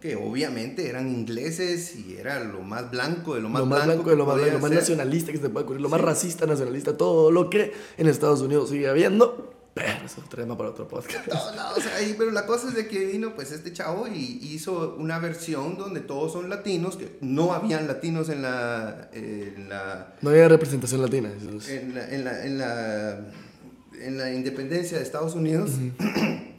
que 0.00 0.14
obviamente 0.16 0.88
eran 0.88 1.08
ingleses 1.08 1.96
y 1.96 2.16
era 2.18 2.44
lo 2.44 2.60
más 2.60 2.90
blanco 2.90 3.34
de 3.34 3.40
lo 3.40 3.48
más, 3.48 3.60
lo 3.60 3.66
más 3.66 3.86
blanco, 3.86 4.10
de 4.10 4.16
lo 4.16 4.26
más, 4.26 4.36
lo 4.40 4.58
más 4.58 4.70
nacionalista 4.70 5.32
que 5.32 5.38
se 5.38 5.48
puede 5.48 5.64
ocurrir, 5.64 5.80
lo 5.80 5.88
más 5.88 6.00
racista, 6.00 6.46
nacionalista, 6.46 6.96
todo 6.96 7.30
lo 7.30 7.48
que 7.50 7.72
en 7.96 8.06
Estados 8.06 8.40
Unidos 8.42 8.68
sigue 8.70 8.88
habiendo, 8.88 9.52
pero 9.72 9.88
eso 9.88 10.04
es 10.06 10.18
otro 10.18 10.42
tema 10.42 10.56
para 10.56 10.70
otro 10.70 10.86
podcast. 10.86 11.26
No, 11.26 11.34
no, 11.54 11.70
o 11.76 11.80
sea, 11.80 12.00
y- 12.02 12.14
pero 12.14 12.30
la 12.30 12.44
cosa 12.46 12.68
es 12.68 12.74
de 12.74 12.86
que 12.88 13.06
vino 13.06 13.34
pues 13.34 13.52
este 13.52 13.72
chavo 13.72 14.06
y 14.06 14.38
hizo 14.42 14.96
una 14.98 15.18
versión 15.18 15.76
donde 15.78 16.00
todos 16.00 16.32
son 16.32 16.48
latinos, 16.50 16.96
que 16.96 17.16
no 17.22 17.52
habían 17.54 17.86
latinos 17.86 18.28
en 18.28 18.42
la, 18.42 19.08
en 19.14 19.68
la 19.70 20.14
No 20.20 20.28
había 20.30 20.48
representación 20.48 21.00
latina. 21.02 21.30
en 21.68 21.94
la, 21.94 22.08
en 22.10 22.24
la, 22.24 22.44
en 22.46 22.58
la, 22.58 23.18
en 24.00 24.18
la 24.18 24.32
independencia 24.34 24.98
de 24.98 25.04
Estados 25.04 25.34
Unidos, 25.34 25.70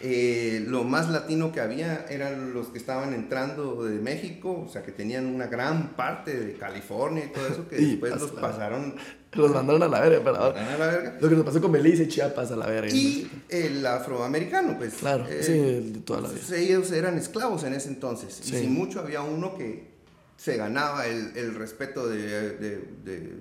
eh, 0.00 0.62
lo 0.68 0.84
más 0.84 1.08
latino 1.08 1.52
que 1.52 1.60
había 1.60 2.04
eran 2.10 2.52
los 2.52 2.68
que 2.68 2.78
estaban 2.78 3.14
entrando 3.14 3.82
de 3.84 3.98
México, 3.98 4.64
o 4.66 4.68
sea, 4.70 4.82
que 4.82 4.92
tenían 4.92 5.26
una 5.26 5.46
gran 5.46 5.96
parte 5.96 6.38
de 6.38 6.52
California 6.54 7.24
y 7.24 7.28
todo 7.32 7.46
eso, 7.48 7.66
que 7.68 7.76
Y 7.80 7.90
después 7.92 8.20
los 8.20 8.30
pasaron 8.32 8.94
Los 9.32 9.52
mandaron 9.52 9.82
a 9.82 9.88
la 9.88 10.00
verga, 10.00 10.20
pero 10.22 10.36
a 10.36 10.50
la 10.52 10.86
verga. 10.86 11.16
lo 11.20 11.28
que 11.28 11.34
nos 11.36 11.44
pasó 11.46 11.60
con 11.62 11.72
Belice 11.72 12.02
y 12.04 12.08
Chiapas 12.08 12.50
a 12.52 12.56
la 12.56 12.66
verga. 12.66 12.90
Y 12.94 13.30
el 13.48 13.86
afroamericano, 13.86 14.76
pues. 14.76 14.94
Claro, 14.94 15.26
eh, 15.28 15.42
sí, 15.42 15.52
de 15.92 16.00
toda 16.00 16.20
la 16.22 16.28
vida. 16.28 16.56
ellos 16.56 16.92
eran 16.92 17.16
esclavos 17.16 17.64
en 17.64 17.72
ese 17.74 17.88
entonces. 17.88 18.34
Sí. 18.42 18.54
Y 18.54 18.58
sin 18.60 18.74
mucho 18.74 19.00
había 19.00 19.22
uno 19.22 19.56
que 19.56 19.96
se 20.36 20.56
ganaba 20.58 21.06
el, 21.06 21.34
el 21.36 21.54
respeto 21.54 22.06
de, 22.06 22.50
de- 22.58 22.88
de 23.04 23.32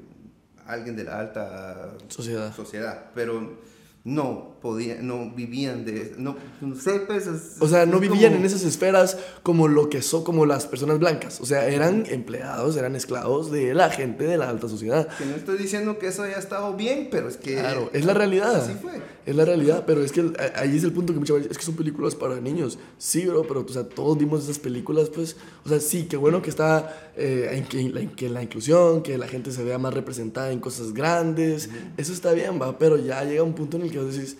alguien 0.66 0.95
de 0.95 1.03
la 1.03 1.20
alta 1.20 1.91
Sociedad. 2.08 2.56
sociedad. 2.56 3.12
Pero 3.14 3.60
no 4.06 4.55
podían, 4.66 5.05
no 5.05 5.30
vivían 5.30 5.86
de, 5.86 6.16
no, 6.18 6.36
no 6.59 6.76
sé, 6.76 7.01
pues, 7.01 7.28
es- 7.28 7.57
O 7.59 7.68
sea, 7.68 7.86
no 7.86 7.99
vivían 7.99 8.32
como- 8.32 8.39
en 8.39 8.45
esas 8.45 8.63
esferas 8.63 9.16
como 9.43 9.68
lo 9.68 9.89
que 9.91 10.01
son 10.01 10.24
como 10.24 10.47
las 10.47 10.66
personas 10.66 10.97
blancas. 10.97 11.39
O 11.39 11.45
sea, 11.45 11.68
eran 11.68 12.05
empleados, 12.09 12.76
eran 12.78 12.95
esclavos 12.95 13.51
de 13.51 13.76
la 13.76 13.91
gente 13.91 14.24
de 14.24 14.39
la 14.39 14.49
alta 14.49 14.68
sociedad. 14.68 15.07
Que 15.20 15.26
no 15.28 15.36
estoy 15.36 15.59
diciendo 15.59 15.99
que 15.99 16.07
eso 16.07 16.24
haya 16.24 16.39
estado 16.39 16.74
bien, 16.74 17.09
pero 17.11 17.30
es 17.30 17.38
que... 17.38 17.53
Claro, 17.59 17.91
es 17.93 18.05
la 18.05 18.16
realidad. 18.16 18.55
Así 18.55 18.74
fue. 18.82 18.93
Es 19.28 19.36
la 19.36 19.45
realidad, 19.45 19.84
pero 19.86 20.03
es 20.03 20.11
que 20.11 20.32
ahí 20.55 20.76
es 20.76 20.84
el 20.84 20.91
punto 20.93 21.13
que 21.13 21.20
muchas 21.20 21.36
veces 21.38 21.51
es 21.51 21.57
que 21.59 21.63
son 21.63 21.76
películas 21.76 22.16
para 22.16 22.39
niños. 22.41 22.80
Sí, 22.97 23.26
bro, 23.28 23.43
pero 23.43 23.61
o 23.61 23.68
sea, 23.72 23.84
todos 23.88 24.18
vimos 24.18 24.43
esas 24.43 24.57
películas, 24.59 25.09
pues, 25.09 25.36
o 25.63 25.70
sea, 25.70 25.80
sí, 25.80 26.07
qué 26.09 26.18
bueno 26.18 26.41
que 26.41 26.49
está 26.49 27.11
eh, 27.16 27.49
en, 27.53 27.66
que, 27.66 27.89
la, 27.89 28.01
que 28.16 28.30
la 28.30 28.41
inclusión, 28.43 29.01
que 29.03 29.18
la 29.18 29.28
gente 29.28 29.51
se 29.51 29.63
vea 29.63 29.78
más 29.78 29.93
representada 29.93 30.51
en 30.51 30.59
cosas 30.59 30.93
grandes, 30.93 31.70
eso 31.97 32.13
está 32.13 32.34
bien, 32.34 32.59
va, 32.61 32.78
pero 32.78 32.97
ya 32.97 33.24
llega 33.24 33.43
un 33.43 33.53
punto 33.55 33.78
en 33.78 33.84
el 33.84 33.91
que 33.91 33.99
vos 33.99 34.13
decís, 34.16 34.38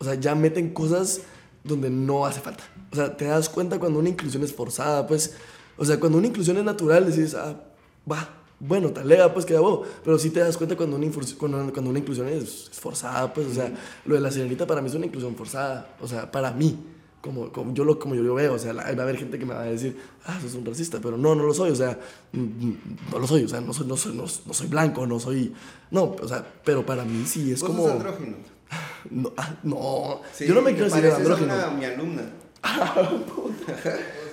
o 0.00 0.04
sea, 0.04 0.14
ya 0.14 0.34
meten 0.34 0.72
cosas 0.74 1.20
donde 1.62 1.90
no 1.90 2.26
hace 2.26 2.40
falta. 2.40 2.64
O 2.92 2.96
sea, 2.96 3.16
te 3.16 3.26
das 3.26 3.48
cuenta 3.48 3.78
cuando 3.78 3.98
una 4.00 4.08
inclusión 4.08 4.42
es 4.42 4.52
forzada, 4.52 5.06
pues, 5.06 5.34
o 5.76 5.84
sea, 5.84 6.00
cuando 6.00 6.18
una 6.18 6.26
inclusión 6.26 6.56
es 6.56 6.64
natural, 6.64 7.06
decís, 7.14 7.34
ah, 7.34 7.54
va, 8.10 8.28
bueno, 8.58 8.90
talega, 8.90 9.32
pues 9.32 9.46
queda 9.46 9.60
bobo. 9.60 9.84
Pero 10.04 10.18
sí 10.18 10.30
te 10.30 10.40
das 10.40 10.56
cuenta 10.56 10.76
cuando 10.76 10.96
una, 10.96 11.06
cuando, 11.38 11.72
cuando 11.72 11.90
una 11.90 11.98
inclusión 11.98 12.26
es, 12.28 12.70
es 12.72 12.80
forzada, 12.80 13.32
pues, 13.32 13.46
o 13.46 13.54
sea, 13.54 13.72
lo 14.06 14.14
de 14.16 14.20
la 14.20 14.30
sirenita 14.30 14.66
para 14.66 14.80
mí 14.80 14.88
es 14.88 14.94
una 14.94 15.06
inclusión 15.06 15.36
forzada, 15.36 15.94
o 16.00 16.08
sea, 16.08 16.30
para 16.30 16.50
mí. 16.52 16.78
Como, 17.22 17.52
como, 17.52 17.74
yo 17.74 17.84
lo, 17.84 17.98
como 17.98 18.14
yo 18.14 18.22
lo 18.22 18.32
veo, 18.34 18.54
o 18.54 18.58
sea, 18.58 18.72
la- 18.72 18.84
va 18.84 18.88
a 18.88 19.02
haber 19.02 19.18
gente 19.18 19.38
que 19.38 19.44
me 19.44 19.52
va 19.52 19.60
a 19.60 19.64
decir, 19.64 19.94
ah, 20.24 20.38
sos 20.40 20.54
un 20.54 20.64
racista, 20.64 21.00
pero 21.02 21.18
no, 21.18 21.34
no 21.34 21.42
lo 21.44 21.52
soy, 21.52 21.70
o 21.70 21.76
sea, 21.76 21.98
no 22.32 23.18
lo 23.18 23.26
soy, 23.26 23.44
o 23.44 23.48
sea, 23.48 23.60
no 23.60 23.74
soy, 23.74 23.86
no 23.86 23.94
soy, 23.98 24.14
no, 24.14 24.24
no 24.46 24.54
soy 24.54 24.66
blanco, 24.68 25.06
no 25.06 25.20
soy, 25.20 25.52
no, 25.90 26.16
o 26.18 26.26
sea, 26.26 26.46
pero 26.64 26.86
para 26.86 27.04
mí 27.04 27.26
sí 27.26 27.52
es 27.52 27.60
Vos 27.60 27.68
como... 27.68 27.82
sos 27.82 27.92
andrógino. 27.92 28.36
No, 29.10 29.32
ah, 29.36 29.54
no. 29.62 30.20
Sí, 30.32 30.46
yo 30.46 30.54
no 30.54 30.62
me 30.62 30.70
a 30.72 31.16
andrógino. 31.16 31.54
una- 31.54 31.70
mi 31.70 31.84
alumna. 31.84 32.22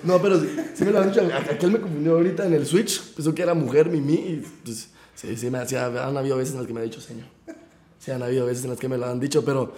No, 0.04 0.22
pero 0.22 0.40
sí, 0.40 0.48
sí 0.74 0.84
me 0.84 0.92
lo 0.92 1.00
han 1.00 1.08
dicho. 1.10 1.20
Aquel 1.50 1.72
me 1.72 1.80
confundió 1.80 2.12
ahorita 2.12 2.46
en 2.46 2.52
el 2.54 2.66
Switch. 2.66 3.14
Pensó 3.14 3.34
que 3.34 3.42
era 3.42 3.54
mujer, 3.54 3.88
Mimi. 3.88 4.14
Y 4.14 4.44
pues, 4.64 4.90
sí, 5.14 5.36
sí, 5.36 5.50
me 5.50 5.58
hacía. 5.58 5.86
Han 5.86 6.16
habido 6.16 6.36
veces 6.36 6.52
en 6.54 6.58
las 6.60 6.66
que 6.68 6.72
me 6.74 6.80
ha 6.80 6.84
dicho 6.84 7.00
señor. 7.00 7.26
Sí, 7.98 8.12
han 8.12 8.22
habido 8.22 8.46
veces 8.46 8.62
en 8.64 8.70
las 8.70 8.78
que 8.78 8.88
me 8.88 8.96
lo 8.96 9.06
han 9.06 9.18
dicho, 9.18 9.44
pero. 9.44 9.72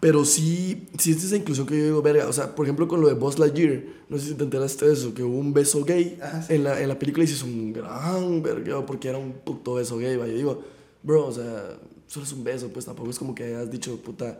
Pero 0.00 0.24
sí, 0.24 0.86
sí 0.96 1.10
es 1.10 1.24
esa 1.24 1.34
inclusión 1.34 1.66
que 1.66 1.76
yo 1.76 1.84
digo, 1.86 2.02
verga. 2.02 2.28
O 2.28 2.32
sea, 2.32 2.54
por 2.54 2.64
ejemplo, 2.66 2.86
con 2.86 3.00
lo 3.00 3.08
de 3.08 3.14
Buzz 3.14 3.40
Lightyear. 3.40 3.82
No 4.08 4.16
sé 4.18 4.26
si 4.28 4.34
te 4.34 4.44
enteraste 4.44 4.86
de 4.86 4.92
eso, 4.92 5.12
que 5.12 5.24
hubo 5.24 5.36
un 5.36 5.52
beso 5.52 5.84
gay 5.84 6.16
Ah, 6.22 6.40
sí. 6.46 6.54
en, 6.54 6.62
la, 6.62 6.80
en 6.80 6.88
la 6.88 6.96
película 7.00 7.24
y 7.24 7.26
se 7.26 7.34
hizo 7.34 7.46
un 7.46 7.72
gran 7.72 8.40
verga 8.40 8.86
porque 8.86 9.08
era 9.08 9.18
un 9.18 9.32
puto 9.32 9.74
beso 9.74 9.98
gay. 9.98 10.16
va. 10.16 10.28
Yo 10.28 10.34
digo, 10.36 10.62
bro, 11.02 11.26
o 11.26 11.32
sea, 11.32 11.76
solo 12.08 12.26
es 12.26 12.32
un 12.32 12.42
beso, 12.42 12.68
pues 12.70 12.84
tampoco 12.86 13.10
es 13.10 13.18
como 13.18 13.34
que 13.34 13.44
hayas 13.44 13.70
dicho, 13.70 13.96
puta. 14.02 14.38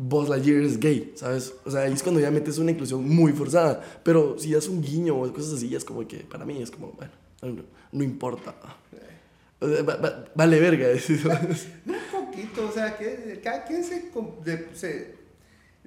Buzz 0.00 0.28
Lightyear 0.28 0.62
es 0.62 0.78
gay, 0.78 1.12
¿sabes? 1.16 1.52
O 1.64 1.70
sea, 1.72 1.80
ahí 1.80 1.92
es 1.92 2.04
cuando 2.04 2.20
ya 2.20 2.30
metes 2.30 2.56
una 2.58 2.70
inclusión 2.70 3.06
muy 3.08 3.32
forzada. 3.32 3.82
Pero 4.04 4.38
si 4.38 4.54
es 4.54 4.68
un 4.68 4.80
guiño 4.80 5.16
o 5.20 5.32
cosas 5.32 5.54
así, 5.54 5.74
es 5.74 5.84
como 5.84 6.06
que 6.06 6.18
para 6.18 6.44
mí 6.44 6.62
es 6.62 6.70
como, 6.70 6.92
bueno, 6.92 7.12
no, 7.42 7.64
no 7.90 8.04
importa. 8.04 8.54
O 9.60 9.68
sea, 9.68 9.82
va- 9.82 9.96
va- 9.96 10.24
vale 10.36 10.60
verga. 10.60 10.86
Un 11.84 12.26
poquito, 12.26 12.68
o 12.68 12.72
sea, 12.72 12.96
que 12.96 13.40
cada 13.42 13.64
quien 13.64 13.82
se, 13.82 14.12
se, 14.74 15.14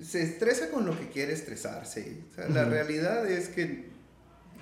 se 0.03 0.23
estresa 0.23 0.69
con 0.71 0.85
lo 0.85 0.99
que 0.99 1.07
quiere 1.07 1.31
estresarse. 1.31 2.17
O 2.31 2.35
sea, 2.35 2.49
la 2.49 2.65
realidad 2.65 3.25
es 3.31 3.47
que, 3.47 3.85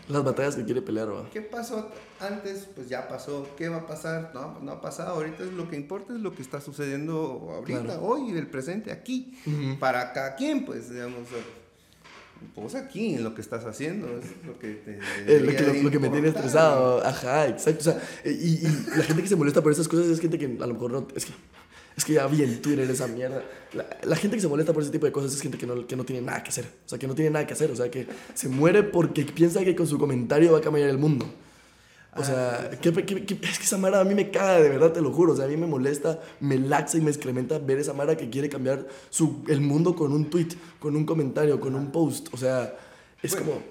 Las 0.10 0.24
batallas 0.24 0.56
que 0.56 0.66
quiere 0.66 0.82
pelear, 0.82 1.08
va. 1.14 1.30
¿qué 1.32 1.42
pasó 1.42 1.90
antes? 2.20 2.68
Pues 2.76 2.90
ya 2.90 3.08
pasó. 3.08 3.48
¿Qué 3.56 3.70
va 3.70 3.78
a 3.78 3.88
pasar? 3.88 4.32
No, 4.34 4.60
no 4.60 4.72
ha 4.74 4.82
pasado. 4.82 5.14
Ahorita 5.14 5.44
es 5.44 5.54
lo 5.54 5.70
que 5.70 5.76
importa 5.76 6.14
es 6.14 6.20
lo 6.20 6.34
que 6.36 6.42
está 6.42 6.60
sucediendo 6.60 7.48
ahorita, 7.56 7.84
Claro. 7.84 8.02
hoy, 8.02 8.32
el 8.32 8.48
presente, 8.48 8.92
aquí. 8.92 9.38
Para 9.80 10.12
cada 10.12 10.36
quien, 10.36 10.66
pues, 10.66 10.90
digamos, 10.90 11.28
pues 12.56 12.74
aquí, 12.76 13.16
en 13.16 13.24
lo 13.24 13.36
que 13.36 13.42
estás 13.42 13.66
haciendo, 13.66 14.08
es 14.18 14.46
lo 14.48 14.58
que 14.58 14.70
te... 14.76 14.92
Eh, 14.94 15.40
lo, 15.42 15.48
que, 15.52 15.58
debería 15.58 15.74
lo, 15.74 15.84
lo 15.84 15.92
que 15.92 16.00
me 16.00 16.10
tiene 16.10 16.30
estresado, 16.30 17.06
ajá, 17.06 17.48
exacto. 17.48 17.80
O 17.82 17.84
sea, 17.84 18.02
y, 18.24 18.30
y 18.30 18.86
la 18.96 19.04
gente 19.04 19.22
que 19.22 19.28
se 19.28 19.36
molesta 19.36 19.62
por 19.62 19.72
esas 19.74 19.88
cosas 19.90 20.08
es 20.08 20.20
gente 20.22 20.40
que 20.40 20.46
a 20.46 20.66
lo 20.66 20.74
mejor 20.74 20.92
no. 20.92 21.08
Es 21.16 21.26
que, 21.26 21.34
es 22.00 22.06
que 22.06 22.14
ya 22.14 22.26
vi 22.28 22.42
en 22.44 22.62
Twitter 22.62 22.90
esa 22.90 23.08
mierda. 23.08 23.44
La, 23.74 23.86
la 24.04 24.16
gente 24.16 24.38
que 24.38 24.42
se 24.42 24.48
molesta 24.48 24.74
por 24.74 24.82
ese 24.82 24.92
tipo 24.92 25.06
de 25.06 25.12
cosas 25.12 25.34
es 25.34 25.42
gente 25.42 25.58
que 25.58 25.68
no, 25.68 25.86
que 25.86 25.96
no 25.96 26.04
tiene 26.06 26.22
nada 26.26 26.42
que 26.44 26.50
hacer. 26.50 26.66
O 26.86 26.90
sea, 26.90 26.98
que 26.98 27.08
no 27.08 27.14
tiene 27.14 27.30
nada 27.32 27.46
que 27.46 27.54
hacer. 27.54 27.70
O 27.72 27.76
sea, 27.76 27.92
que 27.92 28.08
se 28.34 28.48
muere 28.50 28.84
porque 28.84 29.24
piensa 29.26 29.64
que 29.64 29.76
con 29.76 29.86
su 29.86 30.00
comentario 30.00 30.52
va 30.54 30.58
a 30.60 30.62
cambiar 30.62 30.90
el 30.90 30.98
mundo. 30.98 31.32
O 32.16 32.24
sea, 32.24 32.72
que- 32.82 32.92
que- 32.92 33.38
es 33.48 33.58
que 33.60 33.64
esa 33.66 33.78
Mara 33.78 34.00
a 34.00 34.04
mí 34.04 34.16
me 34.16 34.32
caga, 34.32 34.60
de 34.62 34.70
verdad, 34.70 34.92
te 34.92 35.02
lo 35.02 35.12
juro. 35.12 35.34
O 35.34 35.36
sea, 35.36 35.46
a 35.46 35.48
mí 35.48 35.56
me 35.58 35.68
molesta, 35.68 36.20
me 36.40 36.58
laxa 36.58 36.98
y 36.98 37.02
me 37.02 37.12
excrementa 37.12 37.60
ver 37.60 37.78
esa 37.80 37.94
Mara 37.94 38.18
que 38.18 38.30
quiere 38.30 38.50
cambiar 38.50 38.88
su, 39.10 39.44
el 39.48 39.62
mundo 39.62 39.96
con 39.96 40.12
un 40.12 40.30
tweet, 40.30 40.48
con 40.80 40.96
un 40.96 41.06
comentario, 41.06 41.60
con 41.60 41.76
un 41.76 41.92
post. 41.92 42.28
O 42.34 42.38
sea, 42.38 42.76
es 43.22 43.32
Bueno, 43.32 43.46
como. 43.48 43.62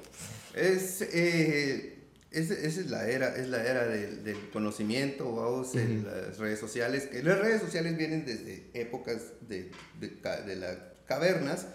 Es, 0.55 1.01
eh, 1.03 1.95
es- 1.95 1.98
esa 2.31 2.55
es 2.55 2.91
la 2.91 3.09
era, 3.09 3.35
es 3.37 3.49
la 3.49 3.65
era 3.65 3.87
del, 3.87 4.23
del 4.23 4.51
conocimiento, 4.51 5.35
vamos, 5.35 5.75
en 5.75 6.05
las 6.05 6.39
redes 6.39 6.59
sociales. 6.59 7.07
Que 7.07 7.23
las 7.23 7.39
redes 7.39 7.61
sociales 7.61 7.97
vienen 7.97 8.27
desde 8.27 8.71
épocas 8.75 9.33
de, 9.49 9.71
de, 9.99 10.09
de 10.47 10.57
las 10.57 10.77
cavernas, 11.07 11.67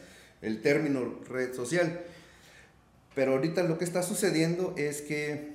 el 0.41 0.61
término 0.61 1.21
red 1.27 1.53
social. 1.53 2.01
Pero 3.15 3.33
ahorita 3.33 3.63
lo 3.63 3.77
que 3.77 3.85
está 3.85 4.03
sucediendo 4.03 4.75
es 4.77 5.01
que, 5.01 5.52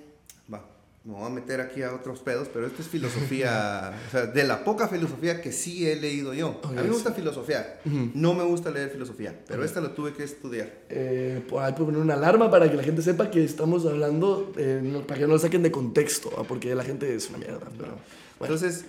me 1.05 1.15
voy 1.15 1.25
a 1.25 1.29
meter 1.31 1.61
aquí 1.61 1.83
a 1.83 1.95
otros 1.95 2.19
pedos, 2.21 2.49
pero 2.53 2.67
esto 2.67 2.83
es 2.83 2.89
filosofía, 2.89 3.95
o 4.09 4.11
sea, 4.11 4.27
de 4.27 4.45
la 4.45 4.63
poca 4.65 4.89
filosofía 4.89 5.41
que 5.41 5.53
sí 5.53 5.89
he 5.89 5.97
leído 5.97 6.35
yo. 6.35 6.61
a 6.65 6.69
mí 6.69 6.83
me 6.83 6.89
gusta 6.91 7.13
filosofía, 7.13 7.81
no 8.15 8.35
me 8.35 8.45
gusta 8.45 8.71
leer 8.71 8.91
filosofía, 8.91 9.39
pero 9.47 9.65
esta 9.65 9.81
lo 9.81 9.93
tuve 9.93 10.13
que 10.13 10.25
estudiar. 10.25 10.71
Eh, 10.91 11.43
puedo 11.49 11.75
poner 11.77 12.01
una 12.01 12.15
alarma 12.15 12.51
para 12.51 12.71
que 12.71 12.77
la 12.77 12.83
gente 12.83 13.01
sepa 13.01 13.31
que 13.31 13.43
estamos 13.43 13.87
hablando, 13.87 14.53
eh, 14.59 14.81
no- 14.83 15.07
para 15.07 15.21
que 15.21 15.27
no 15.27 15.35
lo 15.35 15.39
saquen 15.39 15.63
de 15.63 15.71
contexto, 15.71 16.31
¿va? 16.37 16.45
porque 16.45 16.75
la 16.75 16.85
gente 16.85 17.15
es 17.15 17.29
una 17.31 17.39
mierda. 17.39 17.69
Pero, 17.77 17.93
bueno, 18.39 18.55
Entonces, 18.55 18.85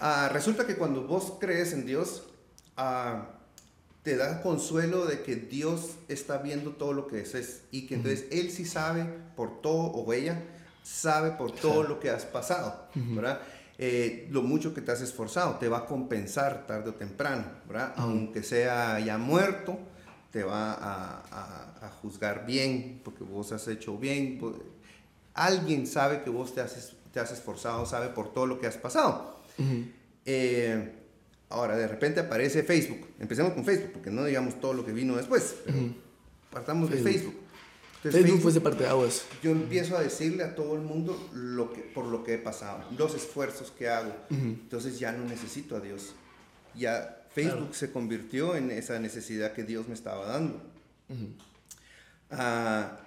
ah, 0.00 0.30
resulta 0.32 0.66
que 0.66 0.76
cuando 0.76 1.06
vos 1.06 1.34
crees 1.38 1.72
en 1.74 1.84
Dios, 1.86 2.24
ah, 2.76 3.30
te 4.04 4.16
da 4.16 4.40
consuelo 4.40 5.04
de 5.06 5.20
que 5.22 5.36
Dios 5.36 5.96
está 6.08 6.38
viendo 6.38 6.70
todo 6.70 6.94
lo 6.94 7.06
que 7.08 7.20
haces 7.20 7.62
y 7.70 7.86
que 7.86 7.96
entonces 7.96 8.24
Él 8.30 8.50
sí 8.50 8.64
sabe 8.64 9.04
por 9.36 9.60
todo, 9.60 9.82
o 9.92 10.10
ella 10.14 10.42
sabe 10.88 11.32
por 11.32 11.52
todo 11.52 11.82
lo 11.82 12.00
que 12.00 12.10
has 12.10 12.24
pasado, 12.24 12.86
¿verdad? 12.94 13.40
Eh, 13.80 14.26
lo 14.30 14.42
mucho 14.42 14.72
que 14.74 14.80
te 14.80 14.90
has 14.90 15.00
esforzado, 15.02 15.56
te 15.56 15.68
va 15.68 15.78
a 15.78 15.86
compensar 15.86 16.66
tarde 16.66 16.90
o 16.90 16.94
temprano, 16.94 17.44
¿verdad? 17.68 17.92
Aunque 17.96 18.42
sea 18.42 18.98
ya 18.98 19.18
muerto, 19.18 19.78
te 20.32 20.42
va 20.42 20.72
a, 20.72 21.22
a- 21.30 21.86
a 21.86 21.90
juzgar 22.02 22.44
bien, 22.46 23.00
porque 23.04 23.22
vos 23.24 23.52
has 23.52 23.68
hecho 23.68 23.96
bien. 23.98 24.38
po- 24.38 24.58
Alguien 25.34 25.86
sabe 25.86 26.22
que 26.22 26.30
vos 26.30 26.52
te 26.54 26.60
has, 26.60 26.92
te 27.12 27.20
has 27.20 27.30
esforzado, 27.30 27.86
sabe 27.86 28.08
por 28.08 28.32
todo 28.32 28.46
lo 28.46 28.58
que 28.58 28.66
has 28.66 28.76
pasado. 28.76 29.38
Eh, 30.24 30.92
ahora, 31.50 31.76
de 31.76 31.86
repente 31.86 32.20
aparece 32.20 32.62
Facebook. 32.64 33.06
Empecemos 33.20 33.52
con 33.52 33.64
Facebook, 33.64 33.92
porque 33.92 34.10
no 34.10 34.24
digamos 34.24 34.60
todo 34.60 34.72
lo 34.74 34.84
que 34.84 34.92
vino 34.92 35.16
después, 35.16 35.54
pero 35.64 35.78
partamos 36.50 36.90
de 36.90 36.96
Facebook. 36.96 37.32
Facebook. 37.34 37.47
Entonces, 37.98 38.22
Facebook 38.22 38.42
fue 38.42 38.50
ese 38.52 38.60
parte 38.60 38.84
de 38.84 38.88
aguas. 38.88 39.24
yo 39.42 39.50
empiezo 39.50 39.96
a 39.96 40.00
decirle 40.00 40.44
a 40.44 40.54
todo 40.54 40.74
el 40.74 40.82
mundo 40.82 41.28
lo 41.32 41.72
que, 41.72 41.80
por 41.80 42.06
lo 42.06 42.22
que 42.22 42.34
he 42.34 42.38
pasado, 42.38 42.84
los 42.96 43.14
esfuerzos 43.14 43.72
que 43.72 43.88
hago. 43.88 44.14
Entonces 44.30 44.98
ya 44.98 45.12
no 45.12 45.24
necesito 45.24 45.76
a 45.76 45.80
Dios. 45.80 46.14
Ya 46.76 47.26
Facebook 47.30 47.74
se 47.74 47.90
convirtió 47.90 48.56
en 48.56 48.70
esa 48.70 48.98
necesidad 48.98 49.52
que 49.52 49.64
Dios 49.64 49.88
me 49.88 49.94
estaba 49.94 50.26
dando. 50.26 50.62
Ah, 52.30 52.98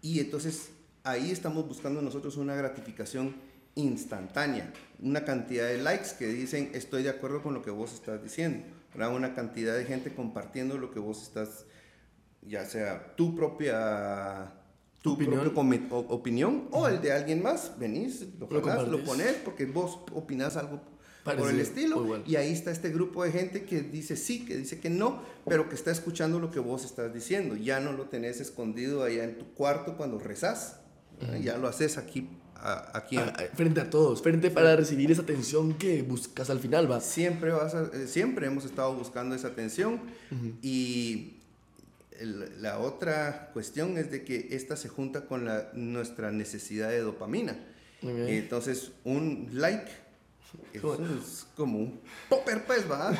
y 0.00 0.20
entonces 0.20 0.70
ahí 1.04 1.30
estamos 1.30 1.66
buscando 1.66 2.02
nosotros 2.02 2.36
una 2.36 2.54
gratificación 2.54 3.34
instantánea, 3.74 4.72
una 5.00 5.24
cantidad 5.24 5.66
de 5.66 5.78
likes 5.78 6.10
que 6.18 6.26
dicen 6.26 6.70
estoy 6.74 7.02
de 7.02 7.10
acuerdo 7.10 7.42
con 7.42 7.54
lo 7.54 7.62
que 7.62 7.70
vos 7.70 7.92
estás 7.94 8.22
diciendo, 8.22 8.64
¿verdad? 8.92 9.14
una 9.14 9.34
cantidad 9.34 9.76
de 9.76 9.84
gente 9.84 10.12
compartiendo 10.12 10.78
lo 10.78 10.90
que 10.90 10.98
vos 10.98 11.22
estás, 11.22 11.64
ya 12.48 12.64
sea 12.64 13.14
tu 13.16 13.34
propia 13.36 14.52
tu 15.02 15.12
Opinión. 15.12 15.40
propia 15.40 15.54
comi- 15.62 15.86
o- 15.90 15.98
opinión 16.14 16.68
o 16.72 16.88
el 16.88 17.00
de 17.00 17.12
alguien 17.12 17.42
más, 17.42 17.72
venís, 17.78 18.26
lo, 18.40 18.48
Lo 18.50 18.62
jalás, 18.62 18.88
lo 18.88 19.02
pones 19.04 19.34
porque 19.44 19.64
vos 19.66 20.00
opinás 20.12 20.56
algo 20.56 20.80
por 21.24 21.34
el 21.34 21.40
Parecido, 21.40 21.62
estilo 21.62 22.04
igual. 22.04 22.22
y 22.26 22.36
ahí 22.36 22.52
está 22.52 22.70
este 22.72 22.90
grupo 22.90 23.22
de 23.22 23.30
gente 23.30 23.64
que 23.64 23.82
dice 23.82 24.16
sí, 24.16 24.44
que 24.44 24.56
dice 24.56 24.80
que 24.80 24.90
no, 24.90 25.22
pero 25.46 25.68
que 25.68 25.74
está 25.76 25.90
escuchando 25.92 26.40
lo 26.40 26.50
que 26.50 26.58
vos 26.58 26.84
estás 26.84 27.14
diciendo. 27.14 27.54
Ya 27.54 27.78
no 27.80 27.92
lo 27.92 28.06
tenés 28.06 28.40
escondido 28.40 29.04
allá 29.04 29.22
en 29.24 29.38
tu 29.38 29.46
cuarto 29.54 29.96
cuando 29.96 30.18
rezás. 30.18 30.80
¿verdad? 31.20 31.36
Ya 31.38 31.58
lo 31.58 31.68
haces 31.68 31.96
aquí, 31.98 32.28
a- 32.56 32.96
aquí. 32.96 33.16
en- 33.16 33.22
Ah, 33.22 33.34
ah, 33.38 33.42
frente 33.54 33.80
a 33.80 33.90
todos, 33.90 34.20
frente 34.22 34.50
para 34.50 34.74
recibir 34.76 35.10
esa 35.12 35.22
atención 35.22 35.74
que 35.74 36.02
buscas 36.02 36.48
al 36.50 36.58
final, 36.60 36.90
va. 36.90 37.00
Siempre, 37.00 37.50
vas 37.52 37.74
a- 37.74 37.90
eh, 37.92 38.06
siempre 38.08 38.46
hemos 38.46 38.64
estado 38.64 38.94
buscando 38.94 39.34
esa 39.34 39.48
atención 39.48 40.00
y 40.62 41.37
el- 42.18 42.60
la 42.62 42.78
otra 42.78 43.50
cuestión 43.52 43.96
es 43.98 44.10
de 44.10 44.24
que 44.24 44.48
esta 44.52 44.76
se 44.76 44.88
junta 44.88 45.26
con 45.26 45.44
la, 45.44 45.70
nuestra 45.74 46.30
necesidad 46.32 46.88
de 46.90 47.00
dopamina. 47.00 47.52
Ok. 48.02 48.08
Entonces, 48.28 48.92
un 49.04 49.48
like 49.52 49.90
Eso 50.72 50.94
es 51.20 51.46
como 51.56 51.78
un 51.78 52.00
popper, 52.28 52.64
pues, 52.64 52.90
va. 52.90 53.12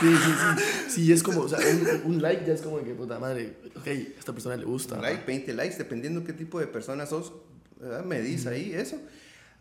Sí, 0.00 0.06
sí, 0.16 0.16
sí. 0.16 0.90
Sí, 0.90 1.12
es 1.12 1.22
como, 1.22 1.40
o 1.42 1.48
sea, 1.48 1.58
un, 1.58 2.12
un 2.14 2.22
like 2.22 2.44
ya 2.46 2.54
es 2.54 2.62
como 2.62 2.82
que, 2.82 2.94
puta 2.94 3.18
madre, 3.18 3.56
ok, 3.76 3.86
a 3.86 3.90
esta 4.18 4.32
persona 4.32 4.56
le 4.56 4.64
gusta. 4.64 4.96
Un 4.96 5.02
like, 5.02 5.24
20 5.26 5.52
likes, 5.54 5.76
dependiendo 5.76 6.24
qué 6.24 6.32
tipo 6.32 6.58
de 6.58 6.66
persona 6.66 7.04
sos, 7.06 7.32
¿verdad? 7.78 8.04
me 8.04 8.20
dice 8.22 8.48
ahí 8.48 8.72
eso. 8.72 8.98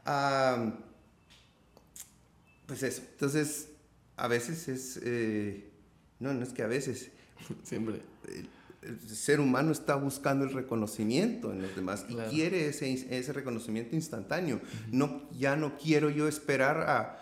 Ah, 0.05 0.73
pues 2.65 2.83
eso. 2.83 3.01
Entonces, 3.11 3.69
a 4.15 4.27
veces 4.27 4.67
es. 4.67 4.99
eh, 5.03 5.69
no, 6.19 6.33
no 6.33 6.43
es 6.43 6.49
que 6.53 6.63
a 6.63 6.67
veces. 6.67 7.11
Siempre. 7.63 8.01
El, 8.27 8.49
el 8.81 8.99
ser 9.09 9.39
humano 9.41 9.71
está 9.73 9.95
buscando 9.95 10.45
el 10.45 10.53
reconocimiento 10.53 11.51
en 11.51 11.61
los 11.61 11.75
demás 11.75 12.03
Claro. 12.05 12.31
y 12.31 12.33
quiere 12.33 12.67
ese, 12.69 12.91
ese 13.17 13.33
reconocimiento 13.33 13.95
instantáneo. 13.95 14.61
no, 14.91 15.29
ya 15.37 15.55
no 15.57 15.77
quiero 15.77 16.09
yo 16.09 16.27
esperar 16.29 16.77
a, 16.89 17.19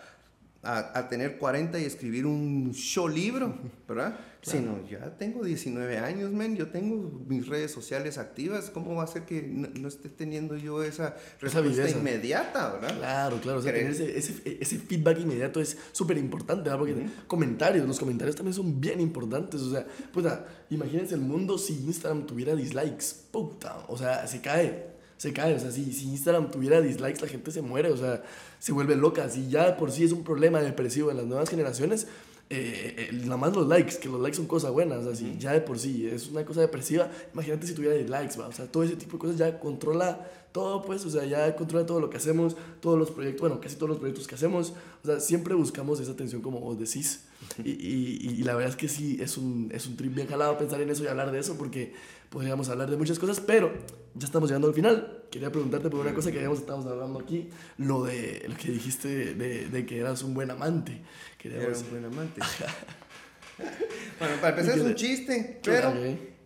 a, 0.68 0.98
a 0.98 1.08
tener 1.08 1.38
40 1.38 1.78
y 1.78 1.84
escribir 1.84 2.26
un 2.26 2.72
show 2.74 3.08
libro, 3.08 3.56
¿verdad? 3.88 4.18
Sino 4.42 4.86
ya 4.86 5.16
tengo 5.16 5.42
19 5.42 5.98
años, 5.98 6.30
men, 6.30 6.56
yo 6.56 6.68
tengo 6.68 7.10
mis 7.26 7.48
redes 7.48 7.70
sociales 7.70 8.18
activas, 8.18 8.70
¿cómo 8.70 8.94
va 8.94 9.04
a 9.04 9.06
ser 9.06 9.22
que 9.22 9.42
no, 9.42 9.68
no 9.80 9.88
esté 9.88 10.10
teniendo 10.10 10.56
yo 10.56 10.82
esa 10.82 11.16
respuesta 11.40 11.60
viveza. 11.62 11.98
inmediata, 11.98 12.72
¿verdad? 12.74 12.96
Claro, 12.98 13.40
claro. 13.40 13.58
O 13.58 13.62
sea, 13.62 13.72
tener 13.72 13.90
ese, 13.90 14.16
ese, 14.16 14.58
ese 14.60 14.78
feedback 14.78 15.20
inmediato 15.20 15.60
es 15.60 15.76
súper 15.92 16.18
importante, 16.18 16.64
¿verdad? 16.64 16.78
Porque 16.78 17.06
comentarios, 17.26 17.86
los 17.86 17.98
comentarios 17.98 18.36
también 18.36 18.54
son 18.54 18.78
bien 18.78 19.00
importantes. 19.00 19.62
O 19.62 19.70
sea, 19.70 19.86
puta, 20.12 20.46
imagínense 20.70 21.14
el 21.14 21.22
mundo 21.22 21.56
si 21.56 21.72
Instagram 21.72 22.26
tuviera 22.26 22.54
dislikes. 22.54 23.06
Puta, 23.30 23.84
o 23.88 23.96
sea, 23.96 24.26
se 24.26 24.40
cae. 24.42 24.97
Se 25.18 25.32
cae, 25.32 25.54
o 25.54 25.58
sea, 25.58 25.70
si, 25.70 25.92
si 25.92 26.06
Instagram 26.06 26.50
tuviera 26.50 26.80
dislikes, 26.80 27.20
la 27.20 27.28
gente 27.28 27.50
se 27.50 27.60
muere, 27.60 27.90
o 27.90 27.96
sea, 27.96 28.22
se 28.58 28.72
vuelve 28.72 28.96
loca. 28.96 29.28
Si 29.28 29.48
ya 29.48 29.66
de 29.66 29.72
por 29.74 29.92
sí 29.92 30.04
es 30.04 30.12
un 30.12 30.24
problema 30.24 30.60
depresivo 30.62 31.10
en 31.10 31.18
las 31.18 31.26
nuevas 31.26 31.50
generaciones, 31.50 32.06
eh, 32.50 32.94
eh, 32.96 33.10
nada 33.12 33.36
más 33.36 33.54
los 33.54 33.68
likes, 33.68 33.98
que 33.98 34.08
los 34.08 34.20
likes 34.20 34.38
son 34.38 34.46
cosas 34.46 34.72
buenas, 34.72 35.00
o 35.00 35.02
sea, 35.04 35.14
si 35.14 35.36
ya 35.38 35.52
de 35.52 35.60
por 35.60 35.78
sí 35.78 36.06
es 36.06 36.28
una 36.30 36.46
cosa 36.46 36.62
depresiva, 36.62 37.10
imagínate 37.34 37.66
si 37.66 37.74
tuviera 37.74 37.94
dislikes, 37.94 38.40
¿va? 38.40 38.48
o 38.48 38.52
sea, 38.52 38.66
todo 38.66 38.84
ese 38.84 38.96
tipo 38.96 39.12
de 39.12 39.18
cosas 39.18 39.36
ya 39.36 39.60
controla 39.60 40.26
todo, 40.50 40.82
pues, 40.82 41.04
o 41.04 41.10
sea, 41.10 41.26
ya 41.26 41.54
controla 41.56 41.84
todo 41.84 42.00
lo 42.00 42.08
que 42.08 42.16
hacemos, 42.16 42.56
todos 42.80 42.98
los 42.98 43.10
proyectos, 43.10 43.42
bueno, 43.42 43.60
casi 43.60 43.76
todos 43.76 43.90
los 43.90 43.98
proyectos 43.98 44.26
que 44.26 44.34
hacemos, 44.34 44.72
o 45.02 45.06
sea, 45.06 45.20
siempre 45.20 45.54
buscamos 45.54 46.00
esa 46.00 46.12
atención 46.12 46.40
como 46.40 46.60
vos 46.60 46.78
decís, 46.78 47.27
y, 47.64 47.70
y, 47.70 48.34
y 48.38 48.42
la 48.42 48.54
verdad 48.54 48.70
es 48.70 48.76
que 48.76 48.88
sí, 48.88 49.18
es 49.20 49.36
un, 49.36 49.70
es 49.72 49.86
un 49.86 49.96
trip 49.96 50.14
bien 50.14 50.26
jalado 50.28 50.56
pensar 50.58 50.80
en 50.80 50.90
eso 50.90 51.04
y 51.04 51.06
hablar 51.06 51.30
de 51.32 51.38
eso, 51.40 51.56
porque 51.56 51.92
podríamos 52.30 52.68
hablar 52.68 52.90
de 52.90 52.96
muchas 52.96 53.18
cosas, 53.18 53.40
pero 53.40 53.72
ya 54.14 54.26
estamos 54.26 54.48
llegando 54.50 54.68
al 54.68 54.74
final, 54.74 55.24
quería 55.30 55.50
preguntarte 55.50 55.88
por 55.90 56.00
una 56.00 56.14
cosa 56.14 56.30
que 56.30 56.38
habíamos 56.38 56.58
estado 56.60 56.88
hablando 56.90 57.20
aquí, 57.20 57.48
lo 57.78 58.04
de 58.04 58.44
lo 58.48 58.56
que 58.56 58.70
dijiste 58.70 59.34
de, 59.34 59.68
de 59.68 59.86
que 59.86 59.98
eras 59.98 60.22
un 60.22 60.34
buen 60.34 60.50
amante, 60.50 60.92
Era 60.92 61.36
queríamos... 61.38 61.82
un 61.82 61.90
buen 61.90 62.04
amante. 62.04 62.40
bueno, 64.18 64.34
para 64.40 64.56
empezar 64.56 64.78
es 64.78 64.84
un 64.84 64.94
chiste, 64.94 65.60
pero 65.62 65.92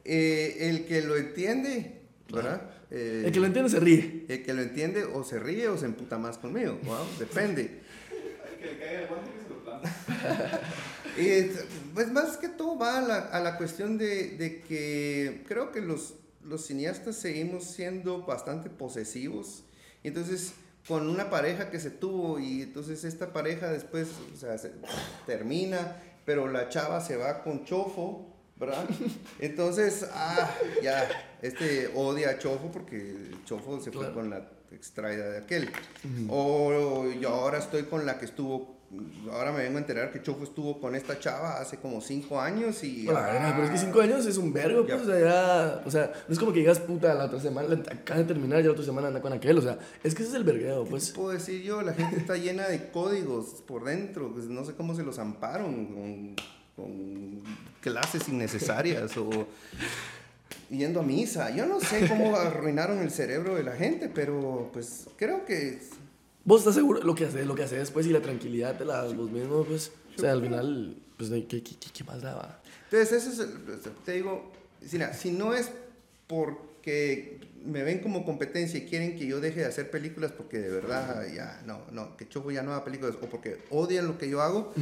eh, 0.05 0.57
el 0.61 0.85
que 0.87 1.03
lo 1.03 1.17
entiende, 1.17 2.01
¿verdad? 2.33 2.71
Eh, 2.91 3.23
El 3.27 3.33
que 3.33 3.41
lo 3.41 3.47
entiende 3.47 3.71
se 3.71 3.81
ríe. 3.81 4.27
el 4.29 4.43
que 4.43 4.53
lo 4.53 4.61
entiende 4.61 5.05
o 5.05 5.25
se 5.25 5.39
ríe 5.39 5.67
o 5.69 5.79
se 5.79 5.87
emputa 5.87 6.19
más 6.19 6.37
conmigo, 6.39 6.79
¿no? 6.85 6.99
Depende. 7.19 7.81
Que 8.63 8.67
le 8.69 8.79
caiga 8.79 9.01
el 9.03 9.09
guante 9.09 9.31
que 9.33 9.43
se 9.43 9.49
lo 9.49 9.65
planta. 9.65 10.61
Eh, 11.19 11.55
pues 11.95 12.11
más 12.11 12.37
que 12.39 12.49
todo 12.49 12.79
va 12.79 12.99
a 12.99 13.03
la, 13.03 13.19
a 13.19 13.41
la 13.41 13.57
cuestión 13.59 13.99
de, 13.99 14.31
de 14.37 14.61
que 14.63 15.45
creo 15.47 15.71
que 15.73 15.81
los, 15.81 16.15
los 16.43 16.67
cineastas 16.67 17.17
seguimos 17.17 17.65
siendo 17.65 18.23
bastante 18.25 18.71
posesivos. 18.71 19.65
Y 20.03 20.09
entonces, 20.09 20.53
con 20.89 21.09
una 21.09 21.31
pareja 21.31 21.71
que 21.71 21.79
se 21.79 21.91
tuvo 21.91 22.39
y 22.39 22.63
entonces 22.63 23.05
esta 23.05 23.33
pareja 23.33 23.71
después 23.71 24.09
o 24.33 24.37
sea, 24.37 24.59
se 24.59 24.73
termina, 25.27 25.97
pero 26.25 26.49
la 26.49 26.69
chava 26.69 27.01
se 27.01 27.17
va 27.17 27.43
con 27.43 27.65
Chofo, 27.65 28.29
¿verdad? 28.59 28.85
Entonces, 29.41 30.07
ah, 30.13 30.51
ya, 30.83 31.09
este 31.43 31.91
odia 31.95 32.31
a 32.31 32.39
Chofo 32.39 32.71
porque 32.73 33.17
Chofo 33.45 33.81
se 33.81 33.91
fue 33.93 34.01
Claro. 34.03 34.15
con 34.15 34.31
la 34.31 34.49
extraída 34.73 35.29
de 35.31 35.39
aquel. 35.39 35.71
O 36.29 37.11
yo 37.21 37.29
ahora 37.29 37.59
estoy 37.59 37.85
con 37.85 38.07
la 38.07 38.19
que 38.19 38.25
estuvo, 38.25 38.77
ahora 39.31 39.53
me 39.53 39.63
vengo 39.63 39.79
a 39.79 39.81
enterar 39.81 40.11
que 40.11 40.23
Chofo 40.23 40.45
estuvo 40.45 40.81
con 40.81 40.95
esta 40.95 41.19
chava 41.19 41.61
hace 41.61 41.79
como 41.79 42.01
cinco 42.01 42.41
años 42.41 42.83
y... 42.85 43.07
Bueno, 43.07 43.21
verga, 43.21 43.53
pero 43.55 43.65
es 43.65 43.71
que 43.71 43.79
cinco 43.79 44.01
años 44.01 44.27
es 44.27 44.37
un 44.37 44.53
vergo, 44.53 44.85
pues, 44.87 45.03
o 45.03 45.07
sea, 45.07 45.21
ya, 45.21 45.83
o 45.85 45.91
sea, 45.91 46.13
no 46.29 46.33
es 46.33 46.39
como 46.39 46.53
que 46.53 46.61
digas, 46.61 46.81
puta, 46.81 47.15
la 47.15 47.25
otra 47.25 47.41
semana, 47.41 47.83
acaba 47.91 48.21
de 48.21 48.27
terminar, 48.27 48.61
ya 48.61 48.67
la 48.67 48.73
otra 48.73 48.85
semana 48.85 49.09
anda 49.09 49.23
con 49.23 49.33
aquel, 49.33 49.59
o 49.59 49.63
sea, 49.63 49.79
es 50.03 50.15
que 50.15 50.23
ese 50.23 50.33
es 50.33 50.37
el 50.37 50.45
vergueo, 50.45 50.85
¿Qué 50.85 50.91
pues. 50.91 51.11
puedo 51.11 51.31
decir 51.31 51.63
yo? 51.63 51.83
La 51.83 51.95
gente 51.95 52.17
está 52.17 52.37
llena 52.37 52.69
de 52.69 52.91
códigos 52.91 53.63
por 53.67 53.85
dentro. 53.85 54.33
pues, 54.33 54.47
no 54.47 54.65
sé 54.65 54.75
cómo 54.75 54.95
se 54.95 55.03
los 55.03 55.19
amparon 55.19 55.87
con, 55.87 56.37
con 56.77 57.43
clases 57.81 58.29
innecesarias 58.29 59.17
o 59.17 59.47
yendo 60.71 61.01
a 61.01 61.03
misa. 61.03 61.55
Yo 61.55 61.67
no 61.67 61.81
sé 61.81 62.09
cómo 62.09 62.37
arruinaron 62.37 62.99
el 62.99 63.11
cerebro 63.11 63.55
de 63.55 63.63
la 63.63 63.73
gente, 63.73 64.11
pero 64.13 64.71
pues 64.73 65.07
creo 65.17 65.45
que 65.45 65.81
Vos 66.45 66.61
estás 66.63 66.75
seguro 66.75 66.99
de 67.01 67.05
lo 67.07 67.15
que 67.15 67.25
haces, 67.27 67.47
lo 67.47 67.55
que 67.55 67.63
haces, 67.63 67.91
pues, 67.91 68.07
y 68.07 68.11
la 68.11 68.21
tranquilidad 68.21 68.77
te 68.77 68.85
la 68.85 69.03
das 69.05 69.17
vos 69.17 69.31
mismo, 69.31 69.65
pues, 69.65 69.93
o 70.17 70.21
sea, 70.21 70.33
al 70.33 70.43
final, 70.43 70.97
pues, 71.17 71.31
¿qué, 71.31 71.47
qué, 71.47 71.63
qué, 71.63 71.77
qué 71.93 72.05
más 72.05 72.21
daba? 72.23 72.61
Entonces, 72.91 73.13
eso 73.25 73.31
es, 73.31 73.49
el- 73.49 73.93
te 74.05 74.13
digo, 74.13 74.53
si, 74.85 74.99
na- 74.99 75.13
si 75.13 75.31
no 75.31 75.55
es 75.55 75.71
porque 76.27 77.39
me 77.65 77.83
ven 77.85 78.01
como 78.01 78.25
competencia 78.25 78.79
y 78.81 78.87
quieren 78.87 79.17
que 79.17 79.27
yo 79.27 79.39
deje 79.41 79.61
de 79.61 79.67
hacer 79.67 79.91
películas 79.91 80.33
porque 80.33 80.59
de 80.59 80.69
verdad 80.69 81.25
ya, 81.33 81.63
no, 81.65 81.81
no, 81.93 82.17
que 82.17 82.29
Choco 82.29 82.51
ya 82.51 82.63
no 82.63 82.73
haga 82.73 82.85
películas, 82.85 83.15
o 83.23 83.27
porque 83.27 83.59
odian 83.71 84.07
lo 84.09 84.19
que 84.19 84.29
yo 84.29 84.43
hago, 84.43 84.73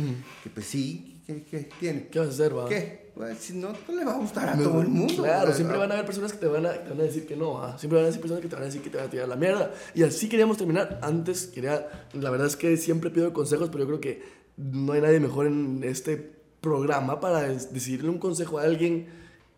que 0.42 0.48
pues 0.50 0.64
sí, 0.66 1.19
¿qué, 1.34 1.44
qué 1.50 1.68
tiene? 1.78 2.08
¿Qué 2.08 2.18
vas 2.18 2.28
a 2.28 2.30
hacer, 2.32 2.56
va? 2.56 2.68
¿Qué? 2.68 3.10
Pues, 3.14 3.38
si 3.38 3.52
no, 3.54 3.68
no 3.88 3.94
le 3.94 4.04
va 4.04 4.14
a 4.14 4.18
gustar 4.18 4.48
a 4.48 4.56
todo 4.56 4.80
el 4.80 4.88
mundo. 4.88 5.14
Claro, 5.22 5.40
¿verdad? 5.40 5.54
siempre 5.56 5.76
van 5.76 5.90
a 5.90 5.94
haber 5.94 6.06
personas 6.06 6.32
que 6.32 6.38
te 6.38 6.46
van 6.46 6.64
a, 6.64 6.72
te 6.72 6.88
van 6.90 7.00
a 7.00 7.02
decir 7.02 7.26
que 7.26 7.36
no, 7.36 7.62
¿ah? 7.62 7.76
siempre 7.78 7.96
van 7.98 8.04
a 8.04 8.06
decir 8.06 8.20
personas 8.22 8.42
que 8.42 8.48
te 8.48 8.54
van 8.54 8.62
a 8.62 8.66
decir 8.66 8.80
que 8.82 8.88
te 8.90 8.96
van 8.96 9.06
a 9.06 9.10
tirar 9.10 9.28
la 9.28 9.36
mierda. 9.36 9.72
Y 9.94 10.02
así 10.04 10.28
queríamos 10.28 10.56
terminar. 10.56 10.98
Antes 11.02 11.46
quería, 11.46 11.86
la 12.14 12.30
verdad 12.30 12.46
es 12.46 12.56
que 12.56 12.76
siempre 12.76 13.10
pido 13.10 13.32
consejos, 13.32 13.68
pero 13.70 13.84
yo 13.84 13.88
creo 13.88 14.00
que 14.00 14.22
no 14.56 14.92
hay 14.92 15.00
nadie 15.02 15.20
mejor 15.20 15.46
en 15.46 15.82
este 15.84 16.16
programa 16.60 17.20
para 17.20 17.42
decirle 17.42 18.08
un 18.08 18.18
consejo 18.18 18.58
a 18.58 18.62
alguien 18.62 19.06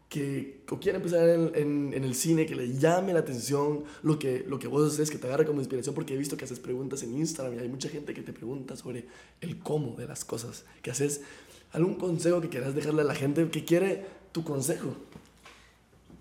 que 0.08 0.60
o 0.70 0.78
quiera 0.78 0.98
empezar 0.98 1.26
en, 1.26 1.52
en- 1.54 1.94
en 1.94 2.04
el 2.04 2.14
cine, 2.14 2.44
que 2.44 2.54
le 2.54 2.76
llame 2.76 3.14
la 3.14 3.20
atención 3.20 3.84
lo 4.02 4.18
que, 4.18 4.44
lo 4.46 4.58
que 4.58 4.68
vos 4.68 4.92
haces, 4.92 5.10
que 5.10 5.16
te 5.18 5.26
agarre 5.26 5.46
como 5.46 5.60
inspiración, 5.60 5.94
porque 5.94 6.12
he 6.14 6.18
visto 6.18 6.36
que 6.36 6.44
haces 6.44 6.58
preguntas 6.60 7.02
en 7.02 7.16
Instagram 7.16 7.54
y 7.54 7.58
hay 7.62 7.68
mucha 7.68 7.88
gente 7.88 8.12
que 8.12 8.20
te 8.22 8.32
pregunta 8.34 8.76
sobre 8.76 9.06
el 9.40 9.58
cómo 9.60 9.96
de 9.96 10.06
las 10.06 10.24
cosas 10.26 10.64
que 10.82 10.90
haces. 10.90 11.22
¿Algún 11.72 11.94
consejo 11.94 12.40
que 12.40 12.48
quieras 12.48 12.74
dejarle 12.74 13.02
a 13.02 13.04
la 13.04 13.14
gente 13.14 13.48
que 13.48 13.64
quiere 13.64 14.04
tu 14.32 14.44
consejo? 14.44 14.94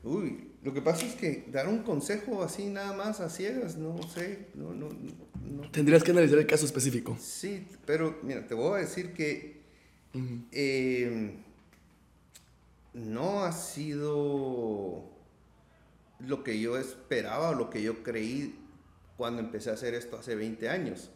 Uy, 0.03 0.47
lo 0.63 0.73
que 0.73 0.81
pasa 0.81 1.05
es 1.05 1.15
que 1.15 1.45
dar 1.51 1.67
un 1.67 1.79
consejo 1.79 2.41
así 2.43 2.65
nada 2.67 2.93
más 2.93 3.19
a 3.19 3.29
ciegas, 3.29 3.77
no 3.77 4.01
sé, 4.03 4.47
no, 4.55 4.73
no, 4.73 4.89
no. 4.89 5.71
Tendrías 5.71 6.03
que 6.03 6.11
analizar 6.11 6.39
el 6.39 6.47
caso 6.47 6.65
específico. 6.65 7.17
Sí, 7.19 7.67
pero 7.85 8.17
mira, 8.23 8.47
te 8.47 8.53
voy 8.53 8.77
a 8.77 8.81
decir 8.81 9.13
que 9.13 9.61
eh, 10.51 11.35
no 12.93 13.43
ha 13.43 13.51
sido 13.51 15.03
lo 16.19 16.43
que 16.43 16.59
yo 16.59 16.77
esperaba 16.77 17.49
o 17.49 17.55
lo 17.55 17.69
que 17.69 17.81
yo 17.81 18.03
creí 18.03 18.55
cuando 19.17 19.41
empecé 19.41 19.69
a 19.69 19.73
hacer 19.73 19.93
esto 19.93 20.17
hace 20.17 20.35
20 20.35 20.69
años. 20.69 21.11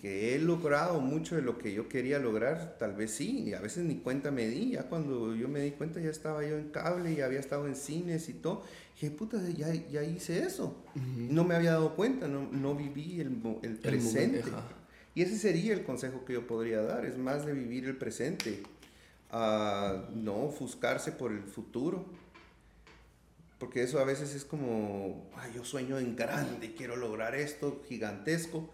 Que 0.00 0.34
he 0.34 0.38
logrado 0.38 1.00
mucho 1.00 1.36
de 1.36 1.42
lo 1.42 1.58
que 1.58 1.72
yo 1.74 1.86
quería 1.88 2.18
lograr, 2.18 2.76
tal 2.78 2.94
vez 2.94 3.10
sí, 3.10 3.40
y 3.48 3.52
a 3.52 3.60
veces 3.60 3.84
ni 3.84 3.96
cuenta 3.96 4.30
me 4.30 4.48
di. 4.48 4.70
Ya 4.70 4.84
cuando 4.84 5.34
yo 5.34 5.48
me 5.48 5.60
di 5.60 5.72
cuenta, 5.72 6.00
ya 6.00 6.08
estaba 6.08 6.42
yo 6.46 6.56
en 6.56 6.70
cable 6.70 7.12
y 7.12 7.20
había 7.20 7.40
estado 7.40 7.66
en 7.66 7.76
cines 7.76 8.28
y 8.30 8.32
todo. 8.34 8.62
Y 8.96 9.00
dije, 9.06 9.16
puta, 9.16 9.38
ya, 9.50 9.72
ya 9.74 10.02
hice 10.02 10.44
eso. 10.44 10.82
No 10.94 11.44
me 11.44 11.54
había 11.54 11.72
dado 11.72 11.94
cuenta, 11.94 12.26
no, 12.26 12.48
no 12.50 12.74
viví 12.74 13.20
el, 13.20 13.38
el 13.62 13.76
presente. 13.76 14.40
ajá. 14.40 14.62
Y 15.14 15.22
ese 15.22 15.36
sería 15.36 15.74
el 15.74 15.82
consejo 15.84 16.24
que 16.24 16.32
yo 16.34 16.46
podría 16.46 16.80
dar, 16.82 17.04
es 17.04 17.18
más 17.18 17.44
de 17.44 17.52
vivir 17.52 17.84
el 17.84 17.96
presente, 17.96 18.62
a 19.30 20.04
no 20.14 20.44
ofuscarse 20.44 21.12
por 21.12 21.32
el 21.32 21.42
futuro. 21.42 22.06
Porque 23.58 23.82
eso 23.82 23.98
a 23.98 24.04
veces 24.04 24.34
es 24.34 24.44
como, 24.44 25.28
"Ay, 25.36 25.52
yo 25.54 25.64
sueño 25.66 25.98
en 25.98 26.16
grande, 26.16 26.74
quiero 26.74 26.96
lograr 26.96 27.34
esto 27.34 27.82
gigantesco. 27.86 28.70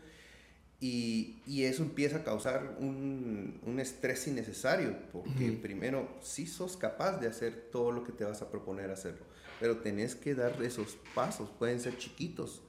Y, 0.79 1.39
y 1.47 1.65
eso 1.65 1.83
empieza 1.83 2.19
a 2.19 2.25
causar 2.25 2.77
un, 2.81 3.59
un 3.65 3.81
estrés 3.81 4.27
innecesario, 4.29 4.95
porque 5.11 5.51
primero, 5.63 6.07
sí 6.21 6.47
sos 6.47 6.77
capaz 6.77 7.17
de 7.19 7.29
hacer 7.29 7.69
todo 7.73 7.93
lo 7.93 8.05
que 8.05 8.13
te 8.13 8.25
vas 8.25 8.43
a 8.43 8.51
proponer 8.51 8.91
hacerlo, 8.91 9.25
pero 9.59 9.79
tenés 9.79 10.15
que 10.15 10.35
dar 10.35 10.63
esos 10.63 10.99
pasos, 11.15 11.49
pueden 11.59 11.81
ser 11.81 11.97
chiquitos, 11.97 12.61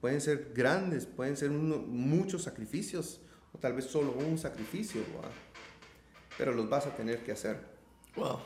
pueden 0.00 0.22
ser 0.22 0.52
grandes, 0.54 1.04
pueden 1.04 1.36
ser 1.36 1.50
uno- 1.50 1.76
muchos 1.78 2.42
sacrificios, 2.44 3.20
o 3.52 3.58
tal 3.58 3.74
vez 3.74 3.84
solo 3.84 4.12
un 4.12 4.38
sacrificio, 4.38 5.02
¿va? 5.22 5.28
pero 6.38 6.52
los 6.54 6.70
vas 6.70 6.86
a 6.86 6.96
tener 6.96 7.18
que 7.22 7.32
hacer. 7.32 7.58
Wow. 8.16 8.38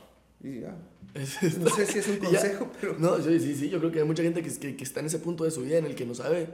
Y 0.43 0.61
ya. 0.63 0.77
Es- 1.15 1.57
No 1.59 1.71
sé 1.71 1.87
si 1.87 2.01
es 2.01 2.09
un 2.09 2.17
Y 2.17 2.19
ya- 2.23 2.27
consejo, 2.41 2.73
pero... 2.81 2.97
No, 2.99 3.23
sí, 3.23 3.39
sí, 3.39 3.55
sí. 3.55 3.71
Yo 3.71 3.79
creo 3.79 3.93
que 3.93 4.01
hay 4.01 4.05
mucha 4.05 4.25
gente 4.25 4.43
que, 4.43 4.51
que, 4.59 4.77
que 4.77 4.85
está 4.85 4.99
en 5.01 5.07
ese 5.07 5.21
punto 5.21 5.45
de 5.45 5.53
su 5.53 5.63
vida 5.63 5.79
en 5.79 5.87
el 5.87 5.95
que 5.95 6.05
no 6.05 6.15
sabe 6.15 6.49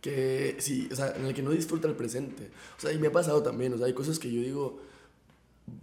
que 0.00 0.56
sí, 0.58 0.88
o 0.92 0.96
sea, 0.96 1.14
en 1.16 1.26
el 1.26 1.34
que 1.34 1.42
no 1.42 1.50
disfruta 1.50 1.88
el 1.88 1.94
presente. 1.94 2.50
O 2.76 2.80
sea, 2.80 2.92
y 2.92 2.98
me 2.98 3.08
ha 3.08 3.12
pasado 3.12 3.42
también, 3.42 3.72
o 3.72 3.78
sea, 3.78 3.86
hay 3.86 3.94
cosas 3.94 4.18
que 4.18 4.32
yo 4.32 4.40
digo, 4.40 4.80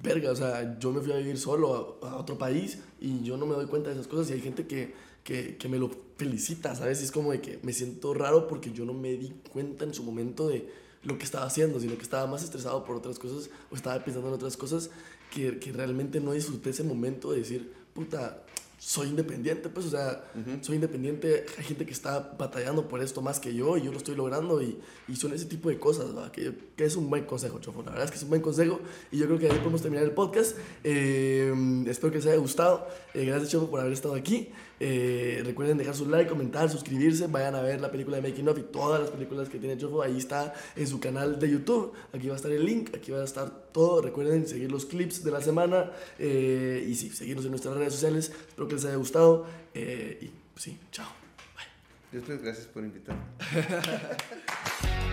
verga, 0.01 0.31
o 0.31 0.35
sea, 0.35 0.77
yo 0.79 0.91
me 0.91 1.01
fui 1.01 1.11
a 1.11 1.17
vivir 1.17 1.37
solo 1.37 1.99
a, 2.01 2.09
a 2.11 2.15
otro 2.17 2.37
país 2.37 2.79
y 2.99 3.23
yo 3.23 3.37
no 3.37 3.45
me 3.45 3.55
doy 3.55 3.67
cuenta 3.67 3.89
de 3.89 3.95
esas 3.95 4.07
cosas 4.07 4.29
y 4.29 4.33
hay 4.33 4.41
gente 4.41 4.67
que, 4.67 4.93
que, 5.23 5.57
que 5.57 5.67
me 5.67 5.77
lo 5.77 5.91
felicita, 6.17 6.75
¿sabes? 6.75 7.01
Y 7.01 7.05
es 7.05 7.11
como 7.11 7.31
de 7.31 7.41
que 7.41 7.59
me 7.63 7.73
siento 7.73 8.13
raro 8.13 8.47
porque 8.47 8.71
yo 8.71 8.85
no 8.85 8.93
me 8.93 9.13
di 9.13 9.33
cuenta 9.51 9.83
en 9.83 9.93
su 9.93 10.03
momento 10.03 10.47
de 10.47 10.69
lo 11.03 11.17
que 11.17 11.23
estaba 11.23 11.45
haciendo, 11.45 11.79
sino 11.79 11.95
que 11.97 12.03
estaba 12.03 12.25
más 12.27 12.43
estresado 12.43 12.83
por 12.85 12.95
otras 12.95 13.19
cosas 13.19 13.49
o 13.69 13.75
estaba 13.75 14.03
pensando 14.03 14.29
en 14.29 14.33
otras 14.33 14.57
cosas 14.57 14.89
que, 15.31 15.59
que 15.59 15.71
realmente 15.71 16.19
no 16.19 16.31
disfruté 16.31 16.71
ese 16.71 16.83
momento 16.83 17.31
de 17.31 17.39
decir, 17.39 17.73
puta, 17.93 18.44
soy 18.85 19.07
independiente, 19.07 19.67
pues, 19.69 19.87
o 19.87 19.89
sea, 19.89 20.31
soy 20.61 20.75
independiente, 20.75 21.47
hay 21.57 21.63
gente 21.63 21.87
que 21.87 21.91
está 21.91 22.35
batallando 22.37 22.87
por 22.87 23.01
esto 23.01 23.19
más 23.19 23.39
que 23.39 23.51
yo 23.55 23.77
y 23.77 23.81
yo 23.81 23.91
lo 23.91 23.97
estoy 23.97 24.15
logrando 24.15 24.61
y, 24.61 24.79
y 25.07 25.15
son 25.15 25.33
ese 25.33 25.45
tipo 25.45 25.69
de 25.69 25.79
cosas, 25.79 26.15
¿va? 26.15 26.31
Que, 26.31 26.53
que, 26.75 26.85
es 26.85 26.95
un 26.95 27.09
buen 27.09 27.23
consejo, 27.25 27.57
Chofo, 27.57 27.81
la 27.81 27.89
verdad 27.89 28.05
es 28.05 28.11
que 28.11 28.17
es 28.17 28.23
un 28.23 28.29
buen 28.29 28.43
consejo 28.43 28.79
y 29.11 29.17
yo 29.17 29.25
creo 29.25 29.39
que 29.39 29.47
ahí 29.47 29.57
podemos 29.57 29.81
terminar 29.81 30.05
el 30.05 30.11
podcast. 30.11 30.55
Eh, 30.83 31.51
espero 31.87 32.11
que 32.11 32.19
les 32.19 32.27
haya 32.27 32.37
gustado, 32.37 32.87
eh, 33.15 33.25
gracias 33.25 33.49
Chofo 33.49 33.71
por 33.71 33.79
haber 33.79 33.91
estado 33.91 34.13
aquí, 34.13 34.49
eh, 34.79 35.41
recuerden 35.45 35.77
dejar 35.77 35.95
su 35.95 36.07
like, 36.07 36.29
comentar, 36.29 36.69
suscribirse, 36.69 37.27
vayan 37.27 37.55
a 37.55 37.61
ver 37.61 37.81
la 37.81 37.91
película 37.91 38.19
de 38.19 38.29
Making 38.29 38.49
Of 38.49 38.59
y 38.59 38.63
todas 38.63 39.01
las 39.01 39.09
películas 39.09 39.49
que 39.49 39.59
tiene 39.59 39.77
Chofo, 39.77 40.01
ahí 40.01 40.17
está 40.17 40.53
en 40.75 40.87
su 40.87 40.99
canal 40.99 41.39
de 41.39 41.49
YouTube, 41.49 41.93
aquí 42.13 42.27
va 42.27 42.33
a 42.33 42.37
estar 42.37 42.51
el 42.51 42.65
link, 42.65 42.95
aquí 42.95 43.11
va 43.11 43.21
a 43.21 43.25
estar 43.25 43.49
todo, 43.71 44.01
recuerden 44.01 44.47
seguir 44.47 44.71
los 44.71 44.85
clips 44.85 45.23
de 45.23 45.31
la 45.31 45.41
semana 45.41 45.91
y 46.19 46.95
sí, 46.95 47.09
seguirnos 47.09 47.45
en 47.45 47.51
nuestras 47.51 47.75
redes 47.75 47.93
sociales, 47.93 48.31
espero 48.49 48.67
que 48.67 48.75
les 48.75 48.85
haya 48.85 48.95
gustado. 48.95 49.45
Eh, 49.75 50.19
y 50.21 50.59
sí, 50.59 50.79
chao. 50.91 51.07
Bye. 51.55 52.19
Después, 52.19 52.41
gracias 52.41 52.67
por 52.67 52.83
invitarme. 52.83 53.21